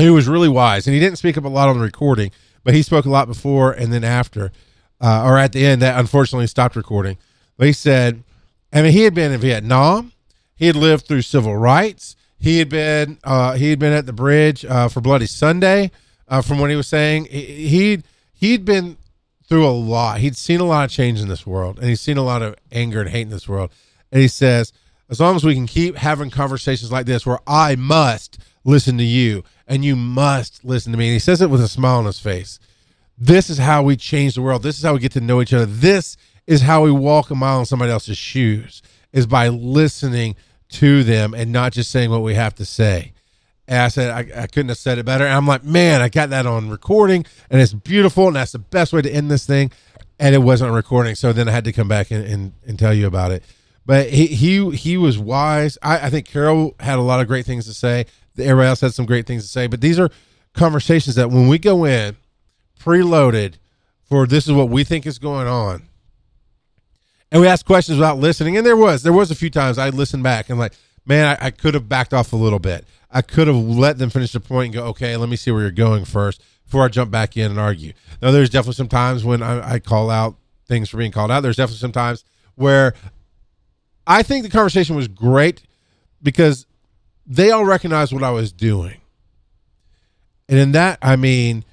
who 0.00 0.14
was 0.14 0.28
really 0.28 0.48
wise. 0.48 0.86
And 0.86 0.94
he 0.94 1.00
didn't 1.00 1.18
speak 1.18 1.36
up 1.36 1.44
a 1.44 1.48
lot 1.48 1.68
on 1.68 1.78
the 1.78 1.84
recording, 1.84 2.30
but 2.64 2.74
he 2.74 2.82
spoke 2.82 3.04
a 3.04 3.10
lot 3.10 3.28
before 3.28 3.72
and 3.72 3.92
then 3.92 4.04
after, 4.04 4.52
uh, 5.00 5.24
or 5.24 5.38
at 5.38 5.52
the 5.52 5.64
end, 5.64 5.82
that 5.82 5.98
unfortunately 5.98 6.46
stopped 6.46 6.76
recording. 6.76 7.18
But 7.56 7.66
he 7.66 7.72
said, 7.72 8.22
I 8.72 8.82
mean, 8.82 8.92
he 8.92 9.02
had 9.02 9.14
been 9.14 9.32
in 9.32 9.40
Vietnam, 9.40 10.12
he 10.54 10.66
had 10.66 10.76
lived 10.76 11.06
through 11.06 11.22
civil 11.22 11.56
rights. 11.56 12.16
He 12.38 12.58
had 12.58 12.68
been 12.68 13.18
uh, 13.24 13.54
he 13.54 13.70
had 13.70 13.78
been 13.78 13.92
at 13.92 14.06
the 14.06 14.12
bridge 14.12 14.64
uh, 14.64 14.88
for 14.88 15.00
Bloody 15.00 15.26
Sunday. 15.26 15.90
Uh, 16.28 16.42
from 16.42 16.58
what 16.58 16.70
he 16.70 16.76
was 16.76 16.86
saying, 16.86 17.26
he, 17.26 17.68
he'd 17.68 18.04
he'd 18.32 18.64
been 18.64 18.96
through 19.48 19.66
a 19.66 19.70
lot. 19.72 20.20
He'd 20.20 20.36
seen 20.36 20.60
a 20.60 20.64
lot 20.64 20.84
of 20.84 20.90
change 20.90 21.20
in 21.20 21.28
this 21.28 21.46
world, 21.46 21.78
and 21.78 21.88
he's 21.88 22.00
seen 22.00 22.16
a 22.16 22.22
lot 22.22 22.40
of 22.40 22.56
anger 22.70 23.00
and 23.00 23.10
hate 23.10 23.22
in 23.22 23.30
this 23.30 23.48
world. 23.48 23.70
And 24.12 24.22
he 24.22 24.28
says, 24.28 24.72
as 25.10 25.20
long 25.20 25.36
as 25.36 25.44
we 25.44 25.54
can 25.54 25.66
keep 25.66 25.96
having 25.96 26.30
conversations 26.30 26.90
like 26.90 27.06
this, 27.06 27.26
where 27.26 27.40
I 27.46 27.76
must 27.76 28.38
listen 28.64 28.96
to 28.98 29.04
you 29.04 29.42
and 29.66 29.84
you 29.84 29.96
must 29.96 30.64
listen 30.64 30.92
to 30.92 30.98
me, 30.98 31.08
and 31.08 31.12
he 31.12 31.18
says 31.18 31.42
it 31.42 31.50
with 31.50 31.60
a 31.60 31.68
smile 31.68 31.98
on 31.98 32.06
his 32.06 32.20
face. 32.20 32.58
This 33.18 33.50
is 33.50 33.58
how 33.58 33.82
we 33.82 33.96
change 33.96 34.34
the 34.34 34.42
world. 34.42 34.62
This 34.62 34.78
is 34.78 34.84
how 34.84 34.94
we 34.94 35.00
get 35.00 35.12
to 35.12 35.20
know 35.20 35.42
each 35.42 35.52
other. 35.52 35.66
This 35.66 36.16
is 36.46 36.62
how 36.62 36.82
we 36.82 36.90
walk 36.90 37.30
a 37.30 37.34
mile 37.34 37.60
in 37.60 37.66
somebody 37.66 37.92
else's 37.92 38.16
shoes. 38.16 38.82
Is 39.12 39.26
by 39.26 39.48
listening 39.48 40.36
to 40.70 41.02
them 41.02 41.34
and 41.34 41.50
not 41.50 41.72
just 41.72 41.90
saying 41.90 42.10
what 42.10 42.22
we 42.22 42.34
have 42.34 42.54
to 42.54 42.64
say. 42.64 43.12
And 43.66 43.78
I 43.78 43.88
said, 43.88 44.10
I, 44.10 44.42
I 44.42 44.46
couldn't 44.46 44.68
have 44.68 44.78
said 44.78 44.98
it 44.98 45.04
better. 45.04 45.24
And 45.24 45.34
I'm 45.34 45.46
like, 45.46 45.64
man, 45.64 46.00
I 46.00 46.08
got 46.08 46.30
that 46.30 46.46
on 46.46 46.70
recording 46.70 47.26
and 47.50 47.60
it's 47.60 47.72
beautiful. 47.72 48.28
And 48.28 48.36
that's 48.36 48.52
the 48.52 48.60
best 48.60 48.92
way 48.92 49.02
to 49.02 49.10
end 49.10 49.30
this 49.30 49.46
thing. 49.46 49.72
And 50.18 50.34
it 50.34 50.38
wasn't 50.38 50.72
recording. 50.72 51.16
So 51.16 51.32
then 51.32 51.48
I 51.48 51.52
had 51.52 51.64
to 51.64 51.72
come 51.72 51.88
back 51.88 52.10
and, 52.10 52.24
and, 52.24 52.52
and 52.66 52.78
tell 52.78 52.94
you 52.94 53.06
about 53.06 53.32
it. 53.32 53.42
But 53.86 54.10
he, 54.10 54.26
he, 54.26 54.70
he 54.70 54.96
was 54.96 55.18
wise. 55.18 55.78
I, 55.82 56.06
I 56.06 56.10
think 56.10 56.26
Carol 56.26 56.74
had 56.80 56.98
a 56.98 57.02
lot 57.02 57.20
of 57.20 57.26
great 57.26 57.46
things 57.46 57.66
to 57.66 57.74
say. 57.74 58.06
Everybody 58.38 58.68
else 58.68 58.80
had 58.80 58.94
some 58.94 59.06
great 59.06 59.26
things 59.26 59.42
to 59.42 59.48
say. 59.48 59.66
But 59.66 59.80
these 59.80 59.98
are 59.98 60.10
conversations 60.54 61.16
that 61.16 61.30
when 61.30 61.48
we 61.48 61.58
go 61.58 61.84
in 61.84 62.16
preloaded 62.78 63.54
for 64.04 64.26
this 64.26 64.46
is 64.46 64.52
what 64.52 64.68
we 64.68 64.84
think 64.84 65.06
is 65.06 65.18
going 65.18 65.46
on, 65.46 65.82
and 67.30 67.40
we 67.40 67.46
asked 67.46 67.64
questions 67.64 67.98
without 67.98 68.18
listening. 68.18 68.56
And 68.56 68.66
there 68.66 68.76
was 68.76 69.02
there 69.02 69.12
was 69.12 69.30
a 69.30 69.34
few 69.34 69.50
times 69.50 69.78
I 69.78 69.90
listened 69.90 70.22
back 70.22 70.50
and 70.50 70.58
like, 70.58 70.72
man, 71.06 71.36
I, 71.40 71.46
I 71.46 71.50
could 71.50 71.74
have 71.74 71.88
backed 71.88 72.12
off 72.12 72.32
a 72.32 72.36
little 72.36 72.58
bit. 72.58 72.84
I 73.10 73.22
could 73.22 73.46
have 73.48 73.56
let 73.56 73.98
them 73.98 74.10
finish 74.10 74.32
the 74.32 74.40
point 74.40 74.66
and 74.66 74.74
go, 74.74 74.84
okay, 74.88 75.16
let 75.16 75.28
me 75.28 75.36
see 75.36 75.50
where 75.50 75.62
you're 75.62 75.70
going 75.70 76.04
first 76.04 76.42
before 76.64 76.84
I 76.84 76.88
jump 76.88 77.10
back 77.10 77.36
in 77.36 77.50
and 77.50 77.58
argue. 77.58 77.92
Now, 78.22 78.30
there's 78.30 78.50
definitely 78.50 78.74
some 78.74 78.88
times 78.88 79.24
when 79.24 79.42
I, 79.42 79.74
I 79.74 79.78
call 79.80 80.10
out 80.10 80.36
things 80.66 80.88
for 80.88 80.96
being 80.98 81.10
called 81.10 81.30
out. 81.30 81.40
There's 81.40 81.56
definitely 81.56 81.78
some 81.78 81.92
times 81.92 82.24
where 82.54 82.94
I 84.10 84.24
think 84.24 84.42
the 84.42 84.50
conversation 84.50 84.96
was 84.96 85.06
great 85.06 85.62
because 86.20 86.66
they 87.26 87.52
all 87.52 87.64
recognized 87.64 88.12
what 88.12 88.24
I 88.24 88.32
was 88.32 88.50
doing. 88.50 89.00
And 90.48 90.58
in 90.58 90.72
that, 90.72 90.98
I 91.00 91.14
mean, 91.14 91.64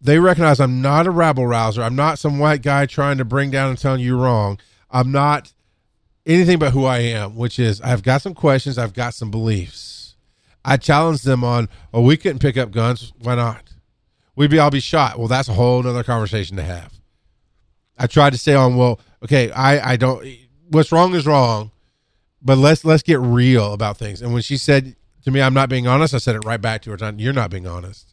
they 0.00 0.18
recognize 0.18 0.58
I'm 0.58 0.80
not 0.80 1.06
a 1.06 1.10
rabble 1.10 1.46
rouser. 1.46 1.82
I'm 1.82 1.94
not 1.94 2.18
some 2.18 2.38
white 2.38 2.62
guy 2.62 2.86
trying 2.86 3.18
to 3.18 3.26
bring 3.26 3.50
down 3.50 3.68
and 3.68 3.78
telling 3.78 4.00
you 4.00 4.18
wrong. 4.18 4.58
I'm 4.90 5.12
not 5.12 5.52
anything 6.24 6.58
but 6.58 6.72
who 6.72 6.86
I 6.86 7.00
am, 7.00 7.36
which 7.36 7.58
is 7.58 7.78
I've 7.82 8.02
got 8.02 8.22
some 8.22 8.32
questions, 8.32 8.78
I've 8.78 8.94
got 8.94 9.12
some 9.12 9.30
beliefs. 9.30 10.14
I 10.64 10.78
challenged 10.78 11.26
them 11.26 11.44
on, 11.44 11.68
oh, 11.92 12.00
we 12.00 12.16
couldn't 12.16 12.38
pick 12.38 12.56
up 12.56 12.70
guns. 12.70 13.12
Why 13.18 13.34
not? 13.34 13.64
We'd 14.34 14.50
be 14.50 14.58
all 14.58 14.70
be 14.70 14.80
shot. 14.80 15.18
Well, 15.18 15.28
that's 15.28 15.48
a 15.50 15.52
whole 15.52 15.86
other 15.86 16.04
conversation 16.04 16.56
to 16.56 16.62
have. 16.62 16.94
I 17.98 18.06
tried 18.06 18.30
to 18.30 18.38
stay 18.38 18.54
on, 18.54 18.76
well, 18.76 18.98
okay, 19.22 19.50
I, 19.50 19.92
I 19.92 19.96
don't 19.96 20.26
what's 20.72 20.90
wrong 20.90 21.14
is 21.14 21.26
wrong, 21.26 21.70
but 22.42 22.58
let's 22.58 22.84
let's 22.84 23.02
get 23.02 23.20
real 23.20 23.72
about 23.72 23.96
things. 23.96 24.22
And 24.22 24.32
when 24.32 24.42
she 24.42 24.56
said 24.56 24.96
to 25.24 25.30
me, 25.30 25.40
I'm 25.40 25.54
not 25.54 25.68
being 25.68 25.86
honest, 25.86 26.14
I 26.14 26.18
said 26.18 26.34
it 26.34 26.44
right 26.44 26.60
back 26.60 26.82
to 26.82 26.90
her, 26.90 27.12
you're 27.16 27.32
not 27.32 27.50
being 27.50 27.66
honest. 27.66 28.12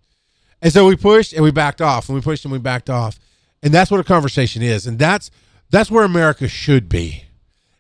And 0.61 0.71
so 0.71 0.85
we 0.87 0.95
pushed 0.95 1.33
and 1.33 1.43
we 1.43 1.51
backed 1.51 1.81
off, 1.81 2.09
and 2.09 2.15
we 2.15 2.21
pushed 2.21 2.45
and 2.45 2.51
we 2.51 2.59
backed 2.59 2.89
off. 2.89 3.19
And 3.63 3.73
that's 3.73 3.91
what 3.91 3.99
a 3.99 4.03
conversation 4.03 4.61
is. 4.61 4.87
And 4.87 4.99
that's 4.99 5.31
that's 5.69 5.91
where 5.91 6.03
America 6.03 6.47
should 6.47 6.89
be. 6.89 7.25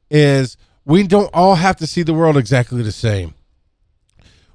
Is 0.09 0.57
we 0.85 1.03
don't 1.03 1.29
all 1.33 1.55
have 1.55 1.77
to 1.77 1.87
see 1.87 2.03
the 2.03 2.13
world 2.13 2.37
exactly 2.37 2.81
the 2.81 2.91
same. 2.91 3.33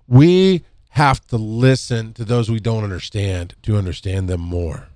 We 0.06 0.64
have 0.90 1.24
to 1.28 1.36
listen 1.36 2.12
to 2.14 2.24
those 2.24 2.50
we 2.50 2.60
don't 2.60 2.84
understand 2.84 3.54
to 3.62 3.76
understand 3.76 4.28
them 4.28 4.40
more. 4.40 4.88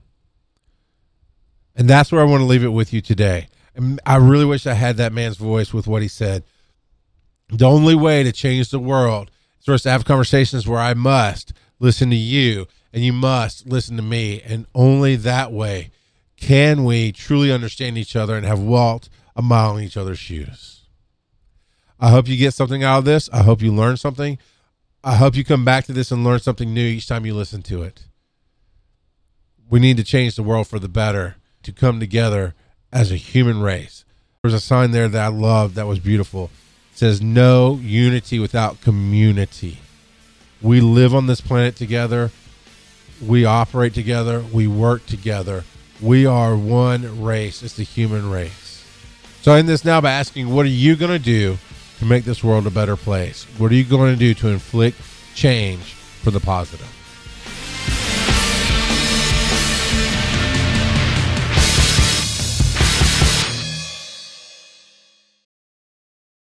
And 1.74 1.88
that's 1.88 2.10
where 2.10 2.20
I 2.20 2.24
want 2.24 2.40
to 2.40 2.46
leave 2.46 2.64
it 2.64 2.68
with 2.68 2.92
you 2.92 3.00
today. 3.00 3.48
And 3.74 4.00
I 4.04 4.16
really 4.16 4.44
wish 4.44 4.66
I 4.66 4.74
had 4.74 4.96
that 4.96 5.12
man's 5.12 5.36
voice 5.36 5.72
with 5.72 5.86
what 5.86 6.02
he 6.02 6.08
said. 6.08 6.42
The 7.50 7.68
only 7.68 7.94
way 7.94 8.22
to 8.22 8.32
change 8.32 8.70
the 8.70 8.78
world 8.78 9.30
is 9.58 9.64
for 9.64 9.74
us 9.74 9.82
to 9.82 9.90
have 9.90 10.04
conversations 10.04 10.66
where 10.66 10.80
I 10.80 10.94
must 10.94 11.52
listen 11.78 12.10
to 12.10 12.16
you 12.16 12.66
and 12.92 13.04
you 13.04 13.12
must 13.12 13.66
listen 13.66 13.96
to 13.96 14.02
me. 14.02 14.42
And 14.42 14.66
only 14.74 15.16
that 15.16 15.52
way 15.52 15.90
can 16.36 16.84
we 16.84 17.10
truly 17.12 17.50
understand 17.50 17.98
each 17.98 18.14
other 18.14 18.36
and 18.36 18.46
have 18.46 18.60
walked 18.60 19.08
a 19.34 19.42
mile 19.42 19.76
in 19.76 19.84
each 19.84 19.96
other's 19.96 20.18
shoes? 20.18 20.82
I 21.98 22.10
hope 22.10 22.28
you 22.28 22.36
get 22.36 22.54
something 22.54 22.84
out 22.84 22.98
of 22.98 23.04
this. 23.04 23.28
I 23.32 23.42
hope 23.42 23.60
you 23.60 23.72
learn 23.72 23.96
something. 23.96 24.38
I 25.02 25.16
hope 25.16 25.34
you 25.34 25.44
come 25.44 25.64
back 25.64 25.84
to 25.86 25.92
this 25.92 26.10
and 26.12 26.24
learn 26.24 26.40
something 26.40 26.72
new 26.72 26.84
each 26.84 27.08
time 27.08 27.26
you 27.26 27.34
listen 27.34 27.62
to 27.62 27.82
it. 27.82 28.04
We 29.70 29.80
need 29.80 29.96
to 29.96 30.04
change 30.04 30.36
the 30.36 30.42
world 30.42 30.66
for 30.68 30.78
the 30.78 30.88
better, 30.88 31.36
to 31.62 31.72
come 31.72 32.00
together 32.00 32.54
as 32.92 33.10
a 33.10 33.16
human 33.16 33.60
race. 33.60 34.04
There's 34.42 34.54
a 34.54 34.60
sign 34.60 34.92
there 34.92 35.08
that 35.08 35.22
I 35.22 35.28
love 35.28 35.74
that 35.74 35.86
was 35.86 35.98
beautiful. 35.98 36.50
Says, 36.98 37.22
No 37.22 37.76
unity 37.80 38.40
without 38.40 38.80
community. 38.80 39.78
We 40.60 40.80
live 40.80 41.14
on 41.14 41.28
this 41.28 41.40
planet 41.40 41.76
together. 41.76 42.32
We 43.24 43.44
operate 43.44 43.94
together. 43.94 44.40
We 44.52 44.66
work 44.66 45.06
together. 45.06 45.62
We 46.02 46.26
are 46.26 46.56
one 46.56 47.22
race. 47.22 47.62
It's 47.62 47.74
the 47.74 47.84
human 47.84 48.28
race. 48.28 48.84
So 49.42 49.52
I 49.52 49.60
end 49.60 49.68
this 49.68 49.84
now 49.84 50.00
by 50.00 50.10
asking, 50.10 50.52
what 50.52 50.66
are 50.66 50.70
you 50.70 50.96
going 50.96 51.12
to 51.12 51.20
do 51.20 51.58
to 52.00 52.04
make 52.04 52.24
this 52.24 52.42
world 52.42 52.66
a 52.66 52.70
better 52.70 52.96
place? 52.96 53.44
What 53.58 53.70
are 53.70 53.76
you 53.76 53.84
going 53.84 54.12
to 54.12 54.18
do 54.18 54.34
to 54.34 54.48
inflict 54.48 55.00
change 55.36 55.92
for 55.92 56.32
the 56.32 56.40
positive? 56.40 56.97